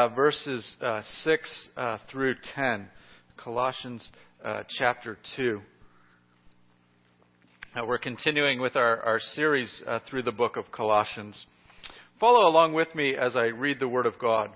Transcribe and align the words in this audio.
uh, 0.00 0.08
verses 0.08 0.76
uh, 0.80 1.02
6 1.24 1.68
uh, 1.76 1.98
through 2.10 2.34
10, 2.54 2.88
Colossians 3.36 4.08
uh, 4.42 4.62
chapter 4.78 5.18
2. 5.36 5.60
Uh, 7.76 7.84
we're 7.86 7.98
continuing 7.98 8.62
with 8.62 8.76
our, 8.76 9.00
our 9.02 9.20
series 9.20 9.82
uh, 9.86 9.98
through 10.08 10.22
the 10.22 10.32
book 10.32 10.56
of 10.56 10.72
Colossians. 10.72 11.44
Follow 12.18 12.48
along 12.48 12.72
with 12.72 12.94
me 12.94 13.14
as 13.14 13.36
I 13.36 13.46
read 13.46 13.78
the 13.78 13.88
Word 13.88 14.06
of 14.06 14.18
God. 14.18 14.48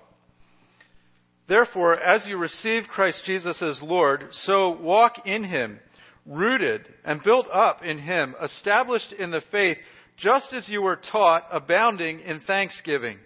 Therefore, 1.47 1.93
as 1.93 2.25
you 2.25 2.37
receive 2.37 2.85
Christ 2.85 3.21
Jesus 3.25 3.61
as 3.61 3.79
Lord, 3.83 4.25
so 4.45 4.71
walk 4.71 5.27
in 5.27 5.43
Him, 5.43 5.79
rooted 6.25 6.87
and 7.03 7.21
built 7.21 7.45
up 7.53 7.83
in 7.83 7.99
Him, 7.99 8.33
established 8.43 9.13
in 9.13 9.29
the 9.29 9.43
faith, 9.51 9.77
just 10.17 10.53
as 10.53 10.67
you 10.67 10.81
were 10.81 10.99
taught, 11.11 11.43
abounding 11.51 12.21
in 12.21 12.39
thanksgiving. 12.47 13.19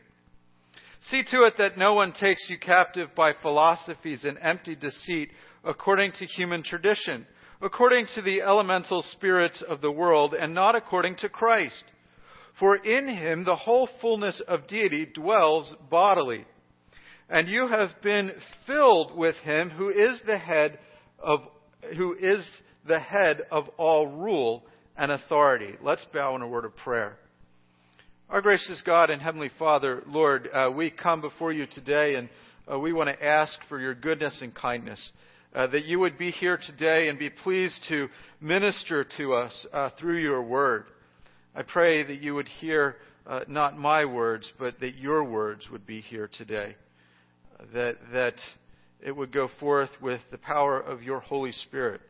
See 1.04 1.24
to 1.32 1.44
it 1.44 1.54
that 1.58 1.78
no 1.78 1.94
one 1.94 2.12
takes 2.12 2.50
you 2.50 2.58
captive 2.58 3.10
by 3.16 3.32
philosophies 3.42 4.26
and 4.26 4.38
empty 4.42 4.76
deceit 4.76 5.32
according 5.64 6.12
to 6.14 6.26
human 6.26 6.62
tradition, 6.64 7.26
according 7.62 8.08
to 8.16 8.22
the 8.22 8.42
elemental 8.42 9.02
spirits 9.02 9.64
of 9.68 9.82
the 9.82 9.92
world, 9.92 10.34
and 10.34 10.54
not 10.54 10.76
according 10.76 11.16
to 11.18 11.30
Christ. 11.30 11.84
For 12.60 12.76
in 12.76 13.08
him 13.08 13.46
the 13.46 13.56
whole 13.56 13.90
fullness 14.02 14.42
of 14.48 14.68
deity 14.68 15.06
dwells 15.06 15.74
bodily. 15.90 16.46
And 17.30 17.48
you 17.48 17.68
have 17.68 17.92
been 18.04 18.32
filled 18.68 19.16
with 19.16 19.36
him 19.38 19.70
who 19.70 19.90
is 19.90 20.22
the 20.26 20.38
head 20.38 20.80
of 21.20 21.42
who 21.96 22.16
is 22.20 22.46
the 22.86 23.00
head 23.00 23.42
of 23.52 23.70
all 23.78 24.08
rule 24.08 24.64
and 24.98 25.12
authority. 25.12 25.76
Let's 25.82 26.06
bow 26.14 26.36
in 26.36 26.42
a 26.42 26.48
word 26.48 26.66
of 26.66 26.76
prayer. 26.76 27.18
Our 28.30 28.42
gracious 28.42 28.80
God 28.86 29.10
and 29.10 29.20
Heavenly 29.20 29.50
Father, 29.58 30.04
Lord, 30.06 30.50
uh, 30.54 30.70
we 30.70 30.92
come 30.92 31.20
before 31.20 31.52
you 31.52 31.66
today 31.66 32.14
and 32.14 32.30
uh, 32.72 32.78
we 32.78 32.94
want 32.94 33.10
to 33.10 33.26
ask 33.26 33.58
for 33.68 33.80
your 33.80 33.96
goodness 33.96 34.38
and 34.44 34.54
kindness. 34.54 35.00
Uh, 35.56 35.66
that 35.66 35.86
you 35.86 36.00
would 36.00 36.16
be 36.16 36.30
here 36.30 36.56
today 36.56 37.10
and 37.10 37.18
be 37.18 37.32
pleased 37.32 37.82
to 37.90 38.08
minister 38.40 39.04
to 39.18 39.34
us 39.34 39.66
uh, 39.74 39.90
through 39.98 40.20
your 40.20 40.44
word. 40.44 40.86
I 41.56 41.64
pray 41.64 42.04
that 42.04 42.22
you 42.22 42.36
would 42.36 42.48
hear 42.48 42.98
uh, 43.26 43.40
not 43.48 43.80
my 43.80 44.06
words, 44.06 44.48
but 44.60 44.80
that 44.80 44.94
your 44.96 45.24
words 45.24 45.68
would 45.72 45.88
be 45.88 46.02
here 46.02 46.30
today. 46.32 46.76
That, 47.74 47.98
that 48.14 48.36
it 49.02 49.12
would 49.12 49.34
go 49.34 49.50
forth 49.60 49.90
with 50.00 50.22
the 50.30 50.38
power 50.38 50.80
of 50.80 51.02
your 51.02 51.20
Holy 51.20 51.52
Spirit 51.52 52.02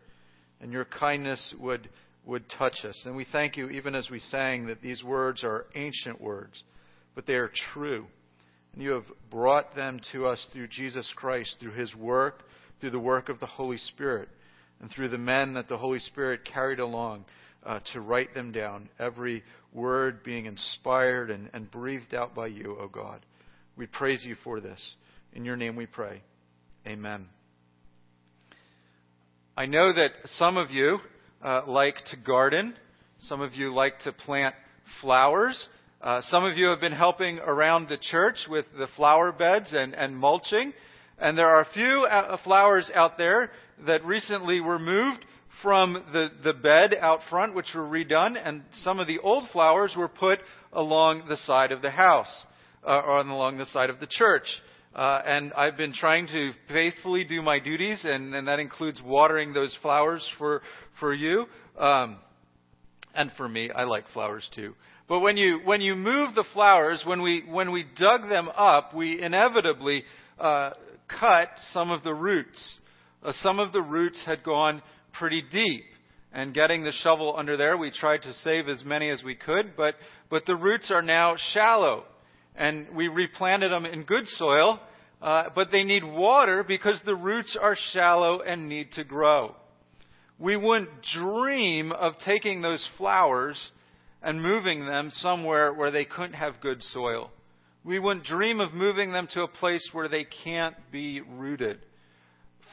and 0.59 0.73
your 0.73 0.83
kindness 0.83 1.53
would 1.57 1.87
would 2.25 2.49
touch 2.57 2.85
us. 2.85 3.01
And 3.05 3.15
we 3.15 3.25
thank 3.31 3.57
you, 3.57 3.69
even 3.69 3.95
as 3.95 4.09
we 4.09 4.19
sang, 4.19 4.67
that 4.67 4.81
these 4.81 5.03
words 5.03 5.43
are 5.43 5.65
ancient 5.75 6.21
words, 6.21 6.61
but 7.15 7.25
they 7.25 7.33
are 7.33 7.51
true. 7.73 8.05
And 8.73 8.83
you 8.83 8.91
have 8.91 9.05
brought 9.31 9.75
them 9.75 9.99
to 10.11 10.27
us 10.27 10.45
through 10.53 10.67
Jesus 10.67 11.11
Christ, 11.15 11.55
through 11.59 11.73
his 11.73 11.95
work, 11.95 12.43
through 12.79 12.91
the 12.91 12.99
work 12.99 13.29
of 13.29 13.39
the 13.39 13.45
Holy 13.45 13.77
Spirit, 13.77 14.29
and 14.79 14.91
through 14.91 15.09
the 15.09 15.17
men 15.17 15.53
that 15.53 15.67
the 15.67 15.77
Holy 15.77 15.99
Spirit 15.99 16.41
carried 16.45 16.79
along 16.79 17.25
uh, 17.65 17.79
to 17.93 17.99
write 17.99 18.33
them 18.33 18.51
down, 18.51 18.89
every 18.99 19.43
word 19.73 20.23
being 20.23 20.45
inspired 20.45 21.29
and, 21.29 21.49
and 21.53 21.69
breathed 21.69 22.13
out 22.13 22.33
by 22.33 22.47
you, 22.47 22.77
O 22.79 22.87
God. 22.87 23.25
We 23.75 23.85
praise 23.85 24.23
you 24.23 24.35
for 24.43 24.59
this. 24.59 24.79
In 25.33 25.45
your 25.45 25.57
name 25.57 25.75
we 25.75 25.85
pray. 25.85 26.21
Amen. 26.87 27.27
I 29.57 29.65
know 29.65 29.93
that 29.93 30.11
some 30.37 30.57
of 30.57 30.71
you 30.71 30.99
uh, 31.43 31.61
like 31.67 31.95
to 32.11 32.17
garden. 32.17 32.75
Some 33.19 33.41
of 33.41 33.53
you 33.53 33.73
like 33.73 33.99
to 34.01 34.11
plant 34.11 34.55
flowers. 35.01 35.67
Uh, 36.01 36.21
some 36.29 36.45
of 36.45 36.57
you 36.57 36.67
have 36.67 36.79
been 36.79 36.93
helping 36.93 37.39
around 37.39 37.89
the 37.89 37.97
church 37.97 38.37
with 38.49 38.65
the 38.77 38.87
flower 38.95 39.31
beds 39.31 39.69
and, 39.73 39.93
and 39.93 40.17
mulching. 40.17 40.73
And 41.17 41.37
there 41.37 41.49
are 41.49 41.61
a 41.61 41.73
few 41.73 42.07
uh, 42.09 42.37
flowers 42.43 42.89
out 42.95 43.17
there 43.17 43.51
that 43.85 44.05
recently 44.05 44.61
were 44.61 44.79
moved 44.79 45.25
from 45.61 46.05
the, 46.13 46.29
the 46.43 46.53
bed 46.53 46.95
out 46.99 47.19
front, 47.29 47.53
which 47.53 47.67
were 47.75 47.83
redone, 47.83 48.35
and 48.41 48.63
some 48.83 48.99
of 48.99 49.07
the 49.07 49.19
old 49.19 49.49
flowers 49.51 49.93
were 49.97 50.07
put 50.07 50.39
along 50.71 51.23
the 51.27 51.37
side 51.37 51.71
of 51.71 51.81
the 51.81 51.89
house, 51.89 52.43
uh, 52.87 52.91
or 52.91 53.19
along 53.19 53.57
the 53.57 53.65
side 53.65 53.89
of 53.89 53.99
the 53.99 54.07
church. 54.07 54.47
Uh, 54.95 55.21
and 55.25 55.53
I've 55.53 55.77
been 55.77 55.93
trying 55.93 56.27
to 56.27 56.51
faithfully 56.67 57.23
do 57.23 57.41
my 57.41 57.59
duties, 57.59 58.01
and, 58.03 58.33
and 58.33 58.47
that 58.47 58.59
includes 58.59 59.01
watering 59.03 59.53
those 59.53 59.77
flowers 59.81 60.27
for, 60.37 60.61
for 60.99 61.13
you. 61.13 61.45
Um, 61.77 62.17
and 63.15 63.31
for 63.37 63.47
me, 63.47 63.69
I 63.71 63.83
like 63.83 64.05
flowers 64.13 64.47
too. 64.53 64.75
But 65.07 65.19
when 65.21 65.37
you, 65.37 65.59
when 65.63 65.81
you 65.81 65.95
move 65.95 66.35
the 66.35 66.45
flowers, 66.53 67.03
when 67.05 67.21
we, 67.21 67.43
when 67.49 67.71
we 67.71 67.83
dug 67.83 68.29
them 68.29 68.49
up, 68.55 68.93
we 68.93 69.21
inevitably 69.21 70.03
uh, 70.39 70.71
cut 71.07 71.49
some 71.73 71.89
of 71.89 72.03
the 72.03 72.13
roots. 72.13 72.79
Uh, 73.23 73.31
some 73.41 73.59
of 73.59 73.71
the 73.73 73.81
roots 73.81 74.21
had 74.25 74.43
gone 74.43 74.81
pretty 75.13 75.43
deep. 75.51 75.85
And 76.31 76.53
getting 76.53 76.83
the 76.83 76.91
shovel 76.91 77.35
under 77.35 77.57
there, 77.57 77.75
we 77.75 77.89
tried 77.89 78.21
to 78.21 78.33
save 78.43 78.69
as 78.69 78.85
many 78.85 79.09
as 79.09 79.23
we 79.23 79.33
could, 79.33 79.75
but, 79.75 79.95
but 80.29 80.45
the 80.45 80.55
roots 80.55 80.91
are 80.91 81.01
now 81.01 81.35
shallow 81.53 82.05
and 82.59 82.87
we 82.95 83.07
replanted 83.07 83.71
them 83.71 83.85
in 83.85 84.03
good 84.03 84.27
soil, 84.27 84.79
uh, 85.21 85.45
but 85.55 85.69
they 85.71 85.83
need 85.83 86.03
water 86.03 86.63
because 86.63 86.99
the 87.05 87.15
roots 87.15 87.57
are 87.59 87.75
shallow 87.93 88.41
and 88.41 88.67
need 88.67 88.91
to 88.91 89.03
grow. 89.03 89.55
We 90.39 90.55
wouldn't 90.55 90.89
dream 91.13 91.91
of 91.91 92.13
taking 92.19 92.61
those 92.61 92.87
flowers 92.97 93.71
and 94.21 94.41
moving 94.41 94.85
them 94.85 95.09
somewhere 95.11 95.73
where 95.73 95.91
they 95.91 96.05
couldn't 96.05 96.33
have 96.33 96.61
good 96.61 96.81
soil. 96.81 97.31
We 97.83 97.99
wouldn't 97.99 98.25
dream 98.25 98.59
of 98.59 98.73
moving 98.73 99.11
them 99.11 99.27
to 99.33 99.43
a 99.43 99.47
place 99.47 99.87
where 99.91 100.07
they 100.07 100.25
can't 100.43 100.75
be 100.91 101.21
rooted. 101.21 101.79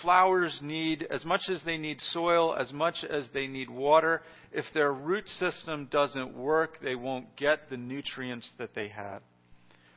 Flowers 0.03 0.59
need, 0.63 1.07
as 1.11 1.25
much 1.25 1.43
as 1.49 1.63
they 1.65 1.77
need 1.77 2.01
soil, 2.13 2.55
as 2.55 2.73
much 2.73 3.05
as 3.09 3.29
they 3.33 3.47
need 3.47 3.71
water, 3.71 4.23
if 4.53 4.65
their 4.75 4.93
root 4.93 5.29
system 5.29 5.89
doesn't 5.91 6.37
work, 6.37 6.79
they 6.83 6.95
won't 6.95 7.35
get 7.37 7.71
the 7.71 7.77
nutrients 7.77 8.49
that 8.59 8.75
they 8.75 8.89
have. 8.89 9.23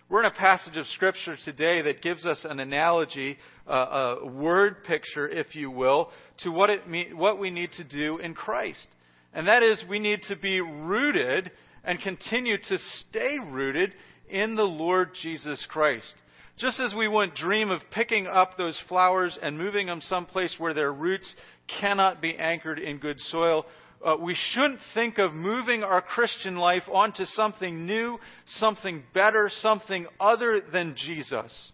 We're 0.09 0.21
in 0.21 0.25
a 0.25 0.31
passage 0.31 0.75
of 0.75 0.87
Scripture 0.87 1.37
today 1.45 1.83
that 1.83 2.01
gives 2.01 2.25
us 2.25 2.43
an 2.43 2.59
analogy, 2.59 3.37
uh, 3.69 4.15
a 4.23 4.25
word 4.25 4.83
picture, 4.83 5.29
if 5.29 5.53
you 5.55 5.69
will, 5.69 6.09
to 6.39 6.49
what, 6.49 6.71
it 6.71 6.89
me- 6.89 7.13
what 7.13 7.37
we 7.37 7.51
need 7.51 7.73
to 7.73 7.83
do 7.83 8.17
in 8.17 8.33
Christ. 8.33 8.87
And 9.35 9.47
that 9.47 9.61
is, 9.61 9.83
we 9.87 9.99
need 9.99 10.23
to 10.23 10.35
be 10.35 10.61
rooted 10.61 11.51
and 11.83 12.01
continue 12.01 12.57
to 12.57 12.77
stay 12.79 13.37
rooted 13.51 13.93
in 14.27 14.55
the 14.55 14.63
Lord 14.63 15.11
Jesus 15.21 15.63
Christ. 15.69 16.11
Just 16.57 16.79
as 16.79 16.91
we 16.95 17.07
wouldn't 17.07 17.35
dream 17.35 17.69
of 17.69 17.81
picking 17.91 18.25
up 18.25 18.57
those 18.57 18.81
flowers 18.89 19.37
and 19.39 19.59
moving 19.59 19.85
them 19.85 20.01
someplace 20.01 20.55
where 20.57 20.73
their 20.73 20.91
roots 20.91 21.35
cannot 21.79 22.19
be 22.19 22.35
anchored 22.35 22.79
in 22.79 22.97
good 22.97 23.19
soil, 23.29 23.63
uh, 24.05 24.15
we 24.17 24.35
shouldn't 24.51 24.79
think 24.93 25.17
of 25.17 25.33
moving 25.33 25.83
our 25.83 26.01
Christian 26.01 26.55
life 26.55 26.83
onto 26.91 27.25
something 27.25 27.85
new, 27.85 28.17
something 28.45 29.03
better, 29.13 29.49
something 29.61 30.07
other 30.19 30.61
than 30.71 30.95
Jesus. 30.95 31.71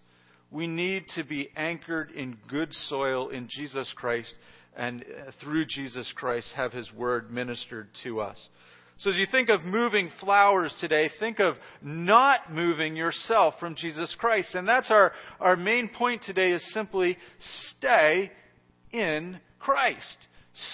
We 0.51 0.67
need 0.67 1.05
to 1.15 1.23
be 1.23 1.49
anchored 1.55 2.11
in 2.11 2.37
good 2.47 2.73
soil 2.87 3.29
in 3.29 3.47
Jesus 3.49 3.87
Christ 3.95 4.33
and 4.75 5.03
uh, 5.03 5.31
through 5.41 5.65
Jesus 5.65 6.11
Christ 6.15 6.47
have 6.55 6.71
His 6.71 6.91
Word 6.93 7.31
ministered 7.31 7.87
to 8.03 8.21
us. 8.21 8.37
So 8.97 9.09
as 9.09 9.17
you 9.17 9.25
think 9.29 9.49
of 9.49 9.63
moving 9.63 10.09
flowers 10.21 10.73
today, 10.79 11.09
think 11.19 11.39
of 11.39 11.55
not 11.81 12.53
moving 12.53 12.95
yourself 12.95 13.55
from 13.59 13.75
Jesus 13.75 14.15
Christ. 14.17 14.55
And 14.55 14.67
that's 14.67 14.89
our, 14.89 15.11
our 15.41 15.57
main 15.57 15.89
point 15.89 16.23
today 16.23 16.53
is 16.53 16.73
simply 16.73 17.17
stay 17.77 18.31
in 18.93 19.39
Christ. 19.59 20.17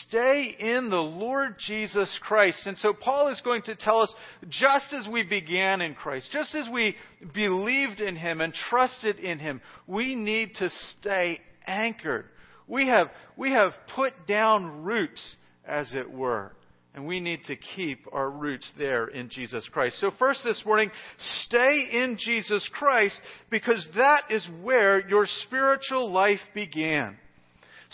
Stay 0.07 0.55
in 0.59 0.89
the 0.89 0.97
Lord 0.97 1.55
Jesus 1.65 2.09
Christ. 2.21 2.67
And 2.67 2.77
so 2.77 2.93
Paul 2.93 3.29
is 3.29 3.41
going 3.43 3.63
to 3.63 3.75
tell 3.75 4.01
us 4.01 4.13
just 4.49 4.93
as 4.93 5.07
we 5.07 5.23
began 5.23 5.81
in 5.81 5.95
Christ, 5.95 6.29
just 6.31 6.53
as 6.53 6.69
we 6.71 6.95
believed 7.33 7.99
in 7.99 8.15
Him 8.15 8.41
and 8.41 8.53
trusted 8.69 9.19
in 9.19 9.39
Him, 9.39 9.61
we 9.87 10.15
need 10.15 10.55
to 10.55 10.69
stay 10.99 11.39
anchored. 11.65 12.25
We 12.67 12.87
have, 12.87 13.07
we 13.35 13.51
have 13.51 13.73
put 13.95 14.27
down 14.27 14.83
roots, 14.83 15.35
as 15.65 15.93
it 15.93 16.11
were. 16.11 16.53
And 16.93 17.07
we 17.07 17.21
need 17.21 17.39
to 17.45 17.55
keep 17.55 18.05
our 18.11 18.29
roots 18.29 18.69
there 18.77 19.07
in 19.07 19.29
Jesus 19.29 19.67
Christ. 19.71 19.99
So, 19.99 20.11
first 20.19 20.41
this 20.43 20.61
morning, 20.65 20.91
stay 21.45 21.87
in 21.93 22.17
Jesus 22.19 22.67
Christ 22.73 23.19
because 23.49 23.87
that 23.95 24.23
is 24.29 24.45
where 24.61 25.07
your 25.07 25.25
spiritual 25.45 26.11
life 26.11 26.41
began. 26.53 27.15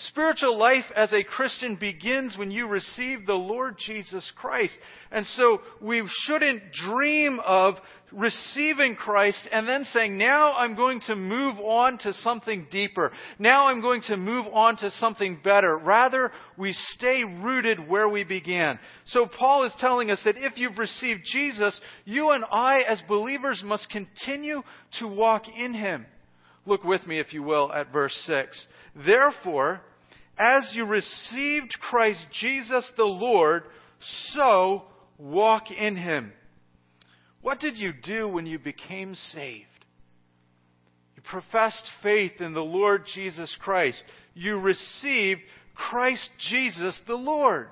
Spiritual 0.06 0.60
life 0.60 0.86
as 0.96 1.12
a 1.12 1.24
Christian 1.24 1.76
begins 1.76 2.38
when 2.38 2.52
you 2.52 2.68
receive 2.68 3.26
the 3.26 3.34
Lord 3.34 3.78
Jesus 3.84 4.32
Christ. 4.36 4.78
And 5.12 5.26
so 5.26 5.60
we 5.82 6.08
shouldn't 6.26 6.72
dream 6.72 7.40
of 7.44 7.76
receiving 8.12 8.96
Christ 8.96 9.40
and 9.52 9.68
then 9.68 9.86
saying, 9.86 10.16
now 10.16 10.54
I'm 10.54 10.76
going 10.76 11.02
to 11.08 11.16
move 11.16 11.58
on 11.60 11.98
to 12.00 12.14
something 12.14 12.68
deeper. 12.70 13.12
Now 13.40 13.70
I'm 13.70 13.82
going 13.82 14.04
to 14.04 14.18
move 14.18 14.46
on 14.54 14.78
to 14.78 14.92
something 14.92 15.40
better. 15.44 15.76
Rather, 15.76 16.32
we 16.58 16.76
stay 16.92 17.24
rooted 17.24 17.88
where 17.90 18.08
we 18.08 18.24
began. 18.24 18.78
So 19.08 19.26
Paul 19.26 19.64
is 19.64 19.74
telling 19.80 20.12
us 20.12 20.22
that 20.26 20.38
if 20.38 20.58
you've 20.58 20.78
received 20.78 21.22
Jesus, 21.32 21.78
you 22.06 22.30
and 22.32 22.46
I 22.52 22.82
as 22.88 23.02
believers 23.08 23.64
must 23.66 23.90
continue 23.90 24.62
to 25.00 25.08
walk 25.08 25.46
in 25.48 25.74
Him. 25.74 26.06
Look 26.68 26.84
with 26.84 27.08
me, 27.08 27.20
if 27.20 27.34
you 27.34 27.44
will, 27.44 27.72
at 27.74 27.92
verse 27.92 28.16
6. 28.26 28.68
Therefore, 29.06 29.82
as 30.38 30.70
you 30.74 30.86
received 30.86 31.74
Christ 31.80 32.24
Jesus 32.40 32.90
the 32.96 33.04
Lord, 33.04 33.64
so 34.34 34.84
walk 35.18 35.72
in 35.72 35.96
him. 35.96 36.32
What 37.42 37.60
did 37.60 37.78
you 37.78 37.94
do 37.94 38.28
when 38.28 38.46
you 38.46 38.60
became 38.60 39.16
saved? 39.16 39.66
You 41.16 41.22
professed 41.24 41.90
faith 42.04 42.40
in 42.40 42.54
the 42.54 42.62
Lord 42.62 43.06
Jesus 43.14 43.56
Christ. 43.60 44.02
You 44.34 44.60
received 44.60 45.42
Christ 45.74 46.30
Jesus 46.50 47.00
the 47.08 47.16
Lord. 47.16 47.70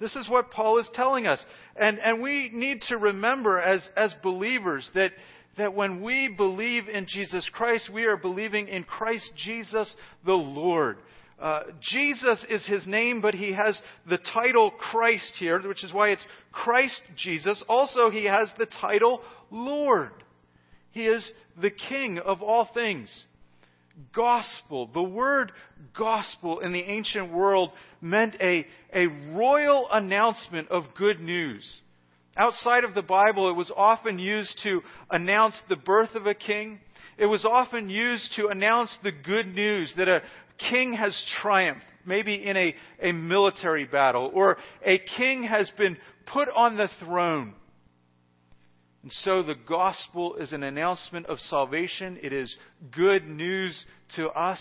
This 0.00 0.16
is 0.16 0.28
what 0.28 0.50
Paul 0.50 0.78
is 0.78 0.88
telling 0.94 1.26
us. 1.26 1.42
And, 1.76 1.98
and 1.98 2.20
we 2.22 2.50
need 2.52 2.82
to 2.88 2.96
remember 2.96 3.60
as, 3.60 3.86
as 3.96 4.12
believers 4.22 4.90
that, 4.94 5.12
that 5.58 5.74
when 5.74 6.02
we 6.02 6.28
believe 6.28 6.88
in 6.88 7.06
Jesus 7.06 7.48
Christ, 7.52 7.90
we 7.92 8.04
are 8.04 8.16
believing 8.16 8.68
in 8.68 8.84
Christ 8.84 9.30
Jesus 9.36 9.94
the 10.24 10.32
Lord. 10.32 10.98
Uh, 11.40 11.62
Jesus 11.80 12.44
is 12.48 12.64
his 12.66 12.86
name, 12.86 13.20
but 13.20 13.34
he 13.34 13.52
has 13.52 13.80
the 14.08 14.18
title 14.18 14.70
Christ 14.70 15.32
here, 15.38 15.60
which 15.66 15.84
is 15.84 15.92
why 15.92 16.10
it's 16.10 16.24
Christ 16.52 17.00
Jesus. 17.16 17.62
Also, 17.68 18.10
he 18.10 18.24
has 18.24 18.48
the 18.58 18.66
title 18.66 19.20
Lord. 19.50 20.12
He 20.92 21.06
is 21.06 21.32
the 21.60 21.70
King 21.70 22.18
of 22.18 22.42
all 22.42 22.68
things 22.72 23.24
gospel. 24.14 24.88
The 24.92 25.02
word 25.02 25.52
gospel 25.96 26.60
in 26.60 26.72
the 26.72 26.80
ancient 26.82 27.32
world 27.32 27.72
meant 28.00 28.36
a, 28.40 28.66
a 28.92 29.06
royal 29.06 29.88
announcement 29.90 30.70
of 30.70 30.94
good 30.96 31.20
news. 31.20 31.80
Outside 32.36 32.84
of 32.84 32.94
the 32.94 33.02
Bible, 33.02 33.48
it 33.50 33.56
was 33.56 33.70
often 33.74 34.18
used 34.18 34.58
to 34.62 34.80
announce 35.10 35.60
the 35.68 35.76
birth 35.76 36.14
of 36.14 36.26
a 36.26 36.34
king. 36.34 36.80
It 37.18 37.26
was 37.26 37.44
often 37.44 37.90
used 37.90 38.32
to 38.36 38.48
announce 38.48 38.90
the 39.02 39.12
good 39.12 39.46
news 39.46 39.92
that 39.96 40.08
a 40.08 40.22
king 40.70 40.94
has 40.94 41.16
triumphed, 41.40 41.84
maybe 42.06 42.34
in 42.34 42.56
a, 42.56 42.74
a 43.02 43.12
military 43.12 43.84
battle, 43.84 44.30
or 44.32 44.56
a 44.84 44.98
king 44.98 45.42
has 45.42 45.70
been 45.76 45.98
put 46.26 46.48
on 46.48 46.76
the 46.76 46.88
throne. 47.00 47.52
And 49.02 49.12
so 49.12 49.42
the 49.42 49.56
gospel 49.68 50.36
is 50.36 50.52
an 50.52 50.62
announcement 50.62 51.26
of 51.26 51.38
salvation. 51.40 52.18
It 52.22 52.32
is 52.32 52.54
good 52.92 53.26
news 53.26 53.84
to 54.16 54.28
us. 54.28 54.60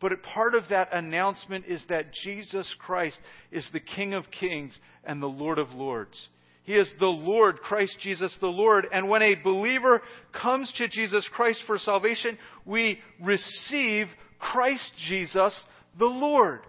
But 0.00 0.22
part 0.22 0.54
of 0.54 0.68
that 0.70 0.94
announcement 0.94 1.64
is 1.66 1.84
that 1.88 2.12
Jesus 2.22 2.72
Christ 2.78 3.18
is 3.50 3.68
the 3.72 3.80
King 3.80 4.14
of 4.14 4.30
kings 4.30 4.78
and 5.04 5.22
the 5.22 5.26
Lord 5.26 5.58
of 5.58 5.72
lords. 5.72 6.28
He 6.66 6.74
is 6.74 6.90
the 6.98 7.06
Lord, 7.06 7.60
Christ 7.60 7.96
Jesus 8.00 8.36
the 8.40 8.48
Lord. 8.48 8.88
And 8.92 9.08
when 9.08 9.22
a 9.22 9.36
believer 9.36 10.02
comes 10.32 10.70
to 10.78 10.88
Jesus 10.88 11.26
Christ 11.32 11.62
for 11.64 11.78
salvation, 11.78 12.36
we 12.64 12.98
receive 13.22 14.08
Christ 14.40 14.92
Jesus 15.08 15.58
the 15.96 16.06
Lord. 16.06 16.60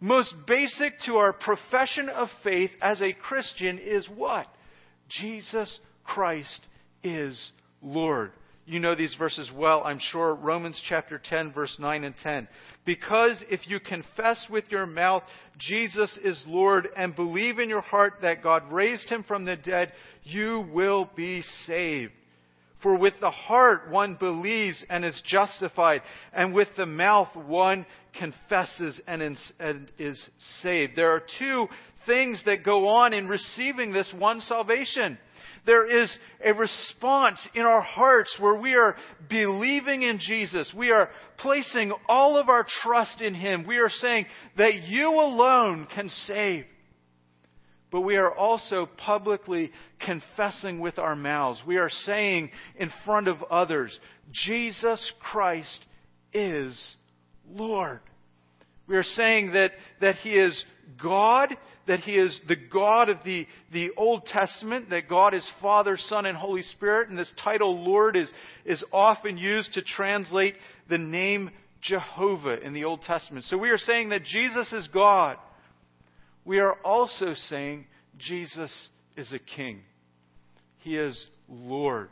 Most 0.00 0.34
basic 0.46 1.00
to 1.06 1.16
our 1.16 1.32
profession 1.32 2.10
of 2.10 2.28
faith 2.44 2.70
as 2.82 3.00
a 3.00 3.14
Christian 3.14 3.78
is 3.78 4.06
what? 4.14 4.46
Jesus 5.08 5.78
Christ 6.04 6.60
is 7.02 7.50
Lord. 7.82 8.32
You 8.68 8.80
know 8.80 8.94
these 8.94 9.14
verses 9.14 9.50
well, 9.56 9.82
I'm 9.82 9.98
sure. 9.98 10.34
Romans 10.34 10.78
chapter 10.90 11.18
10, 11.18 11.54
verse 11.54 11.74
9 11.78 12.04
and 12.04 12.14
10. 12.22 12.46
Because 12.84 13.42
if 13.50 13.66
you 13.66 13.80
confess 13.80 14.44
with 14.50 14.64
your 14.68 14.84
mouth 14.84 15.22
Jesus 15.58 16.18
is 16.22 16.38
Lord 16.46 16.86
and 16.94 17.16
believe 17.16 17.58
in 17.58 17.70
your 17.70 17.80
heart 17.80 18.18
that 18.20 18.42
God 18.42 18.70
raised 18.70 19.08
him 19.08 19.24
from 19.24 19.46
the 19.46 19.56
dead, 19.56 19.92
you 20.22 20.68
will 20.70 21.08
be 21.16 21.42
saved. 21.66 22.12
For 22.82 22.94
with 22.94 23.14
the 23.22 23.30
heart 23.30 23.90
one 23.90 24.16
believes 24.16 24.84
and 24.90 25.02
is 25.02 25.20
justified, 25.24 26.02
and 26.34 26.52
with 26.52 26.68
the 26.76 26.86
mouth 26.86 27.34
one 27.34 27.86
confesses 28.18 29.00
and 29.06 29.36
is 29.98 30.28
saved. 30.60 30.92
There 30.94 31.12
are 31.12 31.22
two 31.38 31.68
things 32.06 32.42
that 32.44 32.64
go 32.64 32.88
on 32.88 33.14
in 33.14 33.28
receiving 33.28 33.92
this 33.92 34.12
one 34.16 34.42
salvation 34.42 35.18
there 35.66 36.02
is 36.02 36.14
a 36.44 36.52
response 36.52 37.46
in 37.54 37.62
our 37.62 37.80
hearts 37.80 38.34
where 38.38 38.54
we 38.54 38.74
are 38.74 38.96
believing 39.28 40.02
in 40.02 40.18
Jesus. 40.18 40.72
We 40.76 40.90
are 40.90 41.10
placing 41.38 41.92
all 42.08 42.36
of 42.36 42.48
our 42.48 42.66
trust 42.82 43.20
in 43.20 43.34
Him. 43.34 43.66
We 43.66 43.78
are 43.78 43.90
saying 43.90 44.26
that 44.56 44.82
you 44.84 45.10
alone 45.10 45.86
can 45.94 46.08
save. 46.26 46.64
But 47.90 48.02
we 48.02 48.16
are 48.16 48.32
also 48.32 48.86
publicly 48.98 49.70
confessing 50.00 50.78
with 50.78 50.98
our 50.98 51.16
mouths. 51.16 51.60
We 51.66 51.78
are 51.78 51.90
saying 52.04 52.50
in 52.76 52.92
front 53.04 53.28
of 53.28 53.42
others, 53.44 53.98
Jesus 54.30 55.12
Christ 55.20 55.84
is 56.34 56.78
Lord. 57.50 58.00
We 58.86 58.96
are 58.96 59.02
saying 59.02 59.52
that, 59.52 59.72
that 60.00 60.16
He 60.16 60.30
is 60.30 60.62
God, 61.02 61.56
that 61.88 62.00
He 62.00 62.16
is 62.16 62.38
the 62.46 62.56
God 62.56 63.08
of 63.08 63.18
the, 63.24 63.46
the 63.72 63.90
Old 63.96 64.26
Testament, 64.26 64.90
that 64.90 65.08
God 65.08 65.34
is 65.34 65.46
Father, 65.60 65.98
Son, 66.08 66.26
and 66.26 66.36
Holy 66.36 66.62
Spirit, 66.62 67.08
and 67.08 67.18
this 67.18 67.32
title 67.42 67.84
Lord 67.84 68.16
is, 68.16 68.30
is 68.64 68.84
often 68.92 69.36
used 69.36 69.74
to 69.74 69.82
translate 69.82 70.54
the 70.88 70.98
name 70.98 71.50
Jehovah 71.80 72.60
in 72.60 72.72
the 72.72 72.84
Old 72.84 73.02
Testament. 73.02 73.46
So 73.46 73.58
we 73.58 73.70
are 73.70 73.78
saying 73.78 74.10
that 74.10 74.24
Jesus 74.24 74.72
is 74.72 74.88
God. 74.88 75.36
We 76.44 76.60
are 76.60 76.74
also 76.84 77.34
saying 77.48 77.86
Jesus 78.18 78.72
is 79.16 79.32
a 79.32 79.38
King. 79.38 79.80
He 80.78 80.96
is 80.96 81.26
Lord. 81.48 82.10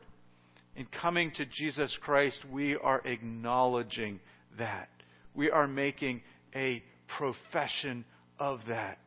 In 0.75 0.87
coming 1.01 1.33
to 1.37 1.47
Jesus 1.47 1.97
Christ, 2.03 2.39
we 2.51 2.77
are 2.77 3.01
acknowledging 3.07 4.21
that. 4.59 4.89
We 5.35 5.51
are 5.51 5.67
making 5.67 6.23
a 6.55 6.83
profession 7.19 8.05
of 8.39 8.61
that. 8.69 8.99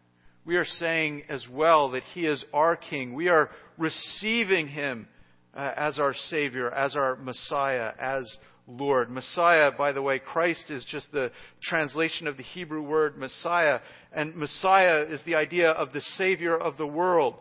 We 0.45 0.56
are 0.56 0.65
saying 0.65 1.24
as 1.30 1.45
well 1.50 1.91
that 1.91 2.03
He 2.13 2.25
is 2.25 2.44
our 2.53 2.75
King. 2.75 3.13
We 3.13 3.27
are 3.27 3.50
receiving 3.77 4.68
Him 4.68 5.07
uh, 5.56 5.71
as 5.75 6.00
our 6.00 6.13
Savior, 6.30 6.71
as 6.71 6.95
our 6.95 7.15
Messiah, 7.15 7.91
as 8.00 8.25
Lord. 8.68 9.09
Messiah, 9.09 9.71
by 9.71 9.91
the 9.91 10.01
way, 10.01 10.19
Christ 10.19 10.65
is 10.69 10.86
just 10.86 11.12
the 11.12 11.31
translation 11.63 12.27
of 12.27 12.38
the 12.38 12.44
Hebrew 12.44 12.81
word 12.81 13.18
Messiah. 13.18 13.80
And 14.13 14.36
Messiah 14.36 15.06
is 15.09 15.21
the 15.25 15.36
idea 15.36 15.71
of 15.71 15.91
the 15.91 16.01
Savior 16.18 16.57
of 16.57 16.77
the 16.77 16.88
world. 16.88 17.36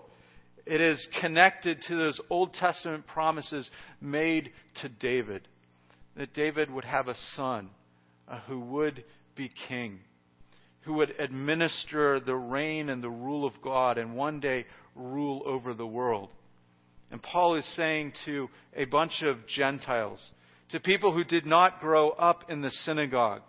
It 0.67 0.81
is 0.81 1.06
connected 1.21 1.83
to 1.89 1.97
those 1.97 2.21
Old 2.29 2.55
Testament 2.55 3.06
promises 3.06 3.71
made 4.00 4.50
to 4.83 4.89
David 4.89 5.49
that 6.17 6.35
David 6.35 6.71
would 6.71 6.85
have 6.85 7.09
a 7.09 7.15
son 7.37 7.71
uh, 8.27 8.41
who 8.49 8.59
would 8.59 9.05
be 9.37 9.50
king 9.69 10.00
who 10.82 10.94
would 10.94 11.14
administer 11.18 12.20
the 12.20 12.35
reign 12.35 12.88
and 12.88 13.02
the 13.02 13.11
rule 13.11 13.47
of 13.47 13.52
God 13.62 13.99
and 13.99 14.14
one 14.14 14.40
day 14.40 14.66
rule 14.94 15.42
over 15.44 15.75
the 15.75 15.87
world. 15.87 16.30
And 17.11 17.23
Paul 17.23 17.56
is 17.56 17.66
saying 17.76 18.12
to 18.25 18.49
a 18.76 18.85
bunch 18.85 19.23
of 19.23 19.47
Gentiles, 19.47 20.20
to 20.70 20.80
people 20.80 21.12
who 21.12 21.25
did 21.25 21.47
not 21.47 21.80
grow 21.80 22.11
up 22.11 22.50
in 22.50 22.61
the 22.61 22.70
synagogue, 22.70 23.42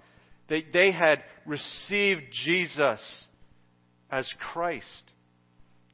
they, 0.48 0.66
they 0.74 0.92
had 0.92 1.24
received 1.46 2.24
Jesus 2.46 3.02
as 4.10 4.28
Christ, 4.52 5.04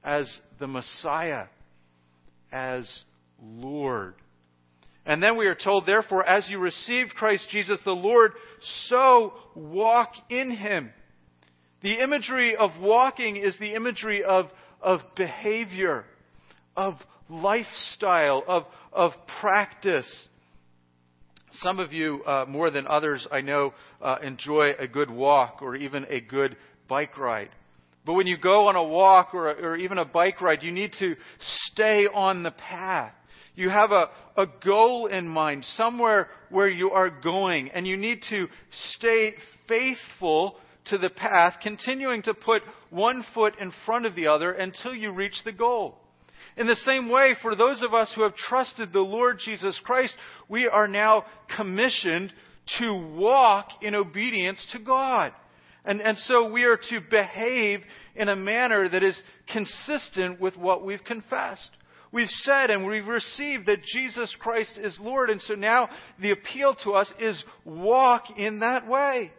as 0.03 0.39
the 0.59 0.67
Messiah, 0.67 1.45
as 2.51 2.89
Lord. 3.41 4.15
And 5.05 5.21
then 5.21 5.37
we 5.37 5.47
are 5.47 5.55
told, 5.55 5.85
therefore, 5.85 6.27
as 6.27 6.47
you 6.49 6.59
received 6.59 7.15
Christ 7.15 7.45
Jesus 7.51 7.79
the 7.83 7.91
Lord, 7.91 8.33
so 8.87 9.33
walk 9.55 10.13
in 10.29 10.51
him 10.51 10.91
the 11.81 12.01
imagery 12.01 12.55
of 12.55 12.71
walking 12.79 13.35
is 13.35 13.55
the 13.59 13.73
imagery 13.73 14.23
of, 14.23 14.45
of 14.81 15.01
behavior, 15.15 16.05
of 16.75 16.95
lifestyle, 17.29 18.43
of, 18.47 18.63
of 18.91 19.11
practice. 19.39 20.27
Some 21.61 21.79
of 21.79 21.93
you, 21.93 22.23
uh, 22.25 22.45
more 22.47 22.69
than 22.71 22.87
others, 22.87 23.27
I 23.31 23.41
know, 23.41 23.73
uh, 24.01 24.17
enjoy 24.23 24.71
a 24.77 24.87
good 24.87 25.09
walk 25.09 25.61
or 25.61 25.75
even 25.75 26.05
a 26.09 26.19
good 26.19 26.57
bike 26.87 27.17
ride. 27.17 27.49
But 28.05 28.13
when 28.13 28.27
you 28.27 28.37
go 28.37 28.67
on 28.67 28.75
a 28.75 28.83
walk 28.83 29.33
or, 29.33 29.49
a, 29.49 29.53
or 29.53 29.75
even 29.77 29.97
a 29.97 30.05
bike 30.05 30.41
ride, 30.41 30.61
you 30.61 30.71
need 30.71 30.91
to 30.99 31.15
stay 31.71 32.07
on 32.13 32.43
the 32.43 32.51
path. 32.51 33.13
You 33.55 33.69
have 33.69 33.91
a, 33.91 34.09
a 34.37 34.45
goal 34.63 35.07
in 35.07 35.27
mind, 35.27 35.65
somewhere 35.75 36.27
where 36.49 36.67
you 36.67 36.91
are 36.91 37.09
going, 37.09 37.71
and 37.71 37.87
you 37.87 37.95
need 37.95 38.21
to 38.29 38.47
stay 38.91 39.33
faithful 39.67 40.57
to 40.85 40.97
the 40.97 41.09
path, 41.09 41.55
continuing 41.61 42.21
to 42.23 42.33
put 42.33 42.61
one 42.89 43.25
foot 43.33 43.55
in 43.59 43.71
front 43.85 44.05
of 44.05 44.15
the 44.15 44.27
other 44.27 44.51
until 44.51 44.93
you 44.93 45.11
reach 45.11 45.35
the 45.43 45.51
goal. 45.51 45.97
In 46.57 46.67
the 46.67 46.75
same 46.75 47.09
way, 47.09 47.35
for 47.41 47.55
those 47.55 47.81
of 47.81 47.93
us 47.93 48.13
who 48.15 48.23
have 48.23 48.35
trusted 48.35 48.93
the 48.93 48.99
Lord 48.99 49.39
Jesus 49.43 49.79
Christ, 49.83 50.15
we 50.47 50.67
are 50.67 50.87
now 50.87 51.25
commissioned 51.55 52.31
to 52.79 52.93
walk 53.15 53.67
in 53.81 53.93
obedience 53.93 54.65
to 54.71 54.79
God. 54.79 55.31
And, 55.83 56.01
and 56.01 56.17
so 56.25 56.49
we 56.49 56.63
are 56.63 56.77
to 56.77 57.01
behave 57.11 57.81
in 58.15 58.29
a 58.29 58.35
manner 58.35 58.87
that 58.87 59.03
is 59.03 59.19
consistent 59.51 60.39
with 60.39 60.55
what 60.57 60.85
we've 60.85 61.03
confessed. 61.03 61.69
We've 62.11 62.29
said 62.29 62.69
and 62.69 62.87
we've 62.87 63.05
received 63.05 63.65
that 63.67 63.83
Jesus 63.83 64.33
Christ 64.39 64.79
is 64.81 64.97
Lord, 65.01 65.29
and 65.29 65.41
so 65.41 65.55
now 65.55 65.89
the 66.21 66.31
appeal 66.31 66.73
to 66.83 66.93
us 66.93 67.11
is 67.19 67.43
walk 67.65 68.23
in 68.37 68.59
that 68.59 68.87
way. 68.87 69.31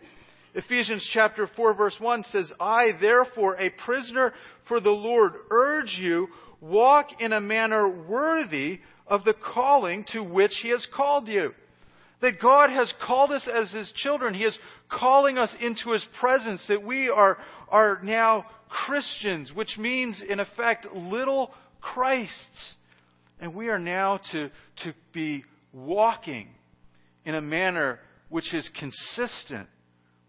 Ephesians 0.56 1.06
chapter 1.12 1.46
4 1.54 1.74
verse 1.74 1.96
1 2.00 2.24
says, 2.32 2.50
I 2.58 2.92
therefore, 2.98 3.56
a 3.56 3.68
prisoner 3.68 4.32
for 4.66 4.80
the 4.80 4.88
Lord, 4.88 5.34
urge 5.50 5.98
you, 6.00 6.28
walk 6.62 7.08
in 7.20 7.34
a 7.34 7.42
manner 7.42 7.86
worthy 7.86 8.80
of 9.06 9.22
the 9.24 9.34
calling 9.34 10.06
to 10.12 10.22
which 10.22 10.54
He 10.62 10.70
has 10.70 10.86
called 10.96 11.28
you. 11.28 11.52
That 12.22 12.40
God 12.40 12.70
has 12.70 12.90
called 13.06 13.32
us 13.32 13.46
as 13.54 13.70
His 13.70 13.92
children. 13.96 14.32
He 14.32 14.44
is 14.44 14.58
calling 14.90 15.36
us 15.36 15.54
into 15.60 15.90
His 15.90 16.06
presence, 16.18 16.64
that 16.68 16.82
we 16.82 17.10
are, 17.10 17.36
are 17.68 18.00
now 18.02 18.46
Christians, 18.70 19.52
which 19.52 19.76
means, 19.76 20.22
in 20.26 20.40
effect, 20.40 20.86
little 20.94 21.50
Christs. 21.82 22.74
And 23.40 23.54
we 23.54 23.68
are 23.68 23.78
now 23.78 24.20
to, 24.32 24.50
to 24.84 24.94
be 25.12 25.44
walking 25.74 26.48
in 27.26 27.34
a 27.34 27.42
manner 27.42 27.98
which 28.30 28.54
is 28.54 28.66
consistent 28.78 29.68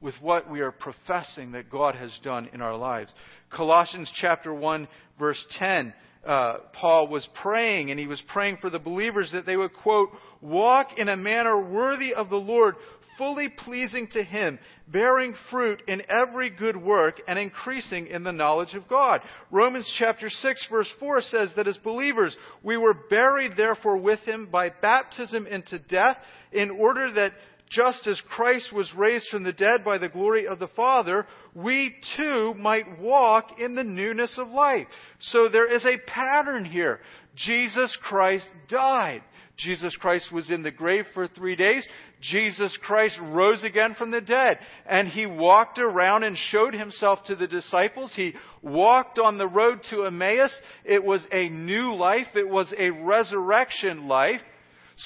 with 0.02 0.16
what 0.22 0.50
we 0.50 0.62
are 0.62 0.72
professing 0.72 1.54
that 1.54 1.70
God 1.70 1.96
has 1.96 2.12
done 2.24 2.50
in 2.54 2.62
our 2.62 2.76
lives. 2.76 3.12
Colossians 3.50 4.12
chapter 4.20 4.54
1 4.54 4.88
verse 5.18 5.44
10, 5.58 5.94
uh, 6.28 6.54
Paul 6.74 7.08
was 7.08 7.28
praying 7.42 7.90
and 7.90 8.00
he 8.00 8.08
was 8.08 8.22
praying 8.28 8.58
for 8.62 8.70
the 8.70 8.80
believers 8.80 9.32
that 9.34 9.46
they 9.46 9.58
would 9.58 9.74
quote, 9.74 10.10
walk 10.42 10.90
in 10.98 11.10
a 11.10 11.18
manner 11.18 11.60
worthy 11.60 12.14
of 12.14 12.30
the 12.30 12.36
Lord, 12.36 12.76
fully 13.18 13.50
pleasing 13.50 14.08
to 14.12 14.24
Him, 14.24 14.60
bearing 14.88 15.34
fruit 15.50 15.82
in 15.88 16.02
every 16.10 16.50
good 16.50 16.78
work 16.78 17.20
and 17.28 17.38
increasing 17.38 18.08
in 18.08 18.24
the 18.24 18.32
knowledge 18.32 18.74
of 18.74 18.88
God. 18.88 19.22
Romans 19.52 19.92
chapter 19.98 20.30
6 20.30 20.68
verse 20.70 20.90
4 21.00 21.22
says 21.22 21.52
that 21.56 21.68
as 21.68 21.78
believers, 21.78 22.36
we 22.64 22.78
were 22.78 22.94
buried 22.94 23.54
therefore 23.58 23.98
with 23.98 24.20
Him 24.20 24.48
by 24.52 24.70
baptism 24.70 25.48
into 25.48 25.80
death 25.80 26.18
in 26.52 26.72
order 26.72 27.12
that 27.14 27.34
just 27.70 28.08
as 28.08 28.22
Christ 28.30 28.72
was 28.72 28.92
raised 28.96 29.28
from 29.30 29.44
the 29.44 29.52
dead 29.52 29.84
by 29.84 29.98
the 29.98 30.10
glory 30.10 30.48
of 30.48 30.60
the 30.60 30.70
Father, 30.70 31.26
we 31.54 31.96
too 32.16 32.54
might 32.54 33.00
walk 33.00 33.60
in 33.60 33.76
the 33.76 33.84
newness 33.84 34.38
of 34.38 34.50
life. 34.50 34.88
So 35.20 35.50
there 35.50 35.74
is 35.74 35.86
a 35.86 35.98
pattern 36.10 36.66
here. 36.66 37.00
Jesus 37.36 37.96
Christ 38.02 38.48
died. 38.70 39.22
Jesus 39.58 39.96
Christ 39.96 40.32
was 40.32 40.52
in 40.52 40.62
the 40.62 40.72
grave 40.72 41.06
for 41.14 41.28
three 41.28 41.56
days. 41.56 41.84
Jesus 42.22 42.76
Christ 42.84 43.18
rose 43.22 43.64
again 43.64 43.96
from 43.96 44.12
the 44.12 44.22
dead. 44.22 44.60
And 44.88 45.08
he 45.08 45.26
walked 45.26 45.80
around 45.80 46.24
and 46.24 46.38
showed 46.52 46.74
himself 46.74 47.24
to 47.26 47.36
the 47.36 47.48
disciples. 47.48 48.14
He 48.16 48.34
walked 48.62 49.20
on 49.20 49.38
the 49.38 49.48
road 49.48 49.80
to 49.90 50.06
Emmaus. 50.06 50.56
It 50.86 51.04
was 51.04 51.26
a 51.32 51.50
new 51.50 51.96
life. 51.96 52.28
It 52.36 52.48
was 52.48 52.72
a 52.78 52.92
resurrection 52.92 54.08
life 54.08 54.42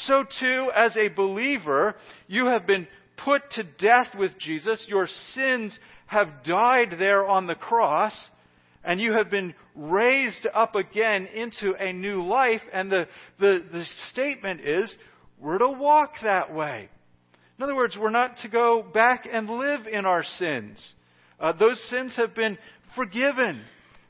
so 0.07 0.23
too, 0.39 0.71
as 0.75 0.95
a 0.97 1.09
believer, 1.09 1.95
you 2.27 2.47
have 2.47 2.65
been 2.65 2.87
put 3.17 3.41
to 3.51 3.63
death 3.63 4.15
with 4.17 4.37
Jesus. 4.39 4.83
Your 4.87 5.07
sins 5.33 5.77
have 6.07 6.43
died 6.43 6.95
there 6.97 7.27
on 7.27 7.47
the 7.47 7.55
cross, 7.55 8.13
and 8.83 8.99
you 8.99 9.13
have 9.13 9.29
been 9.29 9.53
raised 9.75 10.47
up 10.53 10.75
again 10.75 11.27
into 11.27 11.73
a 11.79 11.93
new 11.93 12.23
life. 12.23 12.61
And 12.73 12.91
the, 12.91 13.07
the, 13.39 13.63
the 13.71 13.85
statement 14.11 14.61
is, 14.61 14.93
we're 15.39 15.57
to 15.57 15.69
walk 15.69 16.13
that 16.23 16.53
way. 16.53 16.89
In 17.57 17.63
other 17.63 17.75
words, 17.75 17.97
we're 17.99 18.09
not 18.09 18.37
to 18.39 18.47
go 18.47 18.83
back 18.93 19.27
and 19.31 19.49
live 19.49 19.87
in 19.91 20.05
our 20.05 20.23
sins. 20.39 20.77
Uh, 21.39 21.51
those 21.51 21.79
sins 21.89 22.15
have 22.15 22.33
been 22.33 22.57
forgiven. 22.95 23.61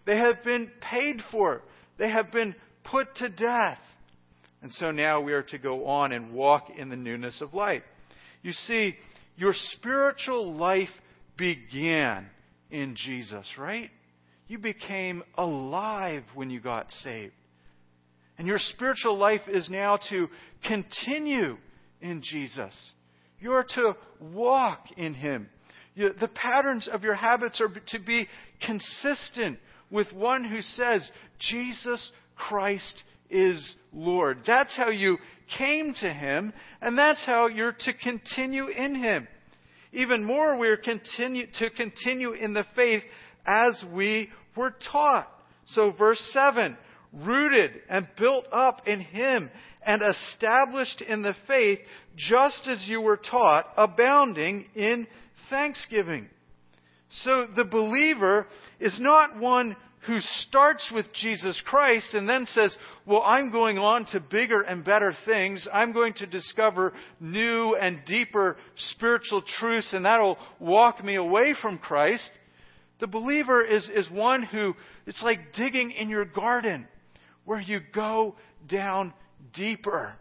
They 0.05 0.17
have 0.17 0.43
been 0.43 0.71
paid 0.79 1.21
for. 1.31 1.61
They 1.97 2.09
have 2.09 2.31
been 2.31 2.55
put 2.83 3.15
to 3.15 3.29
death. 3.29 3.79
And 4.61 4.71
so 4.73 4.91
now 4.91 5.21
we 5.21 5.33
are 5.33 5.43
to 5.43 5.57
go 5.57 5.87
on 5.87 6.11
and 6.11 6.33
walk 6.33 6.67
in 6.77 6.89
the 6.89 6.95
newness 6.95 7.41
of 7.41 7.53
life. 7.53 7.83
You 8.43 8.51
see, 8.67 8.95
your 9.35 9.55
spiritual 9.73 10.53
life 10.55 10.89
began 11.37 12.27
in 12.69 12.95
Jesus, 12.95 13.45
right? 13.57 13.89
You 14.47 14.59
became 14.59 15.23
alive 15.37 16.23
when 16.35 16.49
you 16.49 16.59
got 16.59 16.91
saved. 17.03 17.33
And 18.37 18.47
your 18.47 18.59
spiritual 18.59 19.17
life 19.17 19.41
is 19.47 19.69
now 19.69 19.97
to 20.09 20.27
continue 20.63 21.57
in 22.01 22.21
Jesus. 22.23 22.73
You're 23.39 23.65
to 23.75 23.93
walk 24.19 24.85
in 24.97 25.13
Him. 25.13 25.49
You, 25.95 26.11
the 26.19 26.27
patterns 26.27 26.87
of 26.91 27.03
your 27.03 27.15
habits 27.15 27.59
are 27.61 27.69
to 27.69 27.99
be 27.99 28.27
consistent 28.65 29.59
with 29.89 30.11
one 30.13 30.43
who 30.43 30.61
says, 30.61 31.09
Jesus 31.39 32.11
Christ 32.35 33.03
is 33.31 33.75
Lord. 33.93 34.39
That's 34.45 34.75
how 34.75 34.89
you 34.89 35.17
came 35.57 35.93
to 36.01 36.13
Him, 36.13 36.53
and 36.81 36.97
that's 36.97 37.23
how 37.25 37.47
you're 37.47 37.71
to 37.71 37.93
continue 37.93 38.67
in 38.67 38.95
Him. 38.95 39.27
Even 39.93 40.23
more, 40.23 40.57
we're 40.57 40.77
continue, 40.77 41.47
to 41.59 41.69
continue 41.71 42.33
in 42.33 42.53
the 42.53 42.65
faith 42.75 43.03
as 43.45 43.83
we 43.91 44.29
were 44.55 44.75
taught. 44.91 45.27
So, 45.67 45.91
verse 45.91 46.21
7 46.31 46.77
rooted 47.13 47.71
and 47.89 48.07
built 48.17 48.45
up 48.53 48.87
in 48.87 49.01
Him 49.01 49.49
and 49.85 50.01
established 50.01 51.01
in 51.01 51.21
the 51.21 51.35
faith, 51.47 51.79
just 52.15 52.67
as 52.67 52.81
you 52.87 53.01
were 53.01 53.17
taught, 53.17 53.65
abounding 53.75 54.67
in 54.75 55.07
thanksgiving. 55.49 56.29
So, 57.23 57.47
the 57.53 57.65
believer 57.65 58.47
is 58.79 58.95
not 58.99 59.37
one 59.37 59.75
who 60.07 60.19
starts 60.47 60.89
with 60.91 61.05
Jesus 61.13 61.59
Christ 61.65 62.13
and 62.13 62.27
then 62.27 62.45
says, 62.47 62.75
Well, 63.05 63.21
I'm 63.23 63.51
going 63.51 63.77
on 63.77 64.05
to 64.07 64.19
bigger 64.19 64.61
and 64.61 64.83
better 64.83 65.13
things. 65.25 65.67
I'm 65.71 65.91
going 65.91 66.13
to 66.15 66.25
discover 66.25 66.93
new 67.19 67.75
and 67.75 68.03
deeper 68.05 68.57
spiritual 68.93 69.43
truths, 69.59 69.89
and 69.93 70.05
that'll 70.05 70.37
walk 70.59 71.03
me 71.03 71.15
away 71.15 71.53
from 71.61 71.77
Christ. 71.77 72.29
The 72.99 73.07
believer 73.07 73.63
is, 73.63 73.87
is 73.95 74.09
one 74.09 74.43
who, 74.43 74.75
it's 75.05 75.21
like 75.21 75.53
digging 75.53 75.91
in 75.91 76.09
your 76.09 76.25
garden, 76.25 76.87
where 77.45 77.61
you 77.61 77.79
go 77.93 78.35
down 78.67 79.13
deeper. 79.53 80.13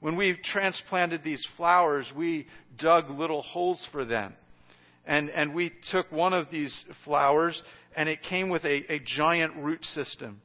When 0.00 0.16
we 0.16 0.38
transplanted 0.52 1.24
these 1.24 1.44
flowers, 1.56 2.06
we 2.14 2.46
dug 2.78 3.10
little 3.10 3.42
holes 3.42 3.84
for 3.90 4.04
them. 4.04 4.34
And, 5.06 5.30
and 5.30 5.54
we 5.54 5.72
took 5.90 6.12
one 6.12 6.34
of 6.34 6.50
these 6.50 6.84
flowers 7.04 7.60
and 7.96 8.08
it 8.08 8.22
came 8.22 8.48
with 8.48 8.64
a, 8.64 8.92
a 8.92 9.00
giant 9.04 9.56
root 9.56 9.84
system. 9.84 10.40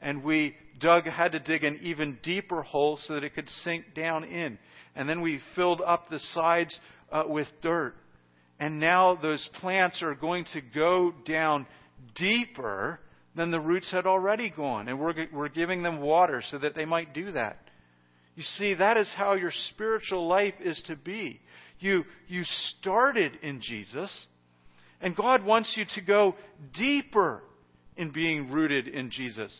And 0.00 0.22
we 0.22 0.54
dug, 0.80 1.06
had 1.06 1.32
to 1.32 1.40
dig 1.40 1.64
an 1.64 1.80
even 1.82 2.18
deeper 2.22 2.62
hole 2.62 2.98
so 3.06 3.14
that 3.14 3.24
it 3.24 3.34
could 3.34 3.48
sink 3.64 3.94
down 3.94 4.24
in. 4.24 4.58
And 4.94 5.08
then 5.08 5.20
we 5.20 5.40
filled 5.54 5.82
up 5.84 6.08
the 6.08 6.20
sides 6.34 6.78
uh, 7.12 7.24
with 7.26 7.48
dirt. 7.62 7.94
And 8.60 8.80
now 8.80 9.14
those 9.14 9.46
plants 9.60 10.02
are 10.02 10.14
going 10.14 10.44
to 10.52 10.60
go 10.60 11.12
down 11.26 11.66
deeper 12.14 13.00
than 13.36 13.50
the 13.50 13.60
roots 13.60 13.90
had 13.90 14.06
already 14.06 14.50
gone. 14.50 14.88
And 14.88 14.98
we're, 14.98 15.14
we're 15.32 15.48
giving 15.48 15.82
them 15.82 16.00
water 16.00 16.42
so 16.50 16.58
that 16.58 16.74
they 16.74 16.84
might 16.84 17.14
do 17.14 17.32
that. 17.32 17.58
You 18.34 18.42
see, 18.56 18.74
that 18.74 18.96
is 18.96 19.10
how 19.16 19.34
your 19.34 19.52
spiritual 19.70 20.28
life 20.28 20.54
is 20.60 20.80
to 20.86 20.96
be. 20.96 21.40
You, 21.80 22.04
you 22.26 22.44
started 22.78 23.32
in 23.42 23.60
Jesus 23.60 24.10
and 25.00 25.14
God 25.14 25.44
wants 25.44 25.74
you 25.76 25.84
to 25.94 26.00
go 26.00 26.34
deeper 26.74 27.42
in 27.96 28.10
being 28.10 28.50
rooted 28.50 28.88
in 28.88 29.10
Jesus. 29.10 29.52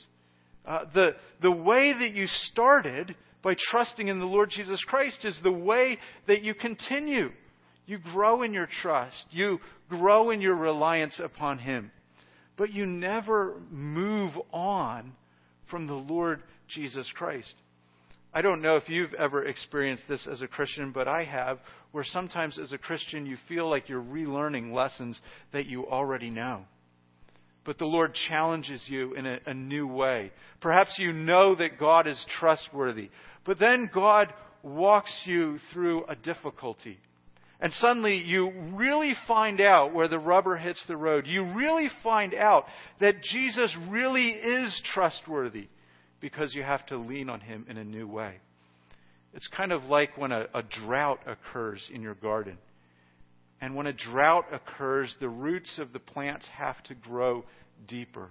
Uh, 0.66 0.80
the, 0.94 1.10
the 1.42 1.50
way 1.50 1.92
that 1.92 2.14
you 2.14 2.26
started 2.50 3.14
by 3.42 3.54
trusting 3.70 4.08
in 4.08 4.18
the 4.18 4.26
Lord 4.26 4.50
Jesus 4.50 4.82
Christ 4.86 5.24
is 5.24 5.38
the 5.42 5.52
way 5.52 5.98
that 6.26 6.42
you 6.42 6.54
continue. 6.54 7.30
You 7.86 7.98
grow 7.98 8.42
in 8.42 8.52
your 8.52 8.68
trust. 8.82 9.24
You 9.30 9.60
grow 9.88 10.30
in 10.30 10.40
your 10.40 10.56
reliance 10.56 11.20
upon 11.22 11.58
Him. 11.58 11.90
But 12.56 12.72
you 12.72 12.84
never 12.84 13.54
move 13.70 14.32
on 14.52 15.12
from 15.70 15.86
the 15.86 15.94
Lord 15.94 16.42
Jesus 16.68 17.10
Christ. 17.14 17.54
I 18.34 18.42
don't 18.42 18.60
know 18.60 18.76
if 18.76 18.88
you've 18.88 19.14
ever 19.14 19.46
experienced 19.46 20.02
this 20.08 20.26
as 20.30 20.42
a 20.42 20.46
Christian, 20.46 20.92
but 20.92 21.08
I 21.08 21.24
have, 21.24 21.58
where 21.92 22.04
sometimes 22.04 22.58
as 22.58 22.72
a 22.72 22.78
Christian 22.78 23.26
you 23.26 23.36
feel 23.48 23.68
like 23.68 23.88
you're 23.88 24.02
relearning 24.02 24.72
lessons 24.72 25.18
that 25.52 25.66
you 25.66 25.86
already 25.86 26.30
know. 26.30 26.64
But 27.64 27.78
the 27.78 27.86
Lord 27.86 28.16
challenges 28.28 28.82
you 28.86 29.14
in 29.14 29.26
a, 29.26 29.38
a 29.46 29.54
new 29.54 29.86
way. 29.86 30.32
Perhaps 30.60 30.96
you 30.98 31.12
know 31.12 31.54
that 31.54 31.78
God 31.78 32.06
is 32.06 32.22
trustworthy, 32.38 33.10
but 33.44 33.58
then 33.58 33.90
God 33.92 34.32
walks 34.62 35.12
you 35.24 35.58
through 35.72 36.04
a 36.06 36.16
difficulty. 36.16 36.98
And 37.60 37.72
suddenly 37.74 38.18
you 38.18 38.52
really 38.74 39.14
find 39.26 39.60
out 39.60 39.92
where 39.92 40.08
the 40.08 40.18
rubber 40.18 40.56
hits 40.56 40.82
the 40.86 40.96
road. 40.96 41.26
You 41.26 41.42
really 41.54 41.90
find 42.02 42.34
out 42.34 42.66
that 43.00 43.22
Jesus 43.22 43.74
really 43.88 44.28
is 44.28 44.80
trustworthy 44.94 45.68
because 46.20 46.54
you 46.54 46.62
have 46.62 46.86
to 46.86 46.96
lean 46.96 47.28
on 47.28 47.40
Him 47.40 47.66
in 47.68 47.76
a 47.76 47.84
new 47.84 48.06
way. 48.06 48.36
It's 49.34 49.48
kind 49.48 49.72
of 49.72 49.84
like 49.84 50.16
when 50.16 50.32
a, 50.32 50.46
a 50.54 50.62
drought 50.62 51.20
occurs 51.26 51.82
in 51.92 52.02
your 52.02 52.14
garden. 52.14 52.58
And 53.60 53.74
when 53.74 53.86
a 53.86 53.92
drought 53.92 54.46
occurs, 54.52 55.14
the 55.20 55.28
roots 55.28 55.78
of 55.78 55.92
the 55.92 55.98
plants 55.98 56.46
have 56.56 56.82
to 56.84 56.94
grow 56.94 57.44
deeper. 57.86 58.30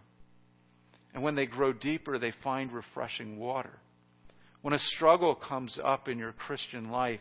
And 1.13 1.23
when 1.23 1.35
they 1.35 1.45
grow 1.45 1.73
deeper, 1.73 2.17
they 2.17 2.33
find 2.43 2.71
refreshing 2.71 3.37
water. 3.37 3.79
When 4.61 4.73
a 4.73 4.79
struggle 4.95 5.35
comes 5.35 5.79
up 5.83 6.07
in 6.07 6.17
your 6.17 6.33
Christian 6.33 6.89
life, 6.89 7.19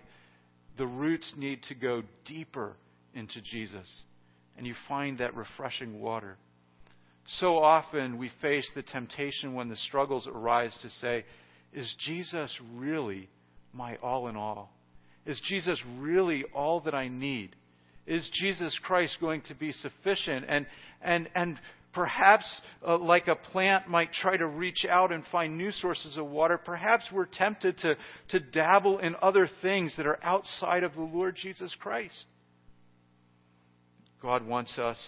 the 0.78 0.86
roots 0.86 1.32
need 1.36 1.62
to 1.64 1.74
go 1.74 2.02
deeper 2.24 2.76
into 3.14 3.40
Jesus. 3.40 3.86
And 4.56 4.66
you 4.66 4.74
find 4.88 5.18
that 5.18 5.36
refreshing 5.36 6.00
water. 6.00 6.36
So 7.40 7.58
often 7.58 8.18
we 8.18 8.30
face 8.40 8.68
the 8.74 8.82
temptation 8.82 9.54
when 9.54 9.68
the 9.68 9.76
struggles 9.76 10.26
arise 10.26 10.72
to 10.82 10.90
say, 11.00 11.24
Is 11.72 11.92
Jesus 12.04 12.56
really 12.74 13.28
my 13.72 13.96
all 13.96 14.28
in 14.28 14.36
all? 14.36 14.72
Is 15.24 15.40
Jesus 15.48 15.80
really 15.98 16.44
all 16.54 16.80
that 16.80 16.94
I 16.94 17.08
need? 17.08 17.56
Is 18.06 18.28
Jesus 18.32 18.78
Christ 18.82 19.16
going 19.20 19.42
to 19.42 19.54
be 19.54 19.72
sufficient? 19.72 20.46
And, 20.48 20.66
and, 21.02 21.28
and 21.34 21.58
perhaps, 21.92 22.44
uh, 22.86 22.98
like 22.98 23.26
a 23.26 23.34
plant 23.34 23.88
might 23.88 24.12
try 24.12 24.36
to 24.36 24.46
reach 24.46 24.86
out 24.88 25.10
and 25.10 25.24
find 25.32 25.58
new 25.58 25.72
sources 25.72 26.16
of 26.16 26.26
water, 26.26 26.58
perhaps 26.58 27.04
we're 27.12 27.26
tempted 27.26 27.78
to, 27.78 27.96
to 28.28 28.38
dabble 28.38 28.98
in 28.98 29.16
other 29.20 29.50
things 29.62 29.94
that 29.96 30.06
are 30.06 30.18
outside 30.22 30.84
of 30.84 30.94
the 30.94 31.00
Lord 31.00 31.36
Jesus 31.40 31.74
Christ. 31.80 32.24
God 34.22 34.46
wants 34.46 34.78
us 34.78 34.98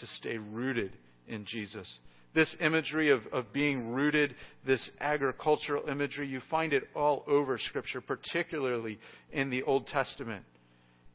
to 0.00 0.06
stay 0.06 0.38
rooted 0.38 0.92
in 1.28 1.44
Jesus. 1.44 1.98
This 2.36 2.54
imagery 2.60 3.10
of, 3.10 3.22
of 3.32 3.50
being 3.54 3.92
rooted, 3.92 4.34
this 4.66 4.90
agricultural 5.00 5.88
imagery, 5.88 6.28
you 6.28 6.42
find 6.50 6.74
it 6.74 6.82
all 6.94 7.24
over 7.26 7.56
Scripture, 7.56 8.02
particularly 8.02 8.98
in 9.32 9.48
the 9.48 9.62
Old 9.62 9.86
Testament. 9.86 10.44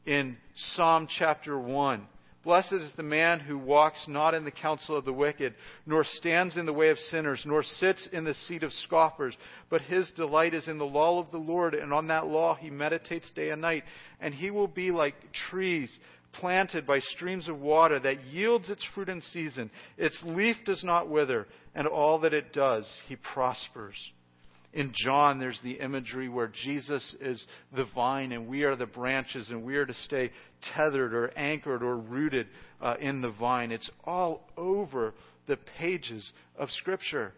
In 0.04 0.36
Psalm 0.74 1.06
chapter 1.16 1.56
1, 1.56 2.08
Blessed 2.42 2.72
is 2.72 2.90
the 2.96 3.04
man 3.04 3.38
who 3.38 3.56
walks 3.56 4.04
not 4.08 4.34
in 4.34 4.44
the 4.44 4.50
counsel 4.50 4.96
of 4.96 5.04
the 5.04 5.12
wicked, 5.12 5.54
nor 5.86 6.02
stands 6.02 6.56
in 6.56 6.66
the 6.66 6.72
way 6.72 6.88
of 6.88 6.98
sinners, 6.98 7.40
nor 7.46 7.62
sits 7.62 8.08
in 8.12 8.24
the 8.24 8.34
seat 8.34 8.64
of 8.64 8.72
scoffers. 8.72 9.36
But 9.70 9.82
his 9.82 10.10
delight 10.16 10.54
is 10.54 10.66
in 10.66 10.78
the 10.78 10.84
law 10.84 11.20
of 11.20 11.30
the 11.30 11.38
Lord, 11.38 11.74
and 11.74 11.92
on 11.92 12.08
that 12.08 12.26
law 12.26 12.56
he 12.56 12.68
meditates 12.68 13.30
day 13.30 13.50
and 13.50 13.62
night. 13.62 13.84
And 14.18 14.34
he 14.34 14.50
will 14.50 14.66
be 14.66 14.90
like 14.90 15.14
trees 15.50 15.96
planted 16.32 16.86
by 16.86 16.98
streams 16.98 17.48
of 17.48 17.60
water 17.60 17.98
that 18.00 18.24
yields 18.24 18.70
its 18.70 18.84
fruit 18.94 19.08
in 19.08 19.20
season. 19.20 19.70
Its 19.96 20.18
leaf 20.24 20.56
does 20.64 20.82
not 20.82 21.08
wither, 21.08 21.46
and 21.74 21.86
all 21.86 22.20
that 22.20 22.34
it 22.34 22.52
does, 22.52 22.88
he 23.08 23.16
prospers. 23.16 23.96
In 24.72 24.94
John, 25.04 25.38
there's 25.38 25.60
the 25.62 25.72
imagery 25.72 26.30
where 26.30 26.50
Jesus 26.64 27.14
is 27.20 27.46
the 27.76 27.84
vine 27.94 28.32
and 28.32 28.48
we 28.48 28.62
are 28.62 28.74
the 28.74 28.86
branches, 28.86 29.50
and 29.50 29.64
we 29.64 29.76
are 29.76 29.84
to 29.84 29.94
stay 29.94 30.30
tethered 30.74 31.12
or 31.12 31.28
anchored 31.36 31.82
or 31.82 31.96
rooted 31.96 32.46
uh, 32.80 32.94
in 32.98 33.20
the 33.20 33.30
vine. 33.30 33.70
It's 33.70 33.90
all 34.04 34.48
over 34.56 35.12
the 35.46 35.58
pages 35.78 36.32
of 36.56 36.70
Scripture. 36.70 37.34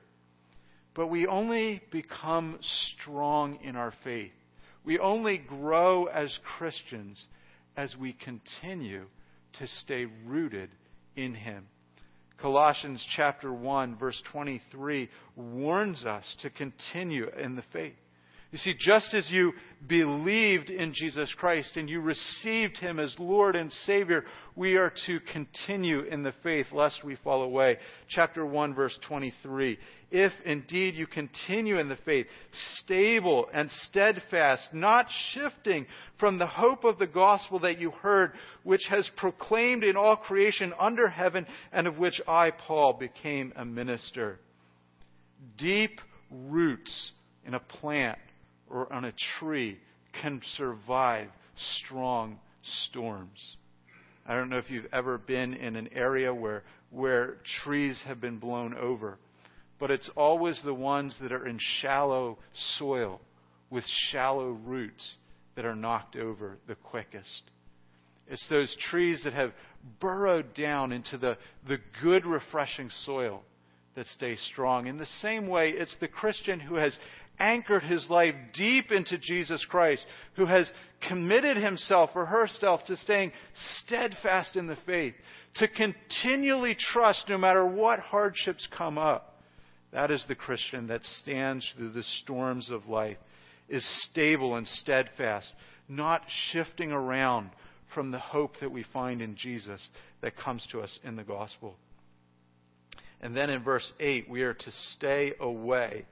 But 0.94 1.08
we 1.08 1.26
only 1.26 1.82
become 1.90 2.60
strong 3.00 3.58
in 3.64 3.74
our 3.74 3.92
faith. 4.04 4.30
We 4.84 5.00
only 5.00 5.38
grow 5.38 6.04
as 6.04 6.38
Christians 6.56 7.24
as 7.76 7.96
we 7.96 8.12
continue 8.12 9.04
to 9.58 9.66
stay 9.82 10.06
rooted 10.26 10.70
in 11.16 11.34
Him. 11.34 11.66
Colossians 12.38 13.04
chapter 13.16 13.52
1 13.52 13.96
verse 13.96 14.20
23 14.32 15.08
warns 15.36 16.04
us 16.04 16.24
to 16.42 16.50
continue 16.50 17.28
in 17.30 17.56
the 17.56 17.64
faith. 17.72 17.94
You 18.54 18.58
see, 18.58 18.74
just 18.78 19.12
as 19.14 19.28
you 19.30 19.52
believed 19.88 20.70
in 20.70 20.94
Jesus 20.94 21.28
Christ 21.38 21.72
and 21.74 21.90
you 21.90 22.00
received 22.00 22.78
Him 22.78 23.00
as 23.00 23.12
Lord 23.18 23.56
and 23.56 23.72
Savior, 23.84 24.22
we 24.54 24.76
are 24.76 24.92
to 25.06 25.18
continue 25.32 26.02
in 26.02 26.22
the 26.22 26.34
faith 26.44 26.66
lest 26.70 27.02
we 27.02 27.16
fall 27.16 27.42
away. 27.42 27.78
Chapter 28.10 28.46
1, 28.46 28.72
verse 28.72 28.96
23. 29.08 29.76
If 30.12 30.32
indeed 30.46 30.94
you 30.94 31.08
continue 31.08 31.80
in 31.80 31.88
the 31.88 31.98
faith, 32.04 32.26
stable 32.76 33.48
and 33.52 33.68
steadfast, 33.88 34.68
not 34.72 35.06
shifting 35.32 35.86
from 36.20 36.38
the 36.38 36.46
hope 36.46 36.84
of 36.84 37.00
the 37.00 37.08
gospel 37.08 37.58
that 37.58 37.80
you 37.80 37.90
heard, 37.90 38.34
which 38.62 38.82
has 38.88 39.10
proclaimed 39.16 39.82
in 39.82 39.96
all 39.96 40.14
creation 40.14 40.72
under 40.78 41.08
heaven, 41.08 41.44
and 41.72 41.88
of 41.88 41.98
which 41.98 42.20
I, 42.28 42.52
Paul, 42.52 42.92
became 42.92 43.52
a 43.56 43.64
minister. 43.64 44.38
Deep 45.58 46.00
roots 46.30 47.10
in 47.44 47.54
a 47.54 47.58
plant 47.60 48.16
or 48.74 48.92
on 48.92 49.04
a 49.04 49.12
tree 49.38 49.78
can 50.20 50.42
survive 50.56 51.28
strong 51.78 52.38
storms. 52.88 53.56
I 54.26 54.34
don't 54.34 54.50
know 54.50 54.58
if 54.58 54.68
you've 54.68 54.92
ever 54.92 55.16
been 55.16 55.54
in 55.54 55.76
an 55.76 55.88
area 55.94 56.34
where, 56.34 56.64
where 56.90 57.36
trees 57.62 58.00
have 58.04 58.20
been 58.20 58.38
blown 58.38 58.74
over, 58.74 59.18
but 59.78 59.92
it's 59.92 60.10
always 60.16 60.60
the 60.64 60.74
ones 60.74 61.16
that 61.22 61.30
are 61.30 61.46
in 61.46 61.58
shallow 61.80 62.38
soil 62.78 63.20
with 63.70 63.84
shallow 64.10 64.50
roots 64.50 65.14
that 65.54 65.64
are 65.64 65.76
knocked 65.76 66.16
over 66.16 66.58
the 66.66 66.74
quickest. 66.74 67.42
It's 68.28 68.46
those 68.48 68.74
trees 68.90 69.20
that 69.22 69.34
have 69.34 69.52
burrowed 70.00 70.52
down 70.54 70.90
into 70.90 71.16
the, 71.16 71.36
the 71.68 71.78
good, 72.02 72.26
refreshing 72.26 72.90
soil 73.04 73.42
that 73.94 74.06
stay 74.08 74.36
strong. 74.50 74.86
In 74.86 74.96
the 74.96 75.06
same 75.20 75.46
way, 75.46 75.70
it's 75.70 75.96
the 76.00 76.08
Christian 76.08 76.58
who 76.58 76.76
has 76.76 76.96
anchored 77.38 77.82
his 77.82 78.08
life 78.08 78.34
deep 78.52 78.92
into 78.92 79.18
Jesus 79.18 79.64
Christ, 79.68 80.04
who 80.36 80.46
has 80.46 80.70
committed 81.08 81.56
himself 81.56 82.10
or 82.14 82.26
herself 82.26 82.84
to 82.84 82.96
staying 82.96 83.32
steadfast 83.82 84.56
in 84.56 84.66
the 84.66 84.78
faith, 84.86 85.14
to 85.56 85.68
continually 85.68 86.76
trust 86.92 87.24
no 87.28 87.38
matter 87.38 87.66
what 87.66 87.98
hardships 88.00 88.66
come 88.76 88.98
up. 88.98 89.40
That 89.92 90.10
is 90.10 90.24
the 90.26 90.34
Christian 90.34 90.88
that 90.88 91.04
stands 91.22 91.70
through 91.76 91.92
the 91.92 92.04
storms 92.22 92.70
of 92.70 92.88
life, 92.88 93.18
is 93.68 93.86
stable 94.10 94.56
and 94.56 94.66
steadfast, 94.66 95.48
not 95.88 96.22
shifting 96.52 96.90
around 96.90 97.50
from 97.94 98.10
the 98.10 98.18
hope 98.18 98.58
that 98.60 98.72
we 98.72 98.84
find 98.92 99.22
in 99.22 99.36
Jesus 99.36 99.80
that 100.20 100.36
comes 100.36 100.66
to 100.72 100.80
us 100.80 100.98
in 101.04 101.14
the 101.16 101.22
gospel. 101.22 101.76
And 103.20 103.36
then 103.36 103.50
in 103.50 103.62
verse 103.62 103.90
8, 104.00 104.28
we 104.28 104.42
are 104.42 104.54
to 104.54 104.70
stay 104.96 105.32
away 105.40 106.04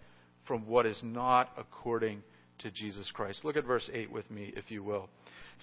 from 0.47 0.67
what 0.67 0.87
is 0.87 1.01
not 1.03 1.51
according 1.57 2.23
to 2.59 2.71
Jesus 2.71 3.11
Christ. 3.13 3.45
Look 3.45 3.57
at 3.57 3.65
verse 3.65 3.89
8 3.93 4.11
with 4.11 4.31
me, 4.31 4.53
if 4.57 4.71
you 4.71 4.83
will. 4.83 5.09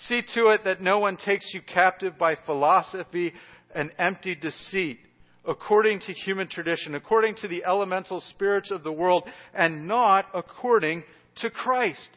See 0.07 0.21
to 0.35 0.47
it 0.47 0.63
that 0.63 0.81
no 0.81 0.99
one 0.99 1.17
takes 1.17 1.53
you 1.53 1.61
captive 1.61 2.17
by 2.17 2.35
philosophy 2.45 3.33
and 3.75 3.91
empty 3.99 4.35
deceit, 4.35 4.99
according 5.45 5.99
to 6.01 6.13
human 6.13 6.47
tradition, 6.47 6.95
according 6.95 7.35
to 7.37 7.47
the 7.47 7.63
elemental 7.65 8.21
spirits 8.29 8.71
of 8.71 8.83
the 8.83 8.91
world, 8.91 9.23
and 9.53 9.87
not 9.87 10.27
according 10.33 11.03
to 11.37 11.49
Christ. 11.49 12.09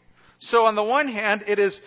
So, 0.47 0.65
on 0.65 0.75
the 0.75 0.83
one 0.83 1.07
hand, 1.07 1.45
it 1.47 1.61
is 1.61 1.79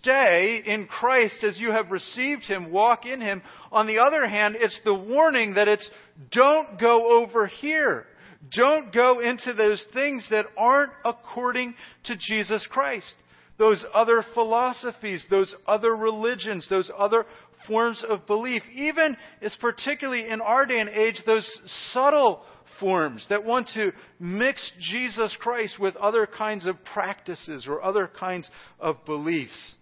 stay 0.00 0.62
in 0.66 0.86
Christ 0.86 1.44
as 1.44 1.58
you 1.58 1.70
have 1.70 1.92
received 1.92 2.42
Him, 2.42 2.72
walk 2.72 3.06
in 3.06 3.20
Him. 3.20 3.42
On 3.70 3.86
the 3.86 4.00
other 4.00 4.26
hand, 4.26 4.56
it's 4.58 4.80
the 4.84 4.94
warning 4.94 5.54
that 5.54 5.68
it's 5.68 5.88
don't 6.32 6.78
go 6.80 7.22
over 7.22 7.46
here. 7.46 8.06
Don't 8.50 8.92
go 8.92 9.20
into 9.20 9.52
those 9.52 9.84
things 9.92 10.26
that 10.30 10.46
aren't 10.56 10.92
according 11.04 11.74
to 12.04 12.16
Jesus 12.16 12.66
Christ. 12.68 13.14
Those 13.58 13.84
other 13.94 14.24
philosophies, 14.34 15.24
those 15.30 15.54
other 15.66 15.94
religions, 15.94 16.66
those 16.68 16.90
other 16.96 17.24
forms 17.66 18.04
of 18.08 18.26
belief. 18.26 18.62
Even, 18.74 19.16
is 19.40 19.56
particularly 19.60 20.28
in 20.28 20.40
our 20.40 20.66
day 20.66 20.80
and 20.80 20.90
age, 20.90 21.22
those 21.24 21.48
subtle 21.92 22.42
forms 22.80 23.24
that 23.30 23.44
want 23.44 23.70
to 23.74 23.92
mix 24.18 24.72
Jesus 24.80 25.34
Christ 25.38 25.78
with 25.78 25.94
other 25.96 26.26
kinds 26.26 26.66
of 26.66 26.84
practices 26.84 27.66
or 27.68 27.82
other 27.82 28.10
kinds 28.18 28.50
of 28.80 29.04
beliefs. 29.04 29.72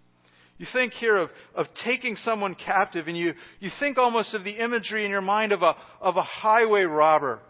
You 0.59 0.67
think 0.73 0.93
here 0.93 1.17
of, 1.17 1.31
of 1.55 1.67
taking 1.85 2.15
someone 2.17 2.55
captive, 2.55 3.09
and 3.09 3.17
you, 3.17 3.33
you 3.59 3.71
think 3.81 3.99
almost 3.99 4.35
of 4.35 4.45
the 4.45 4.63
imagery 4.63 5.05
in 5.05 5.11
your 5.11 5.23
mind 5.23 5.53
of 5.53 5.63
a, 5.63 5.75
of 6.01 6.17
a 6.17 6.23
highway 6.23 6.83
robber 6.83 7.41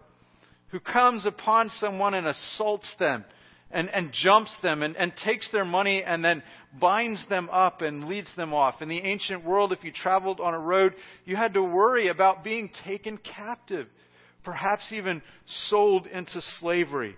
who 0.73 0.81
comes 0.81 1.27
upon 1.27 1.71
someone 1.79 2.15
and 2.15 2.27
assaults 2.27 2.93
them 2.99 3.25
and, 3.71 3.91
and 3.91 4.11
jumps 4.13 4.55
them 4.63 4.83
and, 4.83 4.97
and 4.97 5.13
takes 5.23 5.49
their 5.53 5.67
money 5.67 6.03
and 6.03 6.25
then 6.25 6.43
binds 6.81 7.23
them 7.29 7.49
up 7.51 7.83
and 7.83 8.07
leads 8.07 8.35
them 8.37 8.55
off. 8.55 8.81
In 8.81 8.89
the 8.89 9.01
ancient 9.01 9.45
world, 9.45 9.73
if 9.73 9.85
you 9.85 9.93
traveled 9.93 10.41
on 10.41 10.55
a 10.55 10.59
road, 10.59 10.95
you 11.27 11.37
had 11.37 11.55
to 11.55 11.63
worry 11.63 12.09
about 12.09 12.43
being 12.43 12.71
taken 12.87 13.19
captive, 13.19 13.87
perhaps 14.45 14.85
even 14.93 15.21
sold 15.69 16.07
into 16.07 16.41
slavery. 16.59 17.17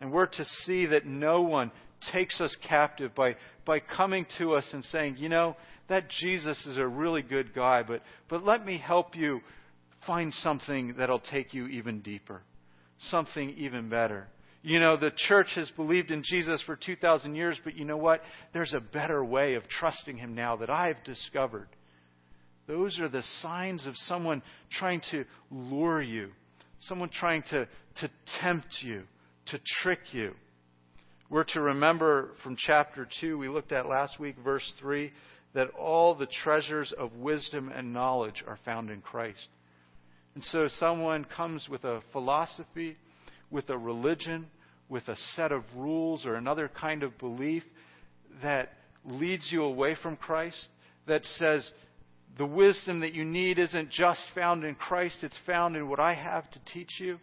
And 0.00 0.12
we're 0.12 0.26
to 0.26 0.44
see 0.64 0.86
that 0.86 1.06
no 1.06 1.42
one 1.42 1.70
takes 2.12 2.40
us 2.40 2.54
captive 2.68 3.14
by, 3.14 3.36
by 3.64 3.78
coming 3.78 4.26
to 4.38 4.54
us 4.54 4.68
and 4.72 4.84
saying, 4.86 5.16
you 5.18 5.28
know, 5.28 5.56
that 5.88 6.08
Jesus 6.08 6.64
is 6.66 6.76
a 6.76 6.86
really 6.86 7.22
good 7.22 7.54
guy, 7.54 7.84
but, 7.84 8.02
but 8.28 8.44
let 8.44 8.66
me 8.66 8.78
help 8.78 9.14
you 9.14 9.40
find 10.06 10.34
something 10.34 10.94
that'll 10.98 11.20
take 11.20 11.54
you 11.54 11.66
even 11.66 12.00
deeper 12.00 12.42
something 13.10 13.50
even 13.50 13.88
better. 13.88 14.28
You 14.62 14.78
know, 14.78 14.96
the 14.96 15.12
church 15.28 15.48
has 15.54 15.70
believed 15.70 16.10
in 16.10 16.22
Jesus 16.22 16.62
for 16.66 16.76
2,000 16.76 17.34
years, 17.34 17.58
but 17.64 17.76
you 17.76 17.84
know 17.84 17.96
what? 17.96 18.20
There's 18.52 18.74
a 18.74 18.80
better 18.80 19.24
way 19.24 19.54
of 19.54 19.62
trusting 19.68 20.18
Him 20.18 20.34
now 20.34 20.56
that 20.56 20.68
I've 20.68 21.02
discovered. 21.04 21.68
Those 22.66 23.00
are 23.00 23.08
the 23.08 23.24
signs 23.40 23.86
of 23.86 23.94
someone 23.96 24.42
trying 24.70 25.00
to 25.12 25.24
lure 25.50 26.02
you 26.02 26.30
someone 26.80 27.10
trying 27.10 27.42
to, 27.50 27.66
to 28.00 28.10
tempt 28.40 28.78
you, 28.80 29.02
to 29.46 29.60
trick 29.82 30.00
you. 30.12 30.32
We're 31.28 31.44
to 31.44 31.60
remember 31.60 32.30
from 32.42 32.56
chapter 32.58 33.08
2, 33.20 33.38
we 33.38 33.48
looked 33.48 33.72
at 33.72 33.88
last 33.88 34.18
week, 34.18 34.36
verse 34.42 34.72
3, 34.80 35.12
that 35.54 35.70
all 35.78 36.14
the 36.14 36.28
treasures 36.42 36.92
of 36.98 37.12
wisdom 37.14 37.70
and 37.74 37.92
knowledge 37.92 38.42
are 38.46 38.58
found 38.64 38.90
in 38.90 39.00
Christ. 39.00 39.48
And 40.34 40.44
so 40.44 40.68
someone 40.78 41.24
comes 41.24 41.68
with 41.68 41.84
a 41.84 42.00
philosophy, 42.12 42.96
with 43.50 43.68
a 43.68 43.78
religion, 43.78 44.46
with 44.88 45.08
a 45.08 45.16
set 45.34 45.52
of 45.52 45.64
rules 45.74 46.26
or 46.26 46.34
another 46.34 46.68
kind 46.68 47.02
of 47.02 47.18
belief 47.18 47.62
that 48.42 48.72
leads 49.04 49.50
you 49.50 49.64
away 49.64 49.96
from 50.00 50.16
Christ, 50.16 50.68
that 51.06 51.24
says 51.24 51.70
the 52.38 52.46
wisdom 52.46 53.00
that 53.00 53.14
you 53.14 53.24
need 53.24 53.58
isn't 53.58 53.90
just 53.90 54.20
found 54.34 54.64
in 54.64 54.74
Christ, 54.74 55.18
it's 55.22 55.36
found 55.46 55.76
in 55.76 55.88
what 55.88 56.00
I 56.00 56.14
have 56.14 56.48
to 56.50 56.60
teach 56.72 56.92
you. 56.98 57.18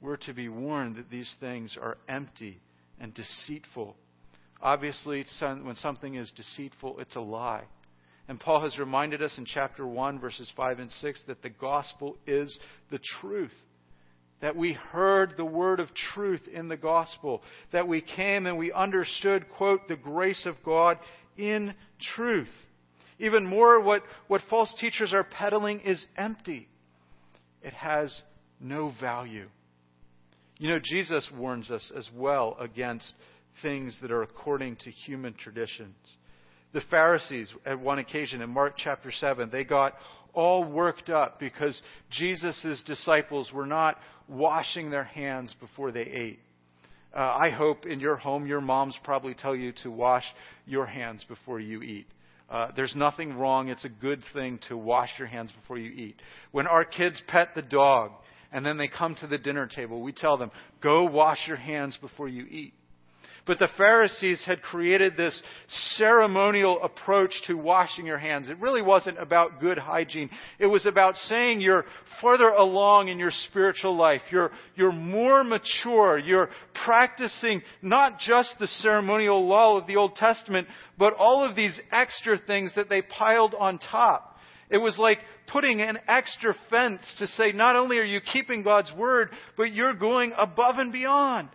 We're 0.00 0.16
to 0.18 0.32
be 0.32 0.48
warned 0.48 0.96
that 0.96 1.10
these 1.10 1.32
things 1.40 1.76
are 1.80 1.98
empty 2.08 2.60
and 3.00 3.12
deceitful. 3.14 3.96
Obviously, 4.60 5.24
when 5.40 5.76
something 5.76 6.14
is 6.14 6.30
deceitful, 6.32 6.98
it's 7.00 7.16
a 7.16 7.20
lie. 7.20 7.64
And 8.28 8.38
Paul 8.38 8.62
has 8.62 8.78
reminded 8.78 9.22
us 9.22 9.32
in 9.38 9.46
chapter 9.46 9.86
1, 9.86 10.20
verses 10.20 10.50
5 10.54 10.80
and 10.80 10.92
6, 10.92 11.22
that 11.26 11.42
the 11.42 11.48
gospel 11.48 12.16
is 12.26 12.56
the 12.90 13.00
truth. 13.20 13.52
That 14.42 14.54
we 14.54 14.74
heard 14.74 15.34
the 15.36 15.46
word 15.46 15.80
of 15.80 15.88
truth 16.14 16.42
in 16.52 16.68
the 16.68 16.76
gospel. 16.76 17.42
That 17.72 17.88
we 17.88 18.02
came 18.02 18.46
and 18.46 18.58
we 18.58 18.70
understood, 18.70 19.46
quote, 19.56 19.88
the 19.88 19.96
grace 19.96 20.44
of 20.44 20.62
God 20.62 20.98
in 21.38 21.74
truth. 22.14 22.50
Even 23.18 23.46
more, 23.46 23.80
what, 23.80 24.02
what 24.28 24.42
false 24.50 24.72
teachers 24.78 25.12
are 25.12 25.24
peddling 25.24 25.80
is 25.80 26.04
empty. 26.16 26.68
It 27.62 27.72
has 27.72 28.22
no 28.60 28.92
value. 29.00 29.48
You 30.58 30.70
know, 30.70 30.78
Jesus 30.82 31.26
warns 31.34 31.70
us 31.70 31.90
as 31.96 32.08
well 32.14 32.56
against 32.60 33.12
things 33.62 33.96
that 34.02 34.12
are 34.12 34.22
according 34.22 34.76
to 34.76 34.90
human 34.90 35.34
traditions. 35.34 35.96
The 36.72 36.82
Pharisees, 36.90 37.48
at 37.64 37.80
one 37.80 37.98
occasion 37.98 38.42
in 38.42 38.50
Mark 38.50 38.74
chapter 38.76 39.10
7, 39.10 39.48
they 39.50 39.64
got 39.64 39.94
all 40.34 40.64
worked 40.64 41.08
up 41.08 41.40
because 41.40 41.80
Jesus' 42.10 42.82
disciples 42.86 43.50
were 43.52 43.66
not 43.66 43.98
washing 44.28 44.90
their 44.90 45.04
hands 45.04 45.54
before 45.60 45.92
they 45.92 46.02
ate. 46.02 46.38
Uh, 47.16 47.20
I 47.20 47.50
hope 47.50 47.86
in 47.86 48.00
your 48.00 48.16
home, 48.16 48.46
your 48.46 48.60
moms 48.60 48.94
probably 49.02 49.34
tell 49.34 49.56
you 49.56 49.72
to 49.82 49.90
wash 49.90 50.24
your 50.66 50.84
hands 50.84 51.24
before 51.26 51.58
you 51.58 51.82
eat. 51.82 52.06
Uh, 52.50 52.68
there's 52.76 52.94
nothing 52.94 53.34
wrong. 53.34 53.68
It's 53.68 53.84
a 53.84 53.90
good 53.90 54.22
thing 54.34 54.58
to 54.68 54.76
wash 54.76 55.10
your 55.18 55.28
hands 55.28 55.50
before 55.60 55.78
you 55.78 55.90
eat. 55.90 56.16
When 56.52 56.66
our 56.66 56.84
kids 56.84 57.20
pet 57.28 57.48
the 57.54 57.62
dog 57.62 58.12
and 58.52 58.64
then 58.64 58.76
they 58.76 58.88
come 58.88 59.14
to 59.16 59.26
the 59.26 59.38
dinner 59.38 59.66
table, 59.66 60.02
we 60.02 60.12
tell 60.12 60.36
them, 60.36 60.50
go 60.82 61.04
wash 61.04 61.38
your 61.46 61.56
hands 61.56 61.98
before 62.00 62.28
you 62.28 62.44
eat. 62.44 62.74
But 63.48 63.58
the 63.58 63.68
Pharisees 63.78 64.42
had 64.44 64.60
created 64.60 65.16
this 65.16 65.42
ceremonial 65.96 66.82
approach 66.82 67.32
to 67.46 67.54
washing 67.54 68.04
your 68.04 68.18
hands. 68.18 68.50
It 68.50 68.60
really 68.60 68.82
wasn't 68.82 69.18
about 69.18 69.58
good 69.58 69.78
hygiene. 69.78 70.28
It 70.58 70.66
was 70.66 70.84
about 70.84 71.16
saying 71.16 71.62
you're 71.62 71.86
further 72.20 72.50
along 72.50 73.08
in 73.08 73.18
your 73.18 73.30
spiritual 73.48 73.96
life. 73.96 74.20
You're, 74.30 74.50
you're 74.76 74.92
more 74.92 75.44
mature. 75.44 76.18
You're 76.18 76.50
practicing 76.84 77.62
not 77.80 78.20
just 78.20 78.54
the 78.60 78.66
ceremonial 78.66 79.48
law 79.48 79.78
of 79.78 79.86
the 79.86 79.96
Old 79.96 80.14
Testament, 80.16 80.68
but 80.98 81.14
all 81.14 81.42
of 81.42 81.56
these 81.56 81.80
extra 81.90 82.36
things 82.36 82.72
that 82.76 82.90
they 82.90 83.00
piled 83.00 83.54
on 83.58 83.78
top. 83.78 84.36
It 84.68 84.76
was 84.76 84.98
like 84.98 85.20
putting 85.50 85.80
an 85.80 85.98
extra 86.06 86.54
fence 86.68 87.00
to 87.18 87.26
say 87.26 87.52
not 87.52 87.76
only 87.76 87.96
are 87.96 88.04
you 88.04 88.20
keeping 88.20 88.62
God's 88.62 88.92
word, 88.92 89.30
but 89.56 89.72
you're 89.72 89.94
going 89.94 90.34
above 90.36 90.76
and 90.76 90.92
beyond. 90.92 91.48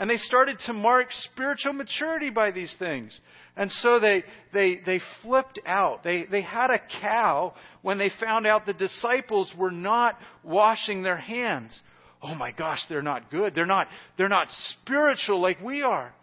And 0.00 0.08
they 0.08 0.16
started 0.16 0.58
to 0.64 0.72
mark 0.72 1.08
spiritual 1.32 1.74
maturity 1.74 2.30
by 2.30 2.52
these 2.52 2.74
things. 2.78 3.12
And 3.54 3.70
so 3.82 4.00
they, 4.00 4.24
they, 4.50 4.80
they 4.86 4.98
flipped 5.22 5.60
out. 5.66 6.02
They, 6.02 6.24
they 6.24 6.40
had 6.40 6.70
a 6.70 6.80
cow 7.02 7.52
when 7.82 7.98
they 7.98 8.10
found 8.18 8.46
out 8.46 8.64
the 8.64 8.72
disciples 8.72 9.52
were 9.58 9.70
not 9.70 10.18
washing 10.42 11.02
their 11.02 11.18
hands. 11.18 11.78
Oh 12.22 12.34
my 12.34 12.50
gosh, 12.50 12.80
they're 12.88 13.02
not 13.02 13.30
good. 13.30 13.54
They're 13.54 13.66
not, 13.66 13.88
they're 14.16 14.30
not 14.30 14.48
spiritual 14.80 15.42
like 15.42 15.60
we 15.60 15.82
are. 15.82 16.14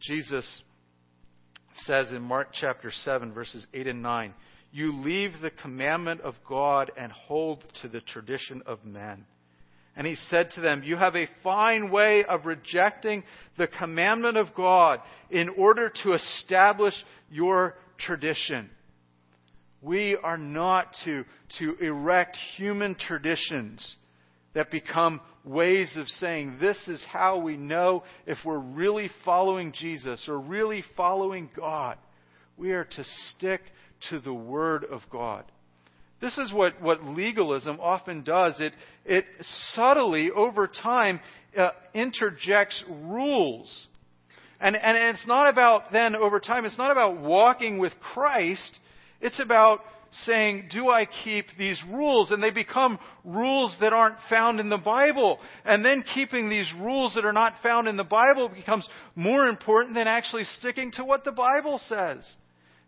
Jesus 0.00 0.62
says 1.86 2.12
in 2.12 2.22
Mark 2.22 2.50
chapter 2.52 2.92
7, 3.02 3.32
verses 3.32 3.66
8 3.74 3.88
and 3.88 4.00
9, 4.00 4.32
You 4.70 5.02
leave 5.02 5.32
the 5.42 5.50
commandment 5.50 6.20
of 6.20 6.34
God 6.48 6.92
and 6.96 7.10
hold 7.10 7.64
to 7.82 7.88
the 7.88 8.00
tradition 8.00 8.62
of 8.64 8.84
men. 8.84 9.26
And 9.96 10.06
he 10.06 10.16
said 10.28 10.50
to 10.52 10.60
them, 10.60 10.82
You 10.82 10.96
have 10.96 11.14
a 11.14 11.28
fine 11.42 11.90
way 11.90 12.24
of 12.24 12.46
rejecting 12.46 13.22
the 13.56 13.68
commandment 13.68 14.36
of 14.36 14.54
God 14.54 15.00
in 15.30 15.48
order 15.50 15.92
to 16.02 16.14
establish 16.14 16.94
your 17.30 17.76
tradition. 17.98 18.70
We 19.80 20.16
are 20.16 20.38
not 20.38 20.96
to, 21.04 21.24
to 21.58 21.76
erect 21.80 22.36
human 22.56 22.94
traditions 22.94 23.94
that 24.54 24.70
become 24.70 25.20
ways 25.44 25.92
of 25.96 26.08
saying 26.08 26.56
this 26.60 26.78
is 26.88 27.04
how 27.12 27.38
we 27.38 27.56
know 27.56 28.02
if 28.26 28.38
we're 28.44 28.58
really 28.58 29.10
following 29.24 29.72
Jesus 29.72 30.24
or 30.26 30.38
really 30.38 30.82
following 30.96 31.50
God. 31.54 31.98
We 32.56 32.72
are 32.72 32.84
to 32.84 33.04
stick 33.28 33.60
to 34.10 34.20
the 34.20 34.32
Word 34.32 34.84
of 34.84 35.02
God. 35.10 35.44
This 36.24 36.38
is 36.38 36.54
what, 36.54 36.80
what 36.80 37.04
legalism 37.04 37.78
often 37.82 38.22
does. 38.24 38.58
It, 38.58 38.72
it 39.04 39.26
subtly, 39.74 40.30
over 40.30 40.66
time, 40.66 41.20
uh, 41.54 41.68
interjects 41.92 42.82
rules. 42.88 43.86
And, 44.58 44.74
and 44.74 44.96
it's 44.96 45.26
not 45.26 45.50
about, 45.50 45.92
then, 45.92 46.16
over 46.16 46.40
time, 46.40 46.64
it's 46.64 46.78
not 46.78 46.90
about 46.90 47.20
walking 47.20 47.76
with 47.76 47.92
Christ. 48.14 48.78
It's 49.20 49.38
about 49.38 49.80
saying, 50.22 50.70
do 50.72 50.88
I 50.88 51.06
keep 51.24 51.44
these 51.58 51.78
rules? 51.90 52.30
And 52.30 52.42
they 52.42 52.52
become 52.52 52.98
rules 53.22 53.76
that 53.82 53.92
aren't 53.92 54.16
found 54.30 54.60
in 54.60 54.70
the 54.70 54.78
Bible. 54.78 55.38
And 55.66 55.84
then 55.84 56.04
keeping 56.14 56.48
these 56.48 56.72
rules 56.80 57.16
that 57.16 57.26
are 57.26 57.34
not 57.34 57.56
found 57.62 57.86
in 57.86 57.98
the 57.98 58.02
Bible 58.02 58.48
becomes 58.48 58.88
more 59.14 59.46
important 59.46 59.94
than 59.94 60.08
actually 60.08 60.44
sticking 60.58 60.90
to 60.92 61.04
what 61.04 61.22
the 61.24 61.32
Bible 61.32 61.78
says. 61.86 62.24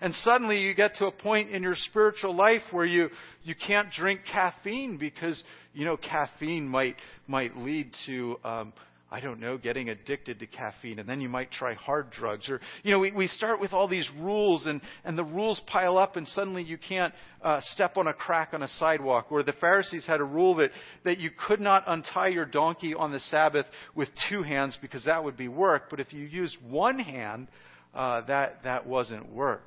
And 0.01 0.15
suddenly 0.17 0.61
you 0.61 0.75
get 0.75 0.97
to 0.97 1.07
a 1.07 1.11
point 1.11 1.51
in 1.51 1.63
your 1.63 1.77
spiritual 1.89 2.35
life 2.35 2.63
where 2.71 2.85
you, 2.85 3.09
you 3.45 3.55
can't 3.55 3.91
drink 3.93 4.21
caffeine 4.31 4.99
because, 4.99 5.43
you 5.73 5.87
know, 5.87 5.97
caffeine 5.97 6.69
might, 6.69 6.97
might 7.27 7.57
lead 7.57 7.91
to, 8.05 8.37
um, 8.45 8.75
I 9.11 9.21
don't 9.21 9.41
know, 9.41 9.57
getting 9.57 9.89
addicted 9.89 10.39
to 10.41 10.47
caffeine. 10.47 10.99
And 10.99 11.09
then 11.09 11.23
you 11.23 11.31
might 11.31 11.51
try 11.51 11.73
hard 11.73 12.11
drugs. 12.11 12.51
Or, 12.51 12.61
you 12.83 12.91
know, 12.91 12.99
we, 12.99 13.11
we 13.11 13.27
start 13.27 13.59
with 13.59 13.73
all 13.73 13.89
these 13.89 14.07
rules 14.19 14.67
and, 14.67 14.83
and 15.03 15.17
the 15.17 15.25
rules 15.25 15.63
pile 15.67 15.97
up 15.97 16.17
and 16.17 16.29
suddenly 16.29 16.63
you 16.63 16.77
can't 16.77 17.15
uh, 17.41 17.61
step 17.73 17.97
on 17.97 18.07
a 18.07 18.13
crack 18.13 18.51
on 18.53 18.63
a 18.63 18.69
sidewalk. 18.69 19.29
Or 19.31 19.43
the 19.43 19.55
Pharisees 19.55 20.05
had 20.05 20.21
a 20.21 20.25
rule 20.25 20.57
that, 20.57 20.73
that 21.05 21.19
you 21.19 21.31
could 21.49 21.61
not 21.61 21.85
untie 21.87 22.29
your 22.29 22.45
donkey 22.45 22.93
on 22.93 23.13
the 23.13 23.21
Sabbath 23.21 23.65
with 23.95 24.11
two 24.29 24.43
hands 24.43 24.77
because 24.83 25.07
that 25.07 25.25
would 25.25 25.39
be 25.39 25.49
work. 25.49 25.85
But 25.89 26.01
if 26.01 26.13
you 26.13 26.25
used 26.25 26.59
one 26.69 26.99
hand, 26.99 27.49
uh, 27.95 28.21
that, 28.27 28.65
that 28.65 28.87
wasn't 28.87 29.33
work 29.33 29.63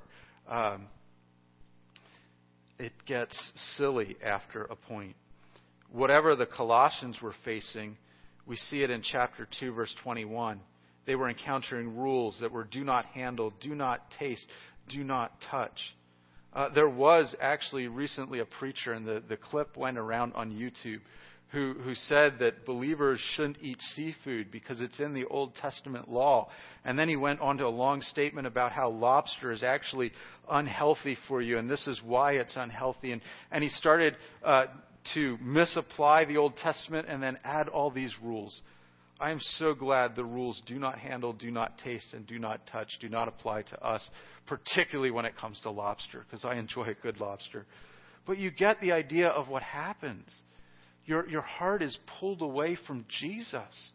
um, 0.49 0.87
it 2.79 2.93
gets 3.05 3.37
silly 3.77 4.17
after 4.23 4.63
a 4.63 4.75
point. 4.75 5.15
Whatever 5.91 6.35
the 6.35 6.45
Colossians 6.45 7.17
were 7.21 7.33
facing, 7.45 7.97
we 8.45 8.55
see 8.55 8.81
it 8.81 8.89
in 8.89 9.01
chapter 9.01 9.47
2, 9.59 9.73
verse 9.73 9.93
21. 10.03 10.59
They 11.05 11.15
were 11.15 11.29
encountering 11.29 11.97
rules 11.97 12.37
that 12.41 12.51
were 12.51 12.63
do 12.63 12.83
not 12.83 13.05
handle, 13.05 13.53
do 13.61 13.75
not 13.75 14.11
taste, 14.19 14.45
do 14.89 15.03
not 15.03 15.33
touch. 15.49 15.79
Uh, 16.53 16.69
there 16.73 16.89
was 16.89 17.35
actually 17.41 17.87
recently 17.87 18.39
a 18.39 18.45
preacher, 18.45 18.93
and 18.93 19.05
the, 19.05 19.21
the 19.27 19.37
clip 19.37 19.77
went 19.77 19.97
around 19.97 20.33
on 20.33 20.51
YouTube, 20.51 20.99
who, 21.51 21.73
who 21.83 21.95
said 21.95 22.35
that 22.39 22.65
believers 22.65 23.19
shouldn't 23.35 23.57
eat 23.61 23.81
seafood 23.95 24.51
because 24.51 24.81
it's 24.81 24.99
in 24.99 25.13
the 25.13 25.25
Old 25.25 25.55
Testament 25.55 26.09
law. 26.09 26.49
And 26.85 26.97
then 26.97 27.09
he 27.09 27.15
went 27.15 27.39
on 27.41 27.57
to 27.57 27.65
a 27.65 27.69
long 27.69 28.01
statement 28.01 28.45
about 28.45 28.71
how 28.71 28.91
lobster 28.91 29.51
is 29.51 29.63
actually 29.63 30.11
unhealthy 30.49 31.17
for 31.27 31.41
you, 31.41 31.57
and 31.57 31.69
this 31.69 31.87
is 31.87 31.99
why 32.03 32.33
it's 32.33 32.55
unhealthy. 32.55 33.13
And, 33.13 33.21
and 33.51 33.63
he 33.63 33.69
started 33.69 34.15
uh, 34.45 34.65
to 35.15 35.37
misapply 35.41 36.25
the 36.25 36.37
Old 36.37 36.55
Testament 36.57 37.07
and 37.09 37.21
then 37.21 37.39
add 37.43 37.67
all 37.67 37.89
these 37.89 38.13
rules. 38.21 38.61
I 39.19 39.31
am 39.31 39.39
so 39.57 39.73
glad 39.73 40.15
the 40.15 40.23
rules 40.23 40.61
do 40.67 40.77
not 40.77 40.99
handle, 40.99 41.33
do 41.33 41.49
not 41.49 41.79
taste, 41.79 42.13
and 42.13 42.27
do 42.27 42.37
not 42.39 42.67
touch 42.67 42.89
do 43.01 43.09
not 43.09 43.27
apply 43.27 43.63
to 43.63 43.83
us, 43.83 44.07
particularly 44.45 45.11
when 45.11 45.25
it 45.25 45.35
comes 45.35 45.59
to 45.61 45.71
lobster, 45.71 46.25
because 46.29 46.45
I 46.45 46.55
enjoy 46.55 46.89
a 46.89 46.93
good 46.93 47.19
lobster. 47.19 47.65
But 48.25 48.37
you 48.37 48.51
get 48.51 48.79
the 48.79 48.91
idea 48.91 49.27
of 49.27 49.49
what 49.49 49.63
happens 49.63 50.29
your, 51.09 51.27
your 51.27 51.41
heart 51.41 51.81
is 51.81 51.97
pulled 52.19 52.41
away 52.41 52.77
from 52.87 53.05
Jesus. 53.19 53.91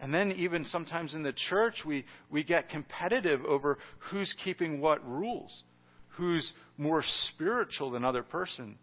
And 0.00 0.14
then, 0.14 0.32
even 0.32 0.64
sometimes 0.64 1.14
in 1.14 1.22
the 1.22 1.32
church, 1.32 1.84
we, 1.84 2.04
we 2.30 2.44
get 2.44 2.70
competitive 2.70 3.44
over 3.44 3.78
who's 4.10 4.32
keeping 4.44 4.80
what 4.80 5.06
rules, 5.08 5.62
who's 6.10 6.52
more 6.78 7.04
spiritual 7.28 7.90
than 7.90 8.04
other 8.04 8.22
person. 8.22 8.76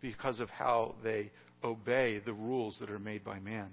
because 0.00 0.40
of 0.40 0.50
how 0.50 0.96
they 1.02 1.30
obey 1.64 2.20
the 2.24 2.32
rules 2.32 2.76
that 2.80 2.90
are 2.90 2.98
made 2.98 3.24
by 3.24 3.38
man. 3.38 3.68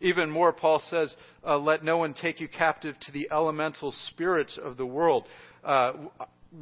Even 0.00 0.30
more, 0.30 0.52
Paul 0.52 0.80
says, 0.88 1.14
uh, 1.44 1.58
Let 1.58 1.84
no 1.84 1.98
one 1.98 2.14
take 2.14 2.40
you 2.40 2.48
captive 2.48 2.94
to 3.00 3.12
the 3.12 3.28
elemental 3.32 3.92
spirits 4.08 4.58
of 4.62 4.76
the 4.76 4.86
world. 4.86 5.26
Uh, 5.64 5.92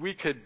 we 0.00 0.14
could 0.14 0.40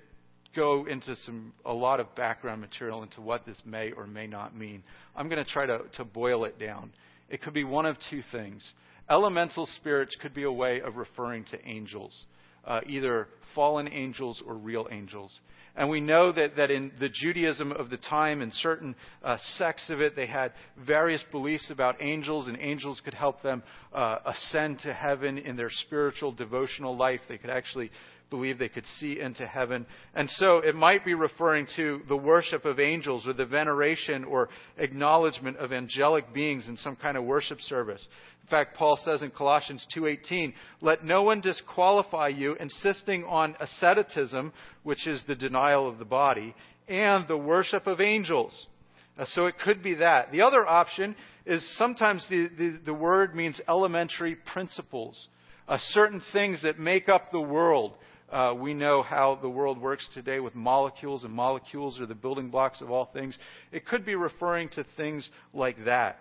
go 0.54 0.86
into 0.86 1.14
some 1.16 1.52
a 1.64 1.72
lot 1.72 2.00
of 2.00 2.14
background 2.14 2.60
material 2.60 3.02
into 3.02 3.20
what 3.20 3.46
this 3.46 3.60
may 3.64 3.92
or 3.92 4.06
may 4.06 4.26
not 4.26 4.56
mean. 4.56 4.82
I'm 5.14 5.28
going 5.28 5.44
to 5.44 5.50
try 5.50 5.66
to, 5.66 5.80
to 5.96 6.04
boil 6.04 6.44
it 6.44 6.58
down. 6.58 6.92
It 7.28 7.42
could 7.42 7.54
be 7.54 7.64
one 7.64 7.86
of 7.86 7.96
two 8.10 8.22
things. 8.32 8.62
Elemental 9.10 9.66
spirits 9.76 10.16
could 10.20 10.34
be 10.34 10.44
a 10.44 10.52
way 10.52 10.80
of 10.80 10.96
referring 10.96 11.44
to 11.46 11.66
angels, 11.66 12.26
uh, 12.66 12.80
either 12.86 13.28
fallen 13.54 13.88
angels 13.88 14.42
or 14.46 14.54
real 14.54 14.86
angels. 14.90 15.38
And 15.76 15.88
we 15.88 16.00
know 16.00 16.32
that, 16.32 16.56
that 16.56 16.72
in 16.72 16.90
the 16.98 17.08
Judaism 17.08 17.70
of 17.70 17.88
the 17.88 17.98
time, 17.98 18.42
in 18.42 18.50
certain 18.50 18.96
uh, 19.22 19.36
sects 19.56 19.88
of 19.90 20.00
it, 20.00 20.16
they 20.16 20.26
had 20.26 20.52
various 20.76 21.22
beliefs 21.30 21.70
about 21.70 22.02
angels, 22.02 22.48
and 22.48 22.58
angels 22.60 23.00
could 23.04 23.14
help 23.14 23.42
them 23.42 23.62
uh, 23.94 24.16
ascend 24.26 24.80
to 24.80 24.92
heaven 24.92 25.38
in 25.38 25.54
their 25.56 25.70
spiritual, 25.86 26.32
devotional 26.32 26.96
life. 26.96 27.20
They 27.28 27.38
could 27.38 27.50
actually 27.50 27.92
believe 28.30 28.58
they 28.58 28.68
could 28.68 28.86
see 28.98 29.20
into 29.20 29.46
heaven. 29.46 29.86
And 30.14 30.28
so 30.30 30.58
it 30.58 30.74
might 30.74 31.04
be 31.04 31.14
referring 31.14 31.66
to 31.76 32.02
the 32.08 32.16
worship 32.16 32.64
of 32.64 32.78
angels 32.78 33.26
or 33.26 33.32
the 33.32 33.46
veneration 33.46 34.24
or 34.24 34.48
acknowledgement 34.76 35.56
of 35.56 35.72
angelic 35.72 36.32
beings 36.32 36.66
in 36.66 36.76
some 36.76 36.96
kind 36.96 37.16
of 37.16 37.24
worship 37.24 37.60
service. 37.62 38.06
In 38.42 38.48
fact, 38.48 38.76
Paul 38.76 38.98
says 39.04 39.22
in 39.22 39.30
Colossians 39.30 39.86
2:18, 39.92 40.54
"Let 40.80 41.04
no 41.04 41.22
one 41.22 41.40
disqualify 41.40 42.28
you 42.28 42.54
insisting 42.54 43.24
on 43.24 43.56
asceticism, 43.60 44.52
which 44.84 45.06
is 45.06 45.22
the 45.24 45.34
denial 45.34 45.86
of 45.86 45.98
the 45.98 46.06
body, 46.06 46.54
and 46.88 47.28
the 47.28 47.36
worship 47.36 47.86
of 47.86 48.00
angels." 48.00 48.66
Uh, 49.18 49.24
so 49.26 49.46
it 49.46 49.58
could 49.58 49.82
be 49.82 49.94
that. 49.94 50.30
The 50.32 50.42
other 50.42 50.66
option 50.66 51.16
is 51.44 51.62
sometimes 51.76 52.26
the, 52.28 52.48
the, 52.48 52.78
the 52.86 52.94
word 52.94 53.34
means 53.34 53.60
elementary 53.68 54.36
principles, 54.36 55.28
uh, 55.66 55.76
certain 55.90 56.20
things 56.32 56.62
that 56.62 56.78
make 56.78 57.08
up 57.08 57.30
the 57.32 57.40
world. 57.40 57.94
Uh, 58.30 58.52
we 58.54 58.74
know 58.74 59.02
how 59.02 59.38
the 59.40 59.48
world 59.48 59.80
works 59.80 60.06
today 60.12 60.38
with 60.38 60.54
molecules, 60.54 61.24
and 61.24 61.32
molecules 61.32 61.98
are 61.98 62.06
the 62.06 62.14
building 62.14 62.50
blocks 62.50 62.82
of 62.82 62.90
all 62.90 63.06
things. 63.06 63.36
It 63.72 63.86
could 63.86 64.04
be 64.04 64.16
referring 64.16 64.68
to 64.70 64.84
things 64.98 65.28
like 65.54 65.86
that. 65.86 66.18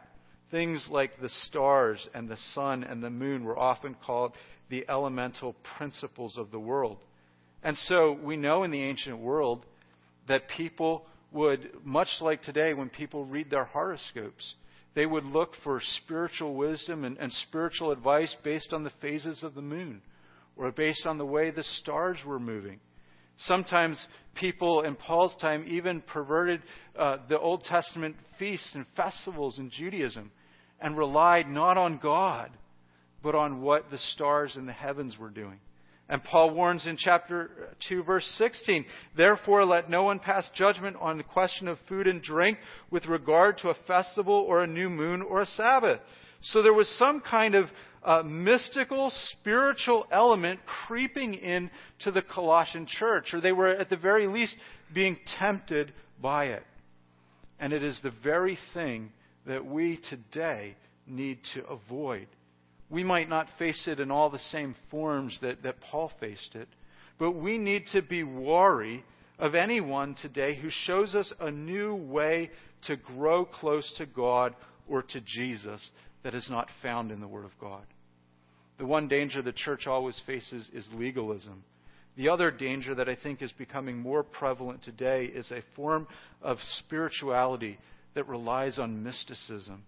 Things 0.49 0.87
like 0.89 1.19
the 1.19 1.29
stars 1.43 2.07
and 2.13 2.29
the 2.29 2.37
sun 2.53 2.85
and 2.85 3.03
the 3.03 3.09
moon 3.09 3.43
were 3.43 3.59
often 3.59 3.95
called 4.05 4.31
the 4.69 4.85
elemental 4.87 5.53
principles 5.77 6.37
of 6.37 6.49
the 6.51 6.59
world. 6.59 6.97
And 7.61 7.77
so 7.77 8.17
we 8.23 8.37
know 8.37 8.63
in 8.63 8.71
the 8.71 8.83
ancient 8.83 9.17
world 9.17 9.65
that 10.29 10.47
people 10.55 11.05
would, 11.33 11.69
much 11.83 12.07
like 12.21 12.41
today 12.41 12.73
when 12.73 12.87
people 12.87 13.25
read 13.25 13.49
their 13.49 13.65
horoscopes, 13.65 14.53
they 14.95 15.05
would 15.05 15.25
look 15.25 15.51
for 15.61 15.81
spiritual 16.03 16.55
wisdom 16.55 17.03
and, 17.03 17.17
and 17.17 17.33
spiritual 17.33 17.91
advice 17.91 18.33
based 18.43 18.71
on 18.71 18.85
the 18.85 18.91
phases 19.01 19.43
of 19.43 19.55
the 19.55 19.61
moon 19.61 20.01
or 20.57 20.71
based 20.71 21.05
on 21.05 21.17
the 21.17 21.25
way 21.25 21.51
the 21.51 21.63
stars 21.81 22.17
were 22.25 22.39
moving. 22.39 22.79
Sometimes 23.39 24.03
people 24.35 24.81
in 24.81 24.95
Paul's 24.95 25.35
time 25.39 25.65
even 25.67 26.01
perverted 26.01 26.61
uh, 26.97 27.17
the 27.29 27.37
Old 27.37 27.63
Testament 27.63 28.15
feasts 28.39 28.71
and 28.73 28.85
festivals 28.95 29.59
in 29.59 29.69
Judaism 29.69 30.31
and 30.81 30.97
relied 30.97 31.47
not 31.47 31.77
on 31.77 31.99
God, 32.01 32.51
but 33.21 33.35
on 33.35 33.61
what 33.61 33.91
the 33.91 33.99
stars 34.13 34.55
in 34.55 34.65
the 34.65 34.73
heavens 34.73 35.17
were 35.17 35.29
doing. 35.29 35.59
And 36.09 36.23
Paul 36.23 36.51
warns 36.51 36.87
in 36.87 36.95
chapter 36.97 37.75
2, 37.89 38.03
verse 38.03 38.25
16 38.37 38.85
Therefore, 39.15 39.65
let 39.65 39.89
no 39.89 40.03
one 40.03 40.19
pass 40.19 40.49
judgment 40.55 40.95
on 41.01 41.17
the 41.17 41.23
question 41.23 41.67
of 41.67 41.77
food 41.89 42.07
and 42.07 42.21
drink 42.21 42.57
with 42.89 43.05
regard 43.07 43.57
to 43.59 43.69
a 43.69 43.77
festival 43.85 44.33
or 44.33 44.63
a 44.63 44.67
new 44.67 44.89
moon 44.89 45.21
or 45.21 45.41
a 45.41 45.45
Sabbath. 45.45 45.99
So 46.41 46.61
there 46.61 46.73
was 46.73 46.87
some 46.97 47.19
kind 47.19 47.55
of 47.55 47.65
uh, 48.07 48.23
mystical, 48.23 49.11
spiritual 49.31 50.07
element 50.13 50.61
creeping 50.87 51.33
into 51.33 52.09
the 52.09 52.21
Colossian 52.21 52.87
church, 52.87 53.33
or 53.33 53.41
they 53.41 53.51
were 53.51 53.67
at 53.67 53.89
the 53.89 53.97
very 53.97 54.27
least 54.27 54.55
being 54.93 55.17
tempted 55.37 55.91
by 56.21 56.45
it. 56.45 56.63
And 57.59 57.73
it 57.73 57.83
is 57.83 57.99
the 58.01 58.13
very 58.23 58.57
thing 58.73 59.11
that 59.45 59.65
we 59.65 59.99
today 60.09 60.77
need 61.05 61.39
to 61.53 61.65
avoid. 61.65 62.27
We 62.89 63.03
might 63.03 63.27
not 63.27 63.49
face 63.59 63.83
it 63.87 63.99
in 63.99 64.09
all 64.09 64.29
the 64.29 64.39
same 64.51 64.73
forms 64.89 65.37
that, 65.41 65.63
that 65.63 65.81
Paul 65.81 66.09
faced 66.21 66.55
it, 66.55 66.69
but 67.19 67.31
we 67.31 67.57
need 67.57 67.87
to 67.91 68.01
be 68.01 68.23
wary 68.23 69.03
of 69.37 69.53
anyone 69.53 70.15
today 70.21 70.55
who 70.55 70.69
shows 70.85 71.13
us 71.13 71.33
a 71.41 71.51
new 71.51 71.93
way 71.93 72.51
to 72.87 72.95
grow 72.95 73.43
close 73.43 73.91
to 73.97 74.05
God 74.05 74.55
or 74.87 75.01
to 75.03 75.19
Jesus 75.19 75.85
that 76.23 76.33
is 76.33 76.49
not 76.49 76.69
found 76.81 77.11
in 77.11 77.19
the 77.19 77.27
Word 77.27 77.43
of 77.43 77.59
God. 77.59 77.83
The 78.77 78.85
one 78.85 79.07
danger 79.07 79.41
the 79.41 79.51
church 79.51 79.87
always 79.87 80.19
faces 80.25 80.69
is 80.73 80.87
legalism. 80.93 81.63
The 82.15 82.29
other 82.29 82.51
danger 82.51 82.95
that 82.95 83.09
I 83.09 83.15
think 83.15 83.41
is 83.41 83.51
becoming 83.53 83.97
more 83.97 84.23
prevalent 84.23 84.83
today 84.83 85.25
is 85.25 85.51
a 85.51 85.61
form 85.75 86.07
of 86.41 86.57
spirituality 86.79 87.77
that 88.15 88.27
relies 88.27 88.79
on 88.79 89.03
mysticism. 89.03 89.83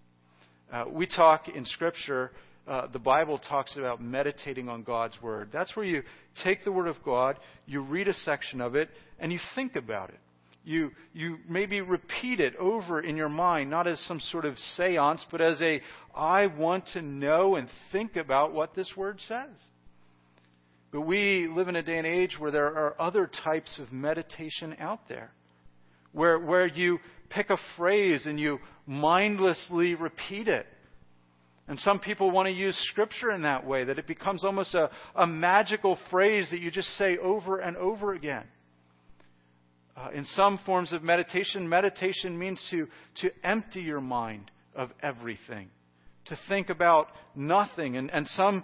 Uh, 0.72 0.86
we 0.92 1.08
talk 1.08 1.48
in 1.48 1.66
Scripture, 1.66 2.32
uh, 2.68 2.86
the 2.94 3.00
Bible 3.00 3.40
talks 3.40 3.76
about 3.78 4.02
meditating 4.02 4.70
on 4.70 4.84
God's 4.84 5.20
Word. 5.22 5.50
That's 5.52 5.76
where 5.76 5.86
you 5.86 6.04
take 6.44 6.64
the 6.64 6.72
Word 6.72 6.88
of 6.88 6.98
God, 7.04 7.38
you 7.66 7.82
read 7.82 8.08
a 8.08 8.14
section 8.14 8.62
of 8.62 8.76
it, 8.76 8.90
and 9.20 9.32
you 9.32 9.40
think 9.56 9.76
about 9.76 10.10
it 10.10 10.20
you, 10.64 10.92
you 11.14 11.38
maybe 11.48 11.82
repeat 11.82 12.40
it 12.40 12.56
over 12.58 13.00
in 13.02 13.18
your 13.18 13.30
mind, 13.30 13.70
not 13.70 13.88
as 13.88 14.00
some 14.02 14.20
sort 14.32 14.46
of 14.46 14.58
seance, 14.76 15.26
but 15.32 15.42
as 15.42 15.62
a, 15.62 15.82
I 16.16 16.48
want 16.48 16.88
to 16.94 17.02
know 17.02 17.56
and 17.56 17.70
think 17.92 18.16
about 18.16 18.54
what 18.54 18.76
this 18.76 18.92
word 18.96 19.20
says. 19.28 19.50
But 20.92 21.02
we 21.02 21.48
live 21.48 21.68
in 21.68 21.76
a 21.76 21.84
day 21.84 21.98
and 21.98 22.08
age 22.08 22.38
where 22.40 22.52
there 22.52 22.66
are 22.66 23.00
other 23.00 23.30
types 23.44 23.80
of 23.80 23.92
meditation 23.92 24.76
out 24.80 25.08
there, 25.08 25.32
where, 26.12 26.40
where 26.40 26.68
you 26.68 27.00
pick 27.30 27.50
a 27.50 27.58
phrase 27.78 28.26
and 28.26 28.40
you 28.40 28.60
mindlessly 28.86 29.96
repeat 29.96 30.48
it. 30.48 30.66
And 31.68 31.80
some 31.80 32.00
people 32.00 32.32
want 32.32 32.48
to 32.48 32.52
use 32.52 32.76
Scripture 32.90 33.32
in 33.32 33.44
that 33.44 33.66
way, 33.66 33.84
that 33.84 34.00
it 34.00 34.08
becomes 34.08 34.44
almost 34.44 34.74
a, 34.74 34.90
a 35.16 35.28
magical 35.28 36.00
phrase 36.10 36.48
that 36.50 36.60
you 36.60 36.72
just 36.72 36.90
say 36.98 37.18
over 37.18 37.60
and 37.60 37.78
over 37.78 38.14
again. 38.14 38.46
Uh, 40.00 40.10
in 40.12 40.24
some 40.26 40.60
forms 40.66 40.94
of 40.94 41.04
meditation, 41.04 41.68
meditation 41.68 42.38
means 42.38 42.64
to, 42.72 42.88
to 43.16 43.30
empty 43.44 43.82
your 43.82 44.00
mind 44.00 44.50
of 44.76 44.92
everything, 45.04 45.68
to 46.26 46.40
think 46.48 46.70
about 46.70 47.08
nothing. 47.36 47.98
And, 47.98 48.10
and 48.12 48.26
some 48.30 48.64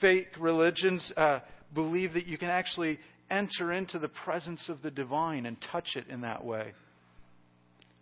fake 0.00 0.28
religions 0.38 1.10
uh, 1.16 1.38
believe 1.72 2.12
that 2.14 2.26
you 2.26 2.36
can 2.36 2.50
actually 2.50 2.98
enter 3.30 3.72
into 3.72 3.98
the 3.98 4.08
presence 4.08 4.68
of 4.68 4.82
the 4.82 4.90
divine 4.90 5.46
and 5.46 5.56
touch 5.72 5.88
it 5.96 6.08
in 6.08 6.20
that 6.20 6.44
way. 6.44 6.72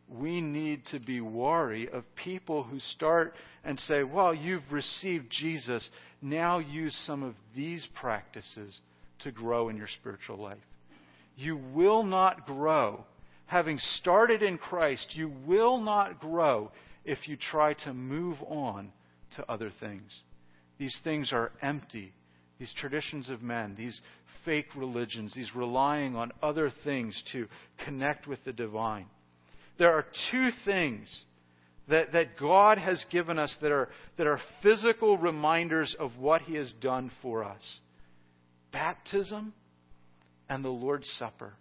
We 0.09 0.41
need 0.41 0.83
to 0.91 0.99
be 0.99 1.21
wary 1.21 1.89
of 1.89 2.05
people 2.17 2.65
who 2.65 2.81
start 2.81 3.35
and 3.65 3.79
say, 3.81 4.03
Well, 4.03 4.35
you've 4.35 4.71
received 4.71 5.31
Jesus. 5.31 5.89
Now 6.21 6.59
use 6.59 6.97
some 7.07 7.23
of 7.23 7.35
these 7.55 7.87
practices 7.95 8.77
to 9.21 9.31
grow 9.31 9.69
in 9.69 9.77
your 9.77 9.89
spiritual 10.01 10.39
life. 10.39 10.59
You 11.37 11.57
will 11.57 12.03
not 12.03 12.47
grow. 12.47 13.05
Having 13.47 13.79
started 14.01 14.43
in 14.43 14.59
Christ, 14.59 15.07
you 15.13 15.33
will 15.47 15.79
not 15.79 16.21
grow 16.21 16.71
if 17.05 17.29
you 17.29 17.37
try 17.37 17.75
to 17.85 17.93
move 17.93 18.39
on 18.47 18.93
to 19.37 19.51
other 19.51 19.71
things. 19.81 20.11
These 20.79 20.99
things 21.05 21.33
are 21.33 21.53
empty. 21.61 22.13
These 22.59 22.73
traditions 22.79 23.29
of 23.29 23.43
men, 23.43 23.75
these 23.77 24.01
fake 24.45 24.69
religions, 24.77 25.35
these 25.35 25.55
relying 25.55 26.17
on 26.17 26.33
other 26.43 26.73
things 26.85 27.21
to 27.33 27.47
connect 27.85 28.27
with 28.27 28.45
the 28.45 28.53
divine. 28.53 29.07
There 29.79 29.93
are 29.93 30.07
two 30.31 30.51
things 30.65 31.09
that, 31.89 32.13
that 32.13 32.39
God 32.39 32.79
has 32.79 33.05
given 33.11 33.39
us 33.39 33.55
that 33.63 33.73
are, 33.73 33.89
that 34.17 34.27
are 34.27 34.41
physical 34.63 35.19
reminders 35.19 35.95
of 35.99 36.17
what 36.19 36.43
He 36.43 36.55
has 36.55 36.73
done 36.81 37.11
for 37.21 37.45
us 37.45 37.61
baptism 38.73 39.53
and 40.49 40.65
the 40.65 40.69
Lord's 40.69 41.09
Supper. 41.19 41.55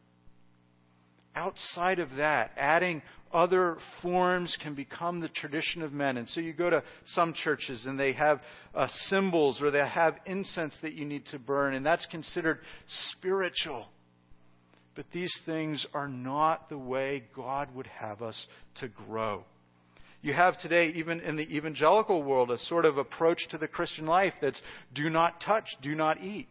Outside 1.35 1.99
of 1.99 2.15
that, 2.17 2.51
adding 2.57 3.01
other 3.33 3.77
forms 4.01 4.57
can 4.61 4.75
become 4.75 5.21
the 5.21 5.29
tradition 5.29 5.81
of 5.81 5.93
men. 5.93 6.17
And 6.17 6.27
so 6.27 6.41
you 6.41 6.51
go 6.51 6.69
to 6.69 6.83
some 7.05 7.33
churches 7.33 7.85
and 7.85 7.99
they 7.99 8.13
have 8.13 8.41
uh, 8.75 8.87
symbols 9.07 9.61
or 9.61 9.71
they 9.71 9.79
have 9.79 10.15
incense 10.25 10.75
that 10.81 10.93
you 10.93 11.05
need 11.05 11.25
to 11.27 11.39
burn, 11.39 11.73
and 11.73 11.85
that's 11.85 12.05
considered 12.07 12.59
spiritual. 13.17 13.87
But 14.95 15.05
these 15.13 15.33
things 15.45 15.85
are 15.93 16.09
not 16.09 16.67
the 16.69 16.77
way 16.77 17.23
God 17.33 17.73
would 17.75 17.87
have 17.87 18.21
us 18.21 18.45
to 18.81 18.89
grow. 18.89 19.45
You 20.21 20.33
have 20.33 20.59
today, 20.59 20.89
even 20.95 21.19
in 21.21 21.35
the 21.35 21.43
evangelical 21.43 22.21
world, 22.21 22.51
a 22.51 22.57
sort 22.57 22.85
of 22.85 22.97
approach 22.97 23.39
to 23.51 23.57
the 23.57 23.67
Christian 23.67 24.05
life 24.05 24.33
that's 24.41 24.61
do 24.93 25.09
not 25.09 25.41
touch, 25.41 25.65
do 25.81 25.95
not 25.95 26.21
eat. 26.21 26.47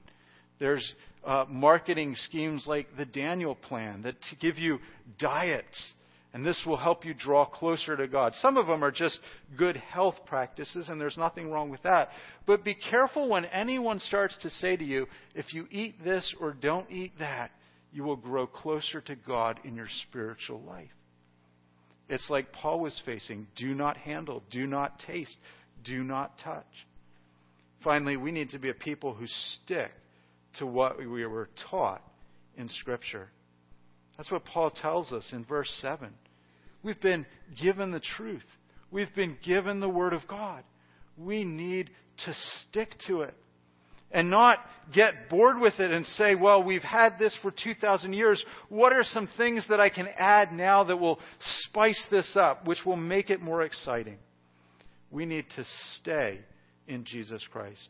There's 0.60 0.94
uh, 1.26 1.46
marketing 1.48 2.14
schemes 2.26 2.66
like 2.68 2.86
the 2.96 3.04
Daniel 3.04 3.56
Plan 3.56 4.02
that 4.02 4.14
give 4.40 4.58
you 4.58 4.78
diets 5.18 5.92
And 6.32 6.46
this 6.46 6.62
will 6.64 6.76
help 6.76 7.04
you 7.04 7.12
draw 7.12 7.44
closer 7.44 7.96
to 7.96 8.06
God. 8.06 8.34
Some 8.36 8.56
of 8.56 8.66
them 8.68 8.84
are 8.84 8.92
just 8.92 9.18
good 9.56 9.76
health 9.76 10.14
practices, 10.26 10.88
and 10.88 11.00
there's 11.00 11.16
nothing 11.16 11.50
wrong 11.50 11.70
with 11.70 11.82
that. 11.82 12.10
But 12.46 12.64
be 12.64 12.74
careful 12.74 13.28
when 13.28 13.46
anyone 13.46 13.98
starts 13.98 14.36
to 14.42 14.50
say 14.50 14.76
to 14.76 14.84
you, 14.84 15.06
if 15.34 15.52
you 15.52 15.66
eat 15.72 16.04
this 16.04 16.32
or 16.40 16.52
don't 16.52 16.88
eat 16.90 17.12
that, 17.18 17.50
you 17.92 18.04
will 18.04 18.16
grow 18.16 18.46
closer 18.46 19.00
to 19.00 19.16
God 19.16 19.58
in 19.64 19.74
your 19.74 19.88
spiritual 20.08 20.60
life. 20.60 20.90
It's 22.08 22.30
like 22.30 22.52
Paul 22.52 22.80
was 22.80 23.00
facing 23.04 23.48
do 23.56 23.74
not 23.74 23.96
handle, 23.96 24.42
do 24.50 24.66
not 24.66 25.00
taste, 25.00 25.36
do 25.84 26.04
not 26.04 26.38
touch. 26.44 26.64
Finally, 27.82 28.16
we 28.16 28.30
need 28.30 28.50
to 28.50 28.58
be 28.58 28.70
a 28.70 28.74
people 28.74 29.14
who 29.14 29.26
stick 29.26 29.90
to 30.58 30.66
what 30.66 30.98
we 30.98 31.26
were 31.26 31.48
taught 31.70 32.02
in 32.56 32.68
Scripture. 32.80 33.30
That's 34.16 34.30
what 34.30 34.44
Paul 34.44 34.70
tells 34.70 35.12
us 35.12 35.24
in 35.32 35.44
verse 35.44 35.72
7. 35.80 36.10
We've 36.82 37.00
been 37.00 37.26
given 37.62 37.90
the 37.90 38.00
truth, 38.16 38.44
we've 38.90 39.14
been 39.14 39.36
given 39.44 39.80
the 39.80 39.88
Word 39.88 40.12
of 40.12 40.26
God. 40.26 40.62
We 41.16 41.44
need 41.44 41.90
to 42.24 42.34
stick 42.62 42.94
to 43.06 43.22
it 43.22 43.34
and 44.10 44.30
not 44.30 44.58
get 44.92 45.28
bored 45.28 45.60
with 45.60 45.78
it 45.78 45.90
and 45.90 46.06
say, 46.06 46.34
well, 46.34 46.62
we've 46.62 46.82
had 46.82 47.18
this 47.18 47.36
for 47.42 47.50
2,000 47.50 48.12
years. 48.12 48.42
What 48.68 48.92
are 48.92 49.04
some 49.04 49.28
things 49.36 49.64
that 49.68 49.80
I 49.80 49.88
can 49.88 50.08
add 50.18 50.52
now 50.52 50.84
that 50.84 50.96
will 50.96 51.20
spice 51.68 52.04
this 52.10 52.36
up, 52.36 52.66
which 52.66 52.84
will 52.84 52.96
make 52.96 53.30
it 53.30 53.40
more 53.40 53.62
exciting? 53.62 54.18
We 55.10 55.26
need 55.26 55.44
to 55.56 55.64
stay 55.96 56.40
in 56.88 57.04
Jesus 57.04 57.42
Christ. 57.52 57.88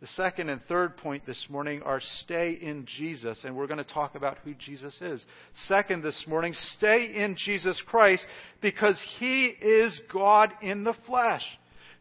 The 0.00 0.06
second 0.08 0.48
and 0.48 0.62
third 0.68 0.96
point 0.96 1.26
this 1.26 1.44
morning 1.48 1.82
are 1.82 2.00
stay 2.22 2.56
in 2.60 2.86
Jesus, 2.86 3.40
and 3.42 3.56
we're 3.56 3.66
going 3.66 3.78
to 3.78 3.92
talk 3.92 4.14
about 4.14 4.38
who 4.44 4.54
Jesus 4.54 4.96
is. 5.00 5.24
Second 5.66 6.04
this 6.04 6.24
morning, 6.28 6.54
stay 6.76 7.12
in 7.16 7.34
Jesus 7.36 7.80
Christ 7.84 8.24
because 8.60 9.00
He 9.18 9.46
is 9.46 9.98
God 10.12 10.52
in 10.62 10.84
the 10.84 10.94
flesh. 11.04 11.42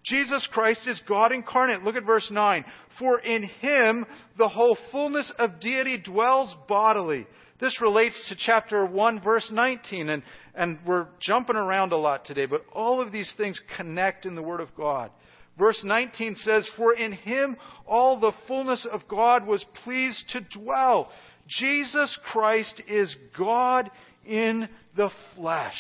Jesus 0.06 0.48
Christ 0.52 0.82
is 0.86 1.02
God 1.08 1.32
incarnate. 1.32 1.82
Look 1.82 1.96
at 1.96 2.06
verse 2.06 2.30
9. 2.30 2.66
For 3.00 3.20
in 3.20 3.44
Him 3.62 4.06
the 4.38 4.48
whole 4.48 4.78
fullness 4.92 5.32
of 5.40 5.60
deity 5.60 5.98
dwells 5.98 6.54
bodily. 6.68 7.26
This 7.60 7.82
relates 7.82 8.16
to 8.30 8.36
chapter 8.36 8.86
1, 8.86 9.22
verse 9.22 9.50
19, 9.52 10.10
and, 10.10 10.22
and 10.54 10.78
we're 10.86 11.08
jumping 11.20 11.56
around 11.56 11.92
a 11.92 11.98
lot 11.98 12.26
today, 12.26 12.46
but 12.46 12.64
all 12.72 13.02
of 13.02 13.12
these 13.12 13.34
things 13.38 13.60
connect 13.76 14.28
in 14.28 14.36
the 14.36 14.44
Word 14.44 14.62
of 14.62 14.76
God. 14.76 15.10
Verse 15.58 15.82
19 15.84 16.36
says, 16.38 16.70
For 16.78 16.94
in 16.94 17.14
him 17.14 17.58
all 17.86 18.20
the 18.20 18.34
fullness 18.48 18.86
of 18.92 19.08
God 19.08 19.48
was 19.48 19.66
pleased 19.84 20.30
to 20.30 20.42
dwell. 20.42 21.10
Jesus 21.48 22.18
Christ 22.32 22.82
is 22.88 23.16
God 23.38 23.90
in 24.26 24.70
the 24.96 25.10
flesh. 25.36 25.78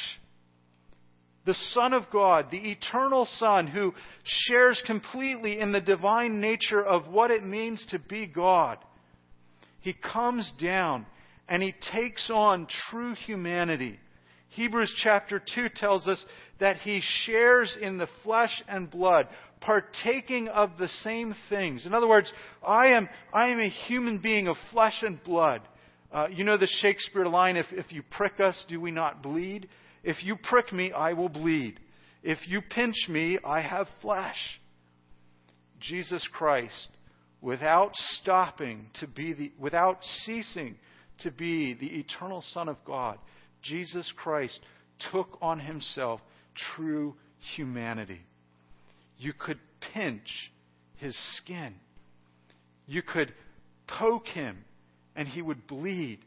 The 1.46 1.56
Son 1.74 1.94
of 1.94 2.10
God, 2.12 2.48
the 2.52 2.72
eternal 2.72 3.28
Son, 3.38 3.68
who 3.68 3.94
shares 4.24 4.82
completely 4.86 5.60
in 5.60 5.72
the 5.72 5.80
divine 5.80 6.42
nature 6.42 6.84
of 6.84 7.08
what 7.08 7.32
it 7.32 7.46
means 7.46 7.86
to 7.92 8.00
be 8.00 8.26
God. 8.26 8.78
He 9.80 9.94
comes 9.94 10.52
down 10.60 11.06
and 11.48 11.63
he 11.63 11.74
takes 11.94 12.30
on 12.30 12.68
true 12.90 13.13
humanity. 13.26 14.00
Hebrews 14.50 14.94
chapter 15.02 15.42
2 15.56 15.70
tells 15.76 16.08
us 16.08 16.24
that 16.60 16.78
he 16.78 17.02
shares 17.24 17.78
in 17.80 17.98
the 17.98 18.08
flesh 18.24 18.62
and 18.68 18.90
blood, 18.90 19.28
partaking 19.62 20.48
of 20.48 20.72
the 20.78 20.88
same 21.04 21.36
things. 21.50 21.86
In 21.86 21.93
other 21.93 22.08
words, 22.08 22.32
I 22.65 22.88
am, 22.88 23.10
I 23.34 23.48
am 23.48 23.60
a 23.60 23.70
human 23.70 24.20
being 24.20 24.48
of 24.48 24.56
flesh 24.72 25.02
and 25.02 25.24
blood. 25.24 25.62
Uh, 26.12 26.28
you 26.32 26.43
know 26.43 26.58
the 26.58 26.70
Shakespeare 26.82 27.28
line, 27.28 27.58
if, 27.58 27.65
if 27.72 27.91
you 27.91 28.02
prick 28.02 28.39
us, 28.39 28.65
do 28.70 28.80
we 28.80 28.91
not 28.91 29.22
bleed? 29.22 29.67
If 30.04 30.24
you 30.24 30.36
prick 30.38 30.72
me, 30.72 30.91
I 30.91 31.13
will 31.13 31.30
bleed. 31.30 31.80
If 32.24 32.39
you 32.48 32.62
pinch 32.62 32.96
me, 33.10 33.39
I 33.43 33.62
have 33.62 33.88
flesh. 34.02 34.38
Jesus 35.80 36.26
Christ, 36.34 36.88
without 37.41 37.91
stopping 38.22 38.89
to 39.00 39.08
be 39.08 39.34
the, 39.34 39.52
without 39.60 40.00
ceasing 40.26 40.76
to 41.20 41.32
be 41.32 41.74
the 41.74 41.88
eternal 41.88 42.43
Son 42.54 42.70
of 42.70 42.78
God, 42.86 43.17
Jesus 43.62 44.12
Christ 44.15 44.60
took 45.12 45.38
on 45.41 45.60
himself 45.60 46.22
true 46.76 47.15
humanity. 47.56 48.22
You 49.17 49.34
could 49.34 49.60
pinch 49.93 50.51
his 50.97 51.17
skin. 51.38 51.75
You 52.86 53.01
could 53.01 53.34
poke 53.88 54.27
him 54.27 54.65
and 55.15 55.27
he 55.27 55.41
would 55.41 55.67
bleed. 55.67 56.19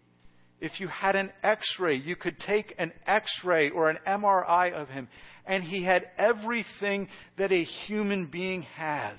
If 0.61 0.79
you 0.79 0.89
had 0.89 1.17
an 1.17 1.31
x 1.43 1.67
ray, 1.79 1.97
you 1.97 2.17
could 2.17 2.39
take 2.39 2.75
an 2.79 2.93
x 3.07 3.31
ray 3.45 3.71
or 3.71 3.89
an 3.89 3.99
MRI 4.07 4.73
of 4.75 4.89
him, 4.89 5.09
and 5.47 5.65
he 5.65 5.85
had 5.85 6.07
everything 6.19 7.09
that 7.39 7.51
a 7.51 7.65
human 7.65 8.27
being 8.27 8.63
has. 8.77 9.19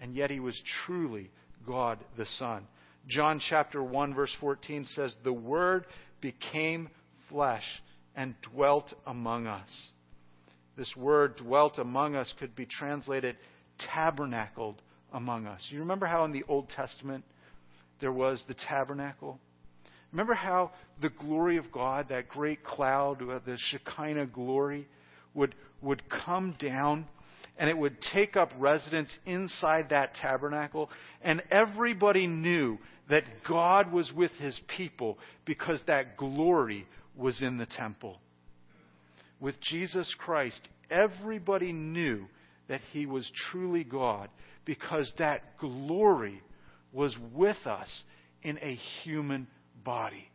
And 0.00 0.14
yet 0.14 0.30
he 0.30 0.40
was 0.40 0.58
truly 0.86 1.30
God 1.66 1.98
the 2.16 2.26
Son. 2.38 2.66
John 3.08 3.40
chapter 3.50 3.82
1, 3.82 4.14
verse 4.14 4.32
14 4.40 4.86
says, 4.86 5.14
The 5.22 5.32
Word 5.32 5.84
became 6.20 6.88
flesh 7.28 7.64
and 8.14 8.34
dwelt 8.52 8.92
among 9.06 9.46
us. 9.46 9.70
This 10.76 10.94
word 10.96 11.36
dwelt 11.36 11.78
among 11.78 12.16
us 12.16 12.32
could 12.38 12.54
be 12.54 12.66
translated 12.66 13.36
tabernacled 13.78 14.80
among 15.12 15.46
us. 15.46 15.60
You 15.70 15.80
remember 15.80 16.06
how 16.06 16.24
in 16.24 16.32
the 16.32 16.44
Old 16.48 16.68
Testament 16.68 17.24
there 18.00 18.12
was 18.12 18.42
the 18.46 18.54
tabernacle? 18.54 19.38
Remember 20.12 20.34
how 20.34 20.72
the 21.00 21.08
glory 21.08 21.56
of 21.56 21.72
God, 21.72 22.08
that 22.10 22.28
great 22.28 22.62
cloud, 22.62 23.22
uh, 23.22 23.40
the 23.44 23.56
Shekinah 23.70 24.26
glory, 24.26 24.86
would, 25.34 25.54
would 25.80 26.02
come 26.08 26.54
down 26.58 27.06
and 27.58 27.70
it 27.70 27.76
would 27.76 27.96
take 28.12 28.36
up 28.36 28.50
residence 28.58 29.08
inside 29.24 29.88
that 29.88 30.14
tabernacle, 30.16 30.90
and 31.22 31.42
everybody 31.50 32.26
knew 32.26 32.76
that 33.08 33.24
God 33.48 33.90
was 33.90 34.12
with 34.12 34.30
his 34.32 34.60
people 34.76 35.18
because 35.46 35.80
that 35.86 36.18
glory 36.18 36.86
was 37.16 37.40
in 37.40 37.56
the 37.56 37.64
temple 37.64 38.18
with 39.40 39.60
Jesus 39.60 40.12
Christ, 40.18 40.60
everybody 40.90 41.72
knew 41.72 42.26
that 42.68 42.80
he 42.92 43.06
was 43.06 43.30
truly 43.50 43.84
God 43.84 44.28
because 44.64 45.12
that 45.18 45.58
glory 45.58 46.42
was 46.92 47.14
with 47.32 47.66
us 47.66 47.88
in 48.42 48.58
a 48.58 48.78
human 49.02 49.46
body. 49.84 50.28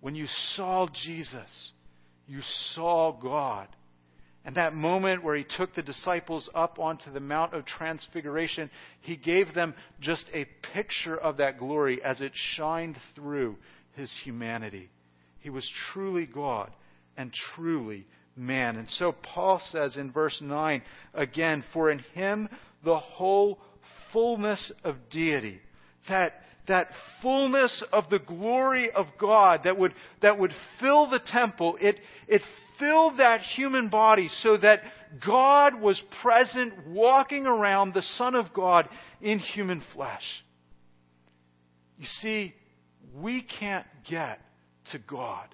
When 0.00 0.14
you 0.14 0.26
saw 0.54 0.86
Jesus, 1.04 1.72
you 2.26 2.40
saw 2.74 3.12
God. 3.12 3.68
And 4.44 4.54
that 4.54 4.74
moment 4.74 5.24
where 5.24 5.34
he 5.34 5.44
took 5.44 5.74
the 5.74 5.82
disciples 5.82 6.48
up 6.54 6.78
onto 6.78 7.12
the 7.12 7.18
Mount 7.18 7.52
of 7.52 7.66
Transfiguration, 7.66 8.70
he 9.00 9.16
gave 9.16 9.54
them 9.54 9.74
just 10.00 10.24
a 10.32 10.46
picture 10.72 11.16
of 11.16 11.38
that 11.38 11.58
glory 11.58 12.00
as 12.02 12.20
it 12.20 12.32
shined 12.54 12.96
through 13.16 13.56
his 13.96 14.12
humanity. 14.22 14.88
He 15.40 15.50
was 15.50 15.68
truly 15.92 16.26
God 16.26 16.70
and 17.16 17.32
truly 17.54 18.06
man. 18.36 18.76
And 18.76 18.88
so 18.90 19.12
Paul 19.12 19.60
says 19.70 19.96
in 19.96 20.12
verse 20.12 20.38
9 20.40 20.82
again, 21.14 21.64
For 21.72 21.90
in 21.90 22.00
him 22.14 22.48
the 22.84 22.98
whole 22.98 23.58
fullness 24.12 24.72
of 24.84 24.96
deity, 25.10 25.60
that, 26.08 26.42
that 26.68 26.88
fullness 27.22 27.82
of 27.92 28.08
the 28.10 28.18
glory 28.18 28.90
of 28.90 29.06
God 29.18 29.60
that 29.64 29.78
would, 29.78 29.94
that 30.22 30.38
would 30.38 30.52
fill 30.80 31.08
the 31.08 31.18
temple, 31.18 31.76
it, 31.80 31.98
it 32.28 32.42
filled 32.78 33.18
that 33.18 33.40
human 33.40 33.88
body 33.88 34.28
so 34.42 34.56
that 34.58 34.80
God 35.24 35.80
was 35.80 36.00
present 36.22 36.86
walking 36.88 37.46
around 37.46 37.94
the 37.94 38.02
Son 38.02 38.34
of 38.34 38.52
God 38.52 38.88
in 39.20 39.38
human 39.38 39.82
flesh. 39.94 40.24
You 41.98 42.06
see, 42.20 42.54
we 43.14 43.40
can't 43.40 43.86
get 44.08 44.40
to 44.92 44.98
God 44.98 45.48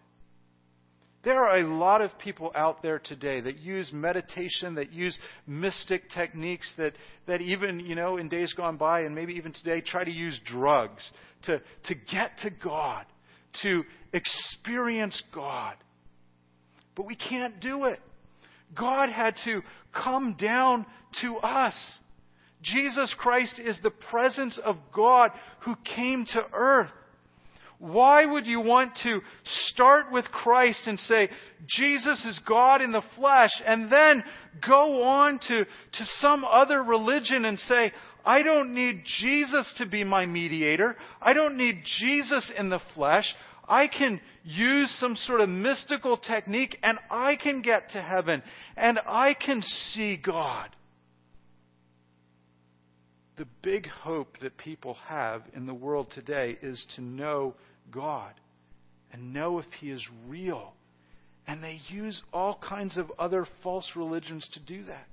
there 1.24 1.46
are 1.46 1.58
a 1.58 1.66
lot 1.66 2.02
of 2.02 2.10
people 2.18 2.50
out 2.54 2.82
there 2.82 2.98
today 2.98 3.40
that 3.40 3.58
use 3.58 3.90
meditation, 3.92 4.74
that 4.74 4.92
use 4.92 5.16
mystic 5.46 6.10
techniques, 6.10 6.70
that, 6.78 6.94
that 7.26 7.40
even, 7.40 7.80
you 7.80 7.94
know, 7.94 8.16
in 8.16 8.28
days 8.28 8.52
gone 8.54 8.76
by 8.76 9.00
and 9.00 9.14
maybe 9.14 9.34
even 9.34 9.52
today 9.52 9.80
try 9.80 10.02
to 10.02 10.10
use 10.10 10.40
drugs 10.44 11.02
to, 11.44 11.60
to 11.86 11.94
get 11.94 12.38
to 12.42 12.50
God, 12.50 13.04
to 13.62 13.84
experience 14.12 15.22
God. 15.32 15.74
But 16.96 17.06
we 17.06 17.14
can't 17.14 17.60
do 17.60 17.84
it. 17.84 18.00
God 18.76 19.08
had 19.08 19.34
to 19.44 19.62
come 19.92 20.36
down 20.38 20.86
to 21.20 21.36
us. 21.36 21.74
Jesus 22.62 23.14
Christ 23.18 23.60
is 23.64 23.78
the 23.82 23.90
presence 23.90 24.58
of 24.64 24.76
God 24.94 25.30
who 25.60 25.76
came 25.96 26.24
to 26.26 26.42
earth. 26.52 26.90
Why 27.82 28.24
would 28.24 28.46
you 28.46 28.60
want 28.60 28.92
to 29.02 29.20
start 29.70 30.12
with 30.12 30.26
Christ 30.26 30.82
and 30.86 31.00
say, 31.00 31.28
Jesus 31.66 32.24
is 32.24 32.38
God 32.46 32.80
in 32.80 32.92
the 32.92 33.02
flesh, 33.16 33.50
and 33.66 33.90
then 33.90 34.22
go 34.64 35.02
on 35.02 35.40
to, 35.48 35.64
to 35.64 36.06
some 36.20 36.44
other 36.44 36.80
religion 36.80 37.44
and 37.44 37.58
say, 37.58 37.90
I 38.24 38.44
don't 38.44 38.72
need 38.72 39.02
Jesus 39.18 39.66
to 39.78 39.86
be 39.86 40.04
my 40.04 40.26
mediator. 40.26 40.96
I 41.20 41.32
don't 41.32 41.56
need 41.56 41.82
Jesus 41.98 42.52
in 42.56 42.68
the 42.68 42.78
flesh. 42.94 43.24
I 43.68 43.88
can 43.88 44.20
use 44.44 44.94
some 45.00 45.16
sort 45.16 45.40
of 45.40 45.48
mystical 45.48 46.16
technique 46.16 46.78
and 46.84 46.98
I 47.10 47.34
can 47.34 47.62
get 47.62 47.90
to 47.90 48.00
heaven 48.00 48.44
and 48.76 49.00
I 49.08 49.34
can 49.34 49.60
see 49.92 50.16
God. 50.16 50.68
The 53.38 53.46
big 53.60 53.88
hope 53.88 54.38
that 54.40 54.56
people 54.56 54.96
have 55.08 55.42
in 55.56 55.66
the 55.66 55.74
world 55.74 56.12
today 56.14 56.58
is 56.62 56.86
to 56.94 57.00
know 57.00 57.54
God 57.92 58.32
and 59.12 59.32
know 59.32 59.58
if 59.58 59.66
He 59.80 59.90
is 59.90 60.02
real. 60.26 60.72
And 61.46 61.62
they 61.62 61.80
use 61.88 62.20
all 62.32 62.58
kinds 62.66 62.96
of 62.96 63.10
other 63.18 63.46
false 63.62 63.90
religions 63.96 64.48
to 64.54 64.60
do 64.60 64.84
that. 64.84 65.08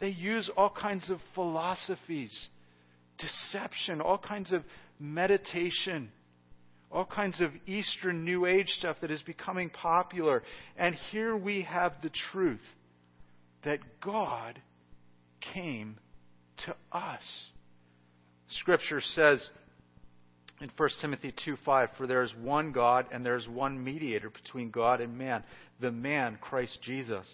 They 0.00 0.08
use 0.08 0.50
all 0.56 0.70
kinds 0.70 1.10
of 1.10 1.18
philosophies, 1.34 2.48
deception, 3.18 4.00
all 4.00 4.18
kinds 4.18 4.52
of 4.52 4.62
meditation 4.98 6.10
all 6.90 7.04
kinds 7.04 7.40
of 7.40 7.52
Eastern 7.66 8.24
New 8.24 8.46
Age 8.46 8.68
stuff 8.78 8.96
that 9.00 9.10
is 9.10 9.22
becoming 9.22 9.70
popular. 9.70 10.42
And 10.76 10.96
here 11.12 11.36
we 11.36 11.62
have 11.62 11.92
the 12.02 12.10
truth 12.32 12.60
that 13.64 13.78
God 14.04 14.60
came 15.54 15.98
to 16.66 16.74
us. 16.90 17.22
Scripture 18.60 19.00
says 19.00 19.48
in 20.60 20.70
1 20.76 20.88
Timothy 21.00 21.34
2 21.44 21.56
5, 21.64 21.88
For 21.96 22.06
there 22.06 22.22
is 22.22 22.32
one 22.34 22.72
God 22.72 23.06
and 23.12 23.24
there 23.24 23.36
is 23.36 23.48
one 23.48 23.82
mediator 23.82 24.30
between 24.30 24.70
God 24.70 25.00
and 25.00 25.16
man, 25.16 25.42
the 25.80 25.90
man, 25.90 26.38
Christ 26.40 26.78
Jesus 26.82 27.26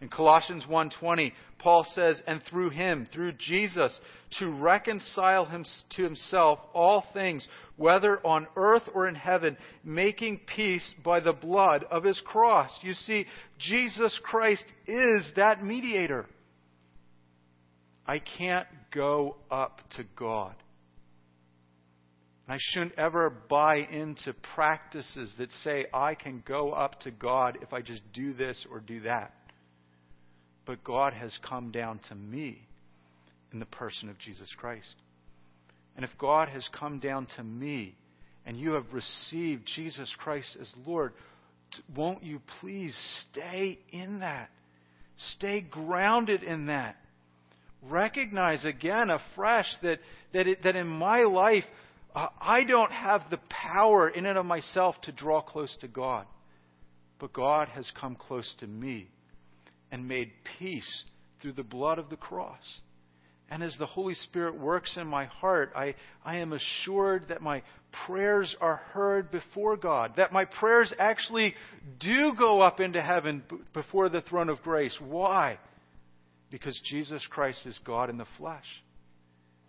in 0.00 0.08
Colossians 0.08 0.64
1:20, 0.66 1.34
Paul 1.58 1.84
says, 1.84 2.20
"And 2.26 2.42
through 2.44 2.70
him, 2.70 3.06
through 3.06 3.32
Jesus, 3.32 4.00
to 4.38 4.48
reconcile 4.48 5.44
him 5.44 5.64
to 5.90 6.02
himself 6.02 6.58
all 6.72 7.02
things, 7.12 7.46
whether 7.76 8.24
on 8.26 8.46
earth 8.56 8.88
or 8.94 9.06
in 9.06 9.14
heaven, 9.14 9.58
making 9.84 10.38
peace 10.38 10.92
by 11.02 11.20
the 11.20 11.34
blood 11.34 11.84
of 11.84 12.04
his 12.04 12.18
cross." 12.20 12.82
You 12.82 12.94
see, 12.94 13.26
Jesus 13.58 14.18
Christ 14.20 14.64
is 14.86 15.30
that 15.34 15.62
mediator. 15.62 16.26
I 18.06 18.20
can't 18.20 18.68
go 18.90 19.36
up 19.50 19.82
to 19.90 20.04
God. 20.16 20.54
I 22.50 22.58
shouldn't 22.58 22.98
ever 22.98 23.30
buy 23.30 23.76
into 23.76 24.32
practices 24.54 25.32
that 25.38 25.50
say 25.64 25.86
I 25.94 26.14
can 26.14 26.42
go 26.46 26.72
up 26.72 27.00
to 27.02 27.10
God 27.10 27.58
if 27.62 27.72
I 27.72 27.80
just 27.80 28.02
do 28.12 28.32
this 28.34 28.66
or 28.70 28.80
do 28.80 29.02
that 29.02 29.32
but 30.70 30.84
God 30.84 31.14
has 31.14 31.36
come 31.48 31.72
down 31.72 31.98
to 32.10 32.14
me 32.14 32.62
in 33.52 33.58
the 33.58 33.66
person 33.66 34.08
of 34.08 34.16
Jesus 34.18 34.48
Christ. 34.56 34.94
And 35.96 36.04
if 36.04 36.12
God 36.16 36.48
has 36.48 36.64
come 36.78 37.00
down 37.00 37.26
to 37.36 37.42
me 37.42 37.96
and 38.46 38.56
you 38.56 38.74
have 38.74 38.84
received 38.92 39.68
Jesus 39.74 40.08
Christ 40.18 40.56
as 40.60 40.70
Lord, 40.86 41.12
won't 41.92 42.22
you 42.22 42.40
please 42.60 42.96
stay 43.32 43.80
in 43.90 44.20
that? 44.20 44.50
Stay 45.36 45.60
grounded 45.60 46.44
in 46.44 46.66
that. 46.66 46.94
Recognize 47.82 48.64
again 48.64 49.10
afresh 49.10 49.66
that, 49.82 49.98
that, 50.32 50.46
it, 50.46 50.62
that 50.62 50.76
in 50.76 50.86
my 50.86 51.22
life, 51.22 51.64
I 52.14 52.64
don't 52.64 52.92
have 52.92 53.22
the 53.30 53.40
power 53.48 54.08
in 54.08 54.26
and 54.26 54.36
of 54.36 54.46
myself 54.46 55.00
to 55.02 55.12
draw 55.12 55.40
close 55.40 55.76
to 55.80 55.88
God. 55.88 56.26
But 57.18 57.32
God 57.32 57.68
has 57.68 57.90
come 58.00 58.16
close 58.16 58.52
to 58.60 58.66
me 58.66 59.08
and 59.92 60.08
made 60.08 60.32
peace 60.58 61.04
through 61.40 61.52
the 61.52 61.62
blood 61.62 61.98
of 61.98 62.10
the 62.10 62.16
cross. 62.16 62.80
And 63.50 63.62
as 63.62 63.76
the 63.78 63.86
Holy 63.86 64.14
Spirit 64.14 64.58
works 64.58 64.96
in 64.96 65.06
my 65.06 65.26
heart, 65.26 65.72
I, 65.74 65.96
I 66.24 66.36
am 66.36 66.52
assured 66.52 67.26
that 67.28 67.42
my 67.42 67.62
prayers 68.06 68.54
are 68.60 68.76
heard 68.92 69.30
before 69.32 69.76
God, 69.76 70.12
that 70.16 70.32
my 70.32 70.44
prayers 70.44 70.92
actually 70.98 71.54
do 71.98 72.32
go 72.38 72.60
up 72.60 72.78
into 72.78 73.02
heaven 73.02 73.42
before 73.74 74.08
the 74.08 74.20
throne 74.20 74.48
of 74.48 74.62
grace. 74.62 74.96
Why? 75.00 75.58
Because 76.50 76.80
Jesus 76.90 77.22
Christ 77.28 77.66
is 77.66 77.78
God 77.84 78.08
in 78.08 78.18
the 78.18 78.26
flesh. 78.38 78.64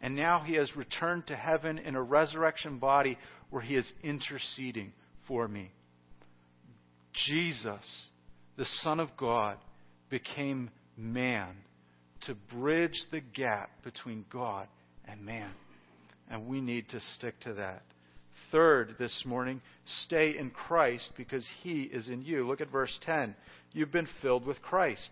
And 0.01 0.15
now 0.15 0.43
he 0.45 0.55
has 0.55 0.75
returned 0.75 1.27
to 1.27 1.35
heaven 1.35 1.77
in 1.77 1.95
a 1.95 2.01
resurrection 2.01 2.79
body 2.79 3.17
where 3.51 3.61
he 3.61 3.75
is 3.75 3.89
interceding 4.03 4.93
for 5.27 5.47
me. 5.47 5.71
Jesus, 7.27 8.07
the 8.57 8.65
Son 8.81 8.99
of 8.99 9.09
God, 9.17 9.57
became 10.09 10.71
man 10.97 11.55
to 12.21 12.35
bridge 12.35 12.99
the 13.11 13.21
gap 13.21 13.69
between 13.83 14.25
God 14.31 14.67
and 15.05 15.23
man. 15.25 15.51
And 16.29 16.47
we 16.47 16.61
need 16.61 16.89
to 16.89 16.99
stick 17.15 17.39
to 17.41 17.53
that. 17.53 17.83
Third, 18.51 18.95
this 18.99 19.23
morning, 19.25 19.61
stay 20.05 20.35
in 20.37 20.49
Christ 20.49 21.09
because 21.17 21.45
he 21.63 21.81
is 21.81 22.07
in 22.07 22.21
you. 22.21 22.47
Look 22.47 22.61
at 22.61 22.71
verse 22.71 22.97
10. 23.05 23.35
You've 23.71 23.91
been 23.91 24.07
filled 24.21 24.45
with 24.45 24.61
Christ. 24.61 25.09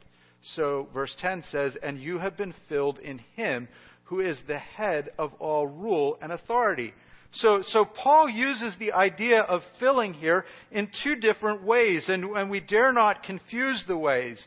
So, 0.56 0.88
verse 0.94 1.14
10 1.20 1.44
says, 1.52 1.78
And 1.82 1.98
you 1.98 2.20
have 2.20 2.38
been 2.38 2.54
filled 2.68 3.00
in 3.00 3.20
him 3.36 3.68
who 4.10 4.22
is 4.22 4.40
the 4.48 4.58
head 4.58 5.12
of 5.20 5.32
all 5.40 5.68
rule 5.68 6.18
and 6.20 6.32
authority. 6.32 6.94
So, 7.32 7.62
so 7.68 7.86
Paul 7.86 8.28
uses 8.28 8.76
the 8.80 8.94
idea 8.94 9.42
of 9.42 9.62
filling 9.80 10.16
here 10.16 10.46
in 10.72 10.90
two 11.04 11.16
different 11.16 11.64
ways, 11.64 12.10
and, 12.10 12.24
and 12.36 12.50
we 12.50 12.60
dare 12.60 12.92
not 12.92 13.22
confuse 13.22 13.84
the 13.88 13.98
ways. 13.98 14.44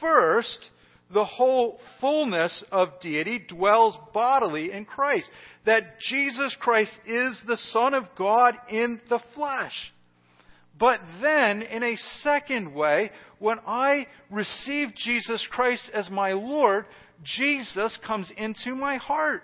First, 0.00 0.70
the 1.12 1.26
whole 1.26 1.78
fullness 2.00 2.64
of 2.72 3.00
deity 3.02 3.38
dwells 3.38 3.96
bodily 4.14 4.72
in 4.72 4.86
Christ. 4.86 5.28
That 5.66 6.00
Jesus 6.08 6.56
Christ 6.58 6.92
is 7.06 7.36
the 7.46 7.58
Son 7.70 7.92
of 7.92 8.04
God 8.16 8.54
in 8.70 8.98
the 9.10 9.20
flesh. 9.34 9.74
But 10.78 11.00
then, 11.20 11.60
in 11.60 11.82
a 11.82 11.98
second 12.22 12.72
way, 12.72 13.10
when 13.38 13.58
I 13.66 14.06
receive 14.30 14.94
Jesus 14.96 15.46
Christ 15.50 15.82
as 15.92 16.08
my 16.08 16.32
Lord, 16.32 16.86
Jesus 17.22 17.96
comes 18.06 18.30
into 18.36 18.74
my 18.74 18.96
heart. 18.96 19.42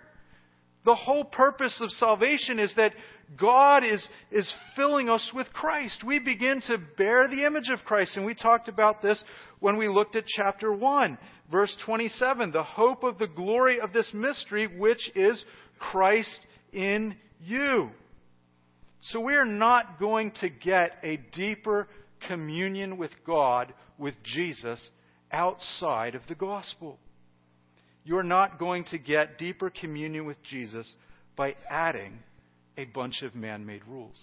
The 0.85 0.95
whole 0.95 1.25
purpose 1.25 1.79
of 1.81 1.91
salvation 1.93 2.59
is 2.59 2.73
that 2.77 2.93
God 3.37 3.85
is, 3.85 4.07
is 4.31 4.53
filling 4.75 5.11
us 5.11 5.31
with 5.35 5.53
Christ. 5.53 6.03
We 6.05 6.19
begin 6.19 6.63
to 6.63 6.79
bear 6.97 7.29
the 7.29 7.45
image 7.45 7.69
of 7.69 7.85
Christ. 7.85 8.17
And 8.17 8.25
we 8.25 8.35
talked 8.35 8.69
about 8.69 9.03
this 9.03 9.23
when 9.61 9.77
we 9.77 9.89
looked 9.89 10.17
at 10.17 10.25
chapter 10.27 10.73
1, 10.73 11.19
verse 11.51 11.77
27. 11.85 12.53
The 12.53 12.63
hope 12.63 13.05
of 13.05 13.19
the 13.19 13.27
glory 13.27 13.81
of 13.81 13.93
this 13.93 14.11
mystery, 14.15 14.67
which 14.67 15.11
is 15.15 15.43
Christ 15.79 16.41
in 16.73 17.17
you. 17.45 17.91
So 19.11 19.21
we 19.21 19.35
are 19.35 19.45
not 19.45 20.01
going 20.01 20.33
to 20.41 20.49
get 20.49 20.93
a 21.03 21.19
deeper 21.33 21.87
communion 22.27 22.97
with 22.97 23.13
God, 23.27 23.75
with 23.99 24.15
Jesus, 24.25 24.81
outside 25.31 26.15
of 26.15 26.23
the 26.29 26.35
gospel 26.35 26.99
you're 28.09 28.23
not 28.23 28.59
going 28.59 28.85
to 28.85 28.97
get 28.97 29.37
deeper 29.37 29.69
communion 29.69 30.25
with 30.25 30.43
Jesus 30.45 30.91
by 31.37 31.55
adding 31.69 32.19
a 32.79 32.87
bunch 32.87 33.21
of 33.21 33.35
man 33.35 33.67
made 33.67 33.83
rules. 33.87 34.19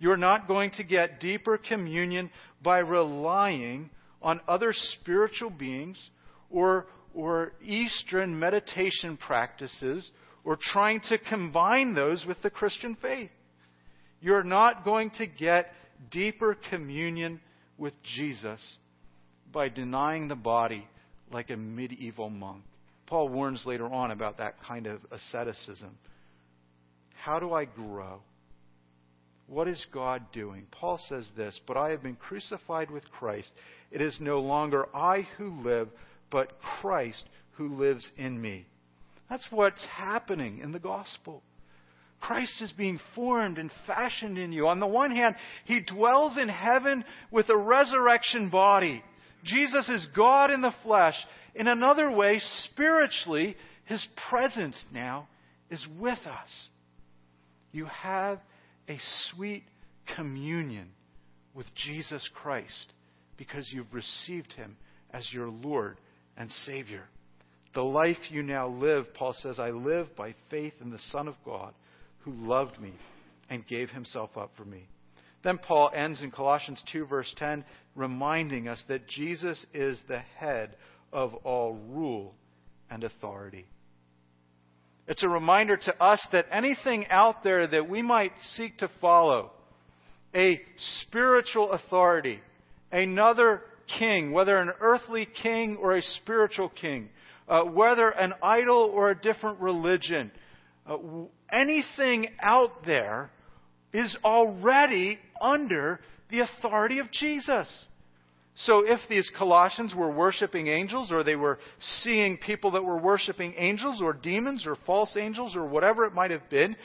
You're 0.00 0.16
not 0.16 0.48
going 0.48 0.72
to 0.72 0.82
get 0.82 1.20
deeper 1.20 1.56
communion 1.56 2.30
by 2.64 2.78
relying 2.78 3.90
on 4.20 4.40
other 4.48 4.74
spiritual 4.94 5.50
beings 5.50 6.02
or, 6.50 6.88
or 7.14 7.52
Eastern 7.64 8.36
meditation 8.36 9.16
practices 9.16 10.10
or 10.42 10.58
trying 10.60 11.00
to 11.08 11.16
combine 11.16 11.94
those 11.94 12.24
with 12.26 12.42
the 12.42 12.50
Christian 12.50 12.96
faith. 13.00 13.30
You're 14.20 14.42
not 14.42 14.84
going 14.84 15.10
to 15.18 15.26
get 15.26 15.72
deeper 16.10 16.56
communion 16.70 17.40
with 17.78 17.94
Jesus 18.16 18.60
by 19.52 19.68
denying 19.68 20.26
the 20.26 20.34
body 20.34 20.88
like 21.30 21.50
a 21.50 21.56
medieval 21.56 22.28
monk. 22.28 22.64
Paul 23.12 23.28
warns 23.28 23.66
later 23.66 23.92
on 23.92 24.10
about 24.10 24.38
that 24.38 24.54
kind 24.66 24.86
of 24.86 24.98
asceticism. 25.10 25.98
How 27.10 27.38
do 27.38 27.52
I 27.52 27.66
grow? 27.66 28.22
What 29.46 29.68
is 29.68 29.84
God 29.92 30.22
doing? 30.32 30.66
Paul 30.70 30.98
says 31.10 31.28
this, 31.36 31.60
but 31.66 31.76
I 31.76 31.90
have 31.90 32.02
been 32.02 32.16
crucified 32.16 32.90
with 32.90 33.04
Christ. 33.10 33.50
It 33.90 34.00
is 34.00 34.16
no 34.18 34.40
longer 34.40 34.86
I 34.96 35.28
who 35.36 35.62
live, 35.62 35.90
but 36.30 36.54
Christ 36.80 37.22
who 37.58 37.76
lives 37.76 38.10
in 38.16 38.40
me. 38.40 38.64
That's 39.28 39.46
what's 39.50 39.84
happening 39.84 40.60
in 40.60 40.72
the 40.72 40.78
gospel. 40.78 41.42
Christ 42.18 42.62
is 42.62 42.72
being 42.72 42.98
formed 43.14 43.58
and 43.58 43.70
fashioned 43.86 44.38
in 44.38 44.52
you. 44.52 44.68
On 44.68 44.80
the 44.80 44.86
one 44.86 45.14
hand, 45.14 45.34
He 45.66 45.80
dwells 45.80 46.38
in 46.38 46.48
heaven 46.48 47.04
with 47.30 47.50
a 47.50 47.56
resurrection 47.58 48.48
body. 48.48 49.02
Jesus 49.44 49.88
is 49.88 50.06
God 50.14 50.50
in 50.50 50.60
the 50.60 50.74
flesh. 50.82 51.16
In 51.54 51.66
another 51.66 52.10
way, 52.10 52.40
spiritually, 52.64 53.56
His 53.84 54.06
presence 54.30 54.82
now 54.92 55.28
is 55.70 55.84
with 55.98 56.18
us. 56.18 56.50
You 57.72 57.86
have 57.86 58.38
a 58.88 58.98
sweet 59.30 59.64
communion 60.16 60.90
with 61.54 61.66
Jesus 61.74 62.26
Christ 62.34 62.92
because 63.36 63.70
you've 63.70 63.92
received 63.92 64.52
Him 64.52 64.76
as 65.12 65.26
your 65.32 65.48
Lord 65.48 65.98
and 66.36 66.50
Savior. 66.66 67.04
The 67.74 67.82
life 67.82 68.18
you 68.30 68.42
now 68.42 68.68
live, 68.68 69.14
Paul 69.14 69.34
says, 69.42 69.58
I 69.58 69.70
live 69.70 70.14
by 70.16 70.34
faith 70.50 70.74
in 70.80 70.90
the 70.90 71.00
Son 71.10 71.26
of 71.26 71.34
God 71.44 71.72
who 72.20 72.32
loved 72.32 72.80
me 72.80 72.92
and 73.48 73.66
gave 73.66 73.90
Himself 73.90 74.36
up 74.36 74.52
for 74.56 74.64
me. 74.64 74.86
Then 75.44 75.58
Paul 75.58 75.90
ends 75.94 76.22
in 76.22 76.30
Colossians 76.30 76.82
2, 76.92 77.06
verse 77.06 77.32
10, 77.36 77.64
reminding 77.96 78.68
us 78.68 78.82
that 78.88 79.08
Jesus 79.08 79.64
is 79.74 79.98
the 80.08 80.20
head 80.38 80.76
of 81.12 81.34
all 81.44 81.74
rule 81.74 82.34
and 82.90 83.04
authority. 83.04 83.66
It's 85.08 85.24
a 85.24 85.28
reminder 85.28 85.76
to 85.76 86.02
us 86.02 86.24
that 86.32 86.46
anything 86.52 87.06
out 87.10 87.42
there 87.42 87.66
that 87.66 87.88
we 87.88 88.02
might 88.02 88.32
seek 88.54 88.78
to 88.78 88.90
follow, 89.00 89.50
a 90.34 90.60
spiritual 91.02 91.72
authority, 91.72 92.40
another 92.92 93.62
king, 93.98 94.32
whether 94.32 94.56
an 94.56 94.70
earthly 94.80 95.26
king 95.42 95.76
or 95.76 95.96
a 95.96 96.02
spiritual 96.22 96.68
king, 96.68 97.08
uh, 97.48 97.62
whether 97.62 98.08
an 98.08 98.32
idol 98.42 98.90
or 98.94 99.10
a 99.10 99.20
different 99.20 99.60
religion, 99.60 100.30
uh, 100.86 100.96
anything 101.52 102.28
out 102.40 102.86
there 102.86 103.30
is 103.92 104.16
already 104.24 105.18
under 105.42 106.00
the 106.30 106.40
authority 106.40 106.98
of 106.98 107.10
Jesus. 107.10 107.68
So 108.54 108.84
if 108.86 109.00
these 109.08 109.30
Colossians 109.36 109.94
were 109.94 110.10
worshiping 110.10 110.68
angels, 110.68 111.10
or 111.10 111.24
they 111.24 111.36
were 111.36 111.58
seeing 112.02 112.36
people 112.36 112.72
that 112.72 112.84
were 112.84 112.98
worshiping 112.98 113.54
angels, 113.56 114.00
or 114.02 114.12
demons, 114.12 114.66
or 114.66 114.76
false 114.86 115.16
angels, 115.16 115.56
or 115.56 115.66
whatever 115.66 116.04
it 116.04 116.12
might 116.12 116.30
have 116.30 116.48
been, 116.50 116.76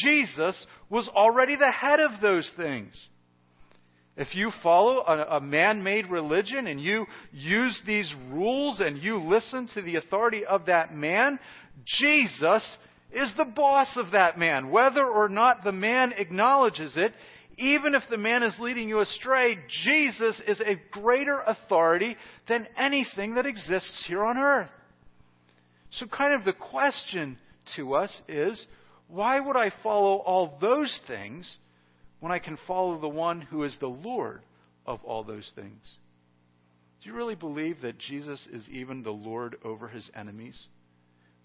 Jesus 0.00 0.66
was 0.88 1.08
already 1.08 1.56
the 1.56 1.72
head 1.72 2.00
of 2.00 2.20
those 2.20 2.50
things. 2.56 2.92
If 4.16 4.34
you 4.34 4.50
follow 4.62 4.98
a, 4.98 5.36
a 5.36 5.40
man 5.40 5.82
made 5.84 6.10
religion 6.10 6.66
and 6.66 6.80
you 6.80 7.06
use 7.32 7.80
these 7.86 8.12
rules 8.30 8.80
and 8.80 8.98
you 8.98 9.22
listen 9.22 9.68
to 9.74 9.82
the 9.82 9.94
authority 9.94 10.44
of 10.44 10.66
that 10.66 10.94
man, 10.94 11.38
Jesus 11.86 12.64
is 13.12 13.32
the 13.36 13.44
boss 13.44 13.88
of 13.96 14.10
that 14.12 14.36
man. 14.36 14.70
Whether 14.70 15.06
or 15.06 15.28
not 15.28 15.62
the 15.62 15.72
man 15.72 16.12
acknowledges 16.16 16.94
it, 16.96 17.12
even 17.58 17.94
if 17.94 18.04
the 18.08 18.16
man 18.16 18.42
is 18.44 18.54
leading 18.60 18.88
you 18.88 19.00
astray, 19.00 19.58
Jesus 19.84 20.40
is 20.46 20.60
a 20.60 20.80
greater 20.92 21.40
authority 21.44 22.16
than 22.48 22.68
anything 22.78 23.34
that 23.34 23.46
exists 23.46 24.04
here 24.06 24.24
on 24.24 24.38
earth. 24.38 24.70
So, 25.90 26.06
kind 26.06 26.34
of 26.34 26.44
the 26.44 26.52
question 26.52 27.38
to 27.76 27.94
us 27.94 28.22
is 28.28 28.64
why 29.08 29.40
would 29.40 29.56
I 29.56 29.72
follow 29.82 30.16
all 30.16 30.58
those 30.60 30.96
things 31.06 31.50
when 32.20 32.30
I 32.30 32.38
can 32.38 32.58
follow 32.66 33.00
the 33.00 33.08
one 33.08 33.40
who 33.40 33.64
is 33.64 33.76
the 33.80 33.86
Lord 33.86 34.42
of 34.86 35.02
all 35.02 35.24
those 35.24 35.50
things? 35.54 35.80
Do 37.02 37.10
you 37.10 37.16
really 37.16 37.34
believe 37.34 37.82
that 37.82 37.98
Jesus 37.98 38.46
is 38.52 38.68
even 38.68 39.02
the 39.02 39.10
Lord 39.10 39.56
over 39.64 39.88
his 39.88 40.08
enemies? 40.14 40.56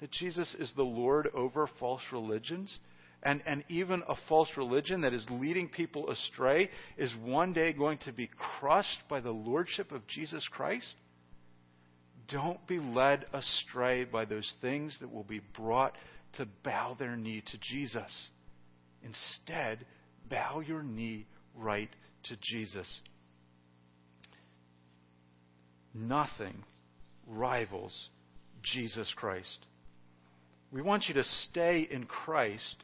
That 0.02 0.12
Jesus 0.12 0.56
is 0.60 0.72
the 0.76 0.84
Lord 0.84 1.30
over 1.34 1.70
false 1.80 2.02
religions? 2.12 2.78
And, 3.24 3.42
and 3.46 3.64
even 3.70 4.04
a 4.08 4.16
false 4.28 4.50
religion 4.58 5.02
that 5.02 5.14
is 5.14 5.26
leading 5.30 5.70
people 5.70 6.10
astray 6.10 6.70
is 6.98 7.12
one 7.24 7.54
day 7.54 7.72
going 7.72 7.98
to 8.00 8.12
be 8.12 8.30
crushed 8.60 9.00
by 9.10 9.22
the 9.22 9.32
lordship 9.32 9.92
of 9.92 10.06
Jesus 10.08 10.46
Christ? 10.52 10.94
Don't 12.28 12.66
be 12.68 12.80
led 12.80 13.26
astray 13.34 14.04
by 14.04 14.26
those 14.26 14.54
things 14.62 14.98
that 15.00 15.12
will 15.12 15.24
be 15.24 15.42
brought 15.56 15.94
to 16.38 16.46
bow 16.64 16.96
their 17.00 17.16
knee 17.16 17.42
to 17.52 17.58
Jesus. 17.58 18.12
Instead, 19.02 19.86
bow 20.30 20.60
your 20.60 20.84
knee 20.84 21.26
right 21.56 21.90
to 22.24 22.36
Jesus. 22.42 22.88
Nothing 25.94 26.64
rivals 27.28 28.10
Jesus 28.64 29.12
Christ. 29.16 29.66
We 30.72 30.82
want 30.82 31.08
you 31.08 31.14
to 31.14 31.24
stay 31.24 31.88
in 31.90 32.06
Christ 32.06 32.84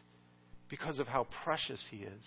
because 0.70 1.00
of 1.00 1.08
how 1.08 1.28
precious 1.44 1.82
He 1.90 1.98
is. 1.98 2.24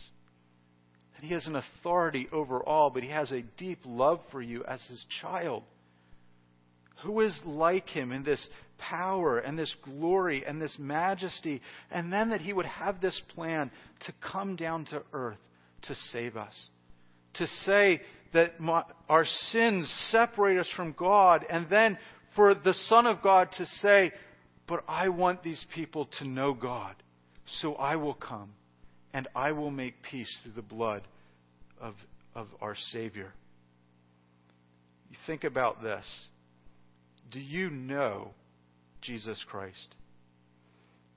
That 1.14 1.26
He 1.26 1.32
has 1.34 1.46
an 1.46 1.56
authority 1.56 2.28
over 2.32 2.62
all, 2.62 2.90
but 2.90 3.02
He 3.02 3.10
has 3.10 3.30
a 3.32 3.42
deep 3.56 3.80
love 3.84 4.20
for 4.30 4.42
you 4.42 4.64
as 4.64 4.82
His 4.88 5.04
child. 5.20 5.62
Who 7.02 7.20
is 7.20 7.38
like 7.44 7.88
Him 7.88 8.12
in 8.12 8.22
this 8.22 8.46
power 8.78 9.38
and 9.38 9.58
this 9.58 9.74
glory 9.84 10.44
and 10.46 10.60
this 10.60 10.76
majesty? 10.78 11.60
And 11.90 12.12
then 12.12 12.30
that 12.30 12.40
He 12.40 12.52
would 12.52 12.66
have 12.66 13.00
this 13.00 13.20
plan 13.34 13.70
to 14.06 14.12
come 14.20 14.56
down 14.56 14.84
to 14.86 15.02
earth 15.12 15.38
to 15.82 15.94
save 16.12 16.36
us. 16.36 16.54
To 17.34 17.46
say 17.64 18.02
that 18.34 18.60
my, 18.60 18.84
our 19.08 19.26
sins 19.50 19.92
separate 20.10 20.58
us 20.58 20.68
from 20.76 20.94
God, 20.96 21.44
and 21.48 21.66
then 21.68 21.98
for 22.34 22.54
the 22.54 22.74
Son 22.88 23.06
of 23.06 23.22
God 23.22 23.48
to 23.58 23.66
say, 23.80 24.12
But 24.66 24.84
I 24.88 25.08
want 25.08 25.42
these 25.42 25.64
people 25.74 26.08
to 26.18 26.24
know 26.26 26.54
God. 26.54 26.94
So 27.60 27.74
I 27.74 27.96
will 27.96 28.14
come 28.14 28.50
and 29.12 29.28
I 29.34 29.52
will 29.52 29.70
make 29.70 30.02
peace 30.02 30.38
through 30.42 30.52
the 30.52 30.62
blood 30.62 31.02
of, 31.80 31.94
of 32.34 32.48
our 32.60 32.76
Savior. 32.92 33.32
You 35.10 35.16
think 35.26 35.44
about 35.44 35.82
this. 35.82 36.06
Do 37.30 37.40
you 37.40 37.70
know 37.70 38.30
Jesus 39.02 39.38
Christ? 39.48 39.94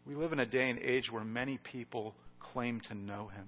We 0.06 0.16
live 0.16 0.34
in 0.34 0.40
a 0.40 0.46
day 0.46 0.70
and 0.70 0.80
age 0.80 1.10
where 1.12 1.24
many 1.24 1.58
people 1.58 2.14
claim 2.40 2.82
to 2.90 2.94
know 2.94 3.28
him. 3.28 3.48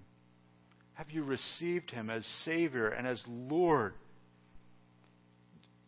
Have 0.93 1.11
you 1.11 1.23
received 1.23 1.91
him 1.91 2.09
as 2.09 2.25
Savior 2.43 2.87
and 2.87 3.05
as 3.05 3.21
Lord? 3.27 3.93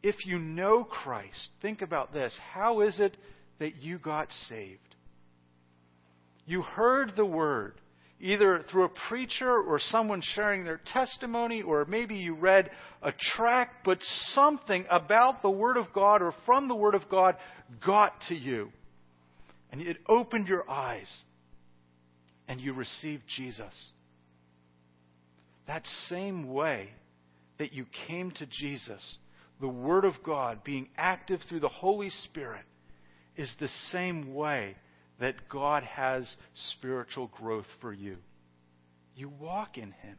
If 0.03 0.25
you 0.25 0.37
know 0.37 0.83
Christ, 0.83 1.49
think 1.61 1.81
about 1.81 2.13
this. 2.13 2.37
How 2.53 2.81
is 2.81 2.99
it 2.99 3.17
that 3.59 3.81
you 3.81 3.97
got 3.97 4.27
saved? 4.47 4.88
You 6.49 6.63
heard 6.63 7.13
the 7.15 7.27
word, 7.27 7.75
either 8.19 8.65
through 8.71 8.85
a 8.85 9.07
preacher 9.07 9.55
or 9.55 9.79
someone 9.79 10.23
sharing 10.33 10.63
their 10.63 10.81
testimony, 10.91 11.61
or 11.61 11.85
maybe 11.85 12.15
you 12.15 12.33
read 12.33 12.71
a 13.03 13.11
tract, 13.35 13.85
but 13.85 13.99
something 14.33 14.83
about 14.89 15.43
the 15.43 15.51
Word 15.51 15.77
of 15.77 15.93
God 15.93 16.23
or 16.23 16.33
from 16.47 16.67
the 16.67 16.73
Word 16.73 16.95
of 16.95 17.07
God 17.07 17.35
got 17.85 18.13
to 18.29 18.35
you. 18.35 18.71
And 19.71 19.79
it 19.79 19.97
opened 20.07 20.47
your 20.47 20.67
eyes, 20.67 21.07
and 22.47 22.59
you 22.59 22.73
received 22.73 23.25
Jesus. 23.37 23.91
That 25.67 25.85
same 26.07 26.51
way 26.51 26.89
that 27.59 27.73
you 27.73 27.85
came 28.07 28.31
to 28.31 28.47
Jesus, 28.47 29.17
the 29.61 29.67
Word 29.67 30.03
of 30.03 30.15
God 30.25 30.63
being 30.63 30.89
active 30.97 31.41
through 31.47 31.59
the 31.59 31.69
Holy 31.69 32.09
Spirit, 32.09 32.65
is 33.37 33.53
the 33.59 33.69
same 33.91 34.33
way 34.33 34.75
that 35.19 35.49
God 35.49 35.83
has 35.83 36.31
spiritual 36.71 37.27
growth 37.27 37.65
for 37.81 37.93
you. 37.93 38.17
You 39.15 39.29
walk 39.29 39.77
in 39.77 39.91
Him, 39.91 40.17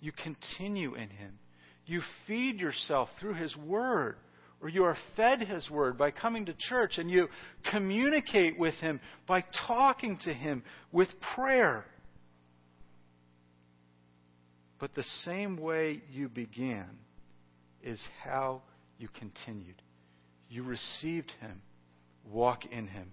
you 0.00 0.12
continue 0.12 0.94
in 0.94 1.08
Him, 1.08 1.38
you 1.86 2.02
feed 2.26 2.60
yourself 2.60 3.08
through 3.20 3.34
His 3.34 3.56
Word. 3.56 4.16
Or 4.62 4.70
you 4.70 4.84
are 4.84 4.96
fed 5.16 5.42
His 5.42 5.68
Word 5.68 5.98
by 5.98 6.10
coming 6.10 6.46
to 6.46 6.54
church, 6.58 6.96
and 6.96 7.10
you 7.10 7.28
communicate 7.70 8.58
with 8.58 8.72
Him 8.76 9.00
by 9.28 9.44
talking 9.66 10.18
to 10.24 10.32
Him 10.32 10.62
with 10.90 11.08
prayer. 11.34 11.84
But 14.78 14.94
the 14.94 15.04
same 15.24 15.58
way 15.58 16.00
you 16.10 16.30
began 16.30 16.88
is 17.82 18.02
how 18.24 18.62
you 18.98 19.08
continued. 19.08 19.82
You 20.48 20.62
received 20.62 21.32
Him, 21.40 21.60
walk 22.24 22.64
in 22.64 22.86
Him. 22.86 23.12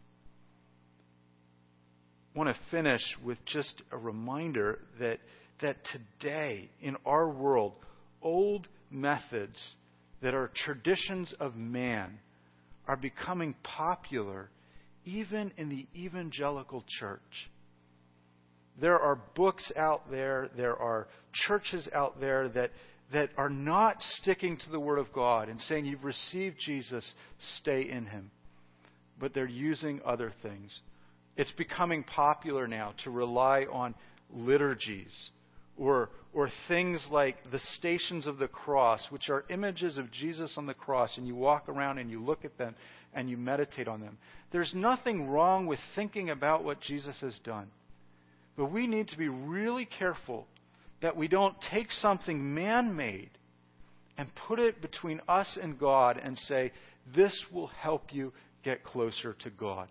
Want 2.36 2.50
to 2.50 2.56
finish 2.72 3.02
with 3.24 3.38
just 3.46 3.82
a 3.92 3.98
reminder 3.98 4.80
that, 5.00 5.20
that 5.62 5.78
today, 5.92 6.70
in 6.82 6.98
our 7.06 7.30
world, 7.30 7.74
old 8.22 8.68
methods 8.90 9.58
that 10.22 10.34
are 10.34 10.50
traditions 10.66 11.34
of 11.40 11.56
man 11.56 12.18
are 12.88 12.98
becoming 12.98 13.56
popular 13.64 14.50
even 15.06 15.52
in 15.58 15.70
the 15.70 15.86
evangelical 15.96 16.84
church. 17.00 17.50
There 18.80 19.00
are 19.00 19.20
books 19.36 19.72
out 19.76 20.10
there, 20.10 20.50
there 20.58 20.76
are 20.76 21.08
churches 21.48 21.88
out 21.94 22.20
there 22.20 22.50
that, 22.50 22.72
that 23.12 23.30
are 23.38 23.50
not 23.50 23.98
sticking 24.00 24.58
to 24.58 24.70
the 24.72 24.80
Word 24.80 24.98
of 24.98 25.14
God 25.14 25.50
and 25.50 25.62
saying, 25.62 25.86
You've 25.86 26.04
received 26.04 26.58
Jesus, 26.66 27.08
stay 27.60 27.88
in 27.90 28.06
Him. 28.06 28.32
But 29.20 29.34
they're 29.34 29.46
using 29.46 30.02
other 30.06 30.34
things. 30.42 30.72
It's 31.36 31.52
becoming 31.52 32.04
popular 32.04 32.68
now 32.68 32.94
to 33.04 33.10
rely 33.10 33.66
on 33.72 33.96
liturgies 34.32 35.30
or, 35.78 36.10
or 36.34 36.50
things 36.68 37.06
like 37.12 37.38
the 37.52 37.60
stations 37.78 38.28
of 38.28 38.38
the 38.38 38.48
cross, 38.48 39.02
which 39.10 39.30
are 39.30 39.46
images 39.50 39.98
of 39.98 40.12
Jesus 40.12 40.54
on 40.58 40.68
the 40.68 40.74
cross, 40.74 41.18
and 41.18 41.26
you 41.26 41.36
walk 41.36 41.68
around 41.68 41.98
and 41.98 42.12
you 42.12 42.24
look 42.24 42.46
at 42.46 42.58
them 42.58 42.76
and 43.14 43.30
you 43.30 43.38
meditate 43.38 43.88
on 43.88 44.02
them. 44.02 44.18
There's 44.52 44.74
nothing 44.76 45.28
wrong 45.28 45.66
with 45.66 45.80
thinking 45.96 46.30
about 46.30 46.64
what 46.64 46.82
Jesus 46.82 47.16
has 47.22 47.38
done. 47.44 47.68
But 48.56 48.72
we 48.72 48.86
need 48.86 49.08
to 49.10 49.18
be 49.18 49.30
really 49.30 49.86
careful 49.86 50.46
that 51.02 51.18
we 51.18 51.28
don't 51.28 51.56
take 51.72 51.92
something 51.92 52.54
man 52.54 52.96
made 52.96 53.32
and 54.18 54.30
put 54.48 54.60
it 54.60 54.82
between 54.82 55.22
us 55.28 55.58
and 55.62 55.80
God 55.80 56.22
and 56.24 56.38
say, 56.38 56.72
this 57.16 57.36
will 57.52 57.68
help 57.68 58.14
you 58.14 58.32
get 58.64 58.84
closer 58.84 59.36
to 59.44 59.50
God. 59.50 59.90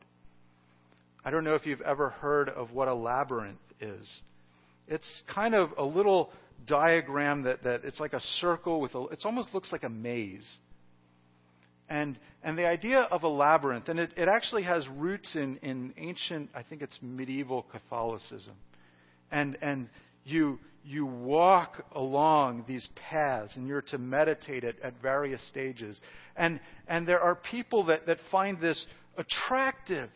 I 1.25 1.31
don't 1.31 1.45
know 1.45 1.55
if 1.55 1.67
you've 1.67 1.81
ever 1.83 2.11
heard 2.11 2.49
of 2.49 2.73
what 2.73 2.89
a 2.89 2.95
labyrinth 2.95 3.59
is. 3.81 4.09
It's 4.89 5.23
kind 5.33 5.55
of 5.55 5.71
a 5.79 5.85
little 5.85 6.33
diagram 6.67 7.43
that, 7.43 7.63
that 7.65 7.85
it's 7.85 8.01
like 8.01 8.13
a 8.13 8.21
circle 8.41 8.81
with 8.81 8.95
a, 8.95 9.05
it 9.07 9.21
almost 9.25 9.55
looks 9.55 9.71
like 9.73 9.85
a 9.85 9.89
maze. 9.89 10.49
And, 11.89 12.19
and 12.43 12.59
the 12.59 12.67
idea 12.67 13.01
of 13.01 13.23
a 13.23 13.29
labyrinth, 13.29 13.89
and 13.89 14.01
it, 14.01 14.13
it 14.17 14.29
actually 14.29 14.63
has 14.63 14.87
roots 14.89 15.35
in, 15.35 15.59
in 15.59 15.93
ancient, 15.97 16.51
I 16.55 16.63
think 16.63 16.83
it's 16.83 16.99
medieval 17.03 17.67
Catholicism. 17.71 18.55
And, 19.31 19.59
and 19.61 19.89
you, 20.25 20.59
you 20.85 21.07
walk 21.07 21.85
along 21.95 22.65
these 22.67 22.89
paths 23.11 23.57
and 23.57 23.67
you're 23.67 23.83
to 23.83 23.99
meditate 23.99 24.65
at, 24.65 24.75
at 24.83 25.01
various 25.01 25.41
stages. 25.51 26.01
And, 26.37 26.61
and 26.89 27.07
there 27.07 27.21
are 27.21 27.35
people 27.35 27.85
that, 27.87 28.07
that 28.07 28.19
find 28.31 28.61
this 28.61 28.85
attractive. 29.17 30.09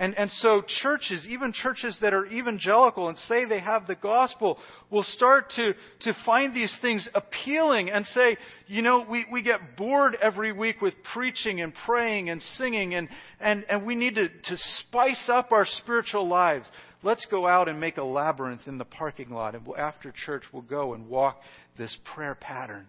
And, 0.00 0.16
and 0.16 0.30
so 0.30 0.62
churches, 0.82 1.26
even 1.28 1.52
churches 1.52 1.94
that 2.00 2.14
are 2.14 2.24
evangelical 2.24 3.10
and 3.10 3.18
say 3.18 3.44
they 3.44 3.60
have 3.60 3.86
the 3.86 3.94
gospel, 3.94 4.56
will 4.90 5.02
start 5.02 5.52
to, 5.56 5.74
to 6.00 6.16
find 6.24 6.54
these 6.54 6.74
things 6.80 7.06
appealing 7.14 7.90
and 7.90 8.06
say, 8.06 8.38
you 8.66 8.80
know, 8.80 9.04
we, 9.06 9.26
we 9.30 9.42
get 9.42 9.76
bored 9.76 10.16
every 10.22 10.52
week 10.52 10.80
with 10.80 10.94
preaching 11.12 11.60
and 11.60 11.74
praying 11.84 12.30
and 12.30 12.40
singing, 12.40 12.94
and, 12.94 13.10
and, 13.40 13.66
and 13.68 13.84
we 13.84 13.94
need 13.94 14.14
to, 14.14 14.28
to 14.28 14.56
spice 14.80 15.28
up 15.30 15.52
our 15.52 15.66
spiritual 15.66 16.26
lives. 16.26 16.66
Let's 17.02 17.26
go 17.30 17.46
out 17.46 17.68
and 17.68 17.78
make 17.78 17.98
a 17.98 18.02
labyrinth 18.02 18.62
in 18.66 18.78
the 18.78 18.86
parking 18.86 19.28
lot, 19.28 19.54
and 19.54 19.66
after 19.76 20.14
church, 20.24 20.44
we'll 20.50 20.62
go 20.62 20.94
and 20.94 21.08
walk 21.08 21.42
this 21.76 21.94
prayer 22.14 22.34
pattern. 22.34 22.86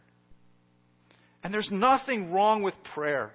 And 1.43 1.53
there's 1.53 1.69
nothing 1.69 2.31
wrong 2.31 2.63
with 2.63 2.75
prayer. 2.95 3.33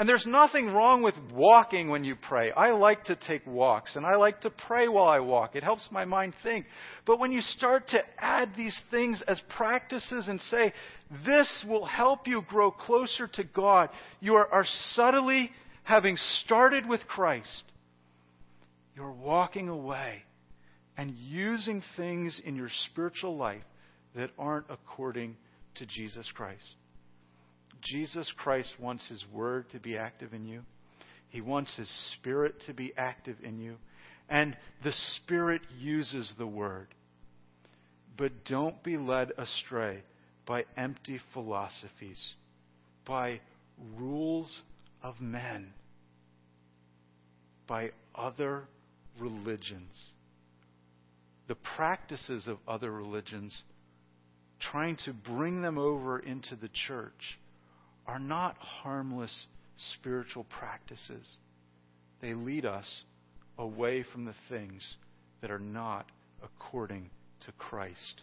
And 0.00 0.08
there's 0.08 0.24
nothing 0.24 0.68
wrong 0.68 1.02
with 1.02 1.14
walking 1.30 1.90
when 1.90 2.04
you 2.04 2.16
pray. 2.16 2.52
I 2.52 2.70
like 2.70 3.04
to 3.04 3.16
take 3.16 3.46
walks 3.46 3.96
and 3.96 4.06
I 4.06 4.16
like 4.16 4.40
to 4.40 4.48
pray 4.48 4.88
while 4.88 5.08
I 5.08 5.18
walk. 5.18 5.54
It 5.54 5.62
helps 5.62 5.86
my 5.90 6.06
mind 6.06 6.32
think. 6.42 6.64
But 7.04 7.18
when 7.18 7.32
you 7.32 7.42
start 7.42 7.88
to 7.88 8.00
add 8.16 8.52
these 8.56 8.80
things 8.90 9.22
as 9.28 9.38
practices 9.58 10.28
and 10.28 10.40
say, 10.50 10.72
this 11.26 11.66
will 11.68 11.84
help 11.84 12.26
you 12.26 12.40
grow 12.48 12.70
closer 12.70 13.26
to 13.26 13.44
God, 13.44 13.90
you 14.20 14.36
are, 14.36 14.50
are 14.50 14.64
subtly, 14.94 15.50
having 15.82 16.16
started 16.44 16.88
with 16.88 17.06
Christ, 17.06 17.64
you're 18.96 19.12
walking 19.12 19.68
away 19.68 20.22
and 20.96 21.10
using 21.10 21.82
things 21.98 22.40
in 22.42 22.56
your 22.56 22.70
spiritual 22.86 23.36
life 23.36 23.64
that 24.16 24.30
aren't 24.38 24.64
according 24.70 25.36
to 25.74 25.84
Jesus 25.84 26.26
Christ. 26.34 26.76
Jesus 27.82 28.30
Christ 28.36 28.72
wants 28.78 29.06
His 29.08 29.24
Word 29.32 29.70
to 29.70 29.78
be 29.78 29.96
active 29.96 30.32
in 30.34 30.46
you. 30.46 30.62
He 31.28 31.40
wants 31.40 31.74
His 31.76 31.88
Spirit 32.12 32.54
to 32.66 32.74
be 32.74 32.92
active 32.96 33.36
in 33.42 33.58
you. 33.58 33.76
And 34.28 34.56
the 34.84 34.92
Spirit 35.16 35.62
uses 35.78 36.32
the 36.38 36.46
Word. 36.46 36.88
But 38.16 38.44
don't 38.44 38.82
be 38.82 38.96
led 38.96 39.32
astray 39.38 40.02
by 40.46 40.64
empty 40.76 41.20
philosophies, 41.32 42.34
by 43.06 43.40
rules 43.96 44.62
of 45.02 45.20
men, 45.20 45.72
by 47.66 47.92
other 48.14 48.64
religions. 49.18 50.10
The 51.48 51.54
practices 51.54 52.46
of 52.46 52.58
other 52.68 52.90
religions, 52.90 53.62
trying 54.60 54.96
to 55.04 55.12
bring 55.12 55.62
them 55.62 55.78
over 55.78 56.18
into 56.18 56.56
the 56.56 56.70
church 56.86 57.38
are 58.06 58.18
not 58.18 58.56
harmless 58.58 59.46
spiritual 59.94 60.44
practices. 60.44 61.26
They 62.20 62.34
lead 62.34 62.66
us 62.66 62.86
away 63.58 64.04
from 64.12 64.24
the 64.24 64.34
things 64.48 64.82
that 65.40 65.50
are 65.50 65.58
not 65.58 66.06
according 66.42 67.10
to 67.46 67.52
Christ. 67.52 68.22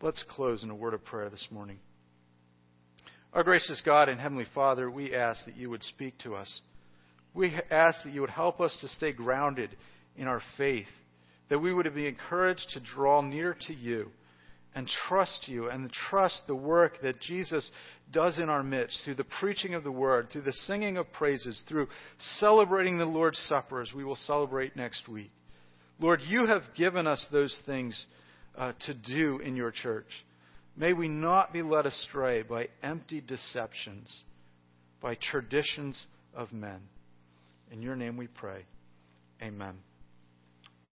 Let's 0.00 0.24
close 0.28 0.62
in 0.62 0.70
a 0.70 0.74
word 0.74 0.94
of 0.94 1.04
prayer 1.04 1.30
this 1.30 1.46
morning. 1.50 1.78
Our 3.32 3.42
gracious 3.42 3.82
God 3.84 4.08
and 4.08 4.20
Heavenly 4.20 4.46
Father, 4.54 4.90
we 4.90 5.14
ask 5.14 5.44
that 5.44 5.56
you 5.56 5.70
would 5.70 5.82
speak 5.82 6.18
to 6.18 6.34
us. 6.34 6.60
We 7.34 7.54
ask 7.70 8.02
that 8.04 8.14
you 8.14 8.22
would 8.22 8.30
help 8.30 8.60
us 8.60 8.76
to 8.80 8.88
stay 8.88 9.12
grounded 9.12 9.70
in 10.16 10.26
our 10.26 10.42
faith, 10.56 10.86
that 11.50 11.58
we 11.58 11.72
would 11.72 11.94
be 11.94 12.06
encouraged 12.06 12.66
to 12.72 12.80
draw 12.80 13.20
near 13.20 13.56
to 13.66 13.74
you 13.74 14.10
and 14.78 14.86
trust 15.08 15.48
you 15.48 15.68
and 15.68 15.90
trust 16.08 16.40
the 16.46 16.54
work 16.54 17.02
that 17.02 17.20
Jesus 17.20 17.68
does 18.12 18.38
in 18.38 18.48
our 18.48 18.62
midst 18.62 18.96
through 19.04 19.16
the 19.16 19.24
preaching 19.40 19.74
of 19.74 19.82
the 19.82 19.90
word, 19.90 20.28
through 20.30 20.42
the 20.42 20.52
singing 20.68 20.96
of 20.96 21.12
praises, 21.12 21.60
through 21.66 21.88
celebrating 22.38 22.96
the 22.96 23.04
Lord's 23.04 23.40
Supper 23.48 23.82
as 23.82 23.92
we 23.92 24.04
will 24.04 24.14
celebrate 24.14 24.76
next 24.76 25.08
week. 25.08 25.32
Lord, 25.98 26.20
you 26.28 26.46
have 26.46 26.62
given 26.76 27.08
us 27.08 27.26
those 27.32 27.58
things 27.66 28.06
uh, 28.56 28.70
to 28.86 28.94
do 28.94 29.40
in 29.40 29.56
your 29.56 29.72
church. 29.72 30.06
May 30.76 30.92
we 30.92 31.08
not 31.08 31.52
be 31.52 31.62
led 31.62 31.84
astray 31.84 32.42
by 32.42 32.68
empty 32.80 33.20
deceptions, 33.20 34.08
by 35.02 35.16
traditions 35.16 36.00
of 36.36 36.52
men. 36.52 36.78
In 37.72 37.82
your 37.82 37.96
name 37.96 38.16
we 38.16 38.28
pray. 38.28 38.64
Amen. 39.42 39.74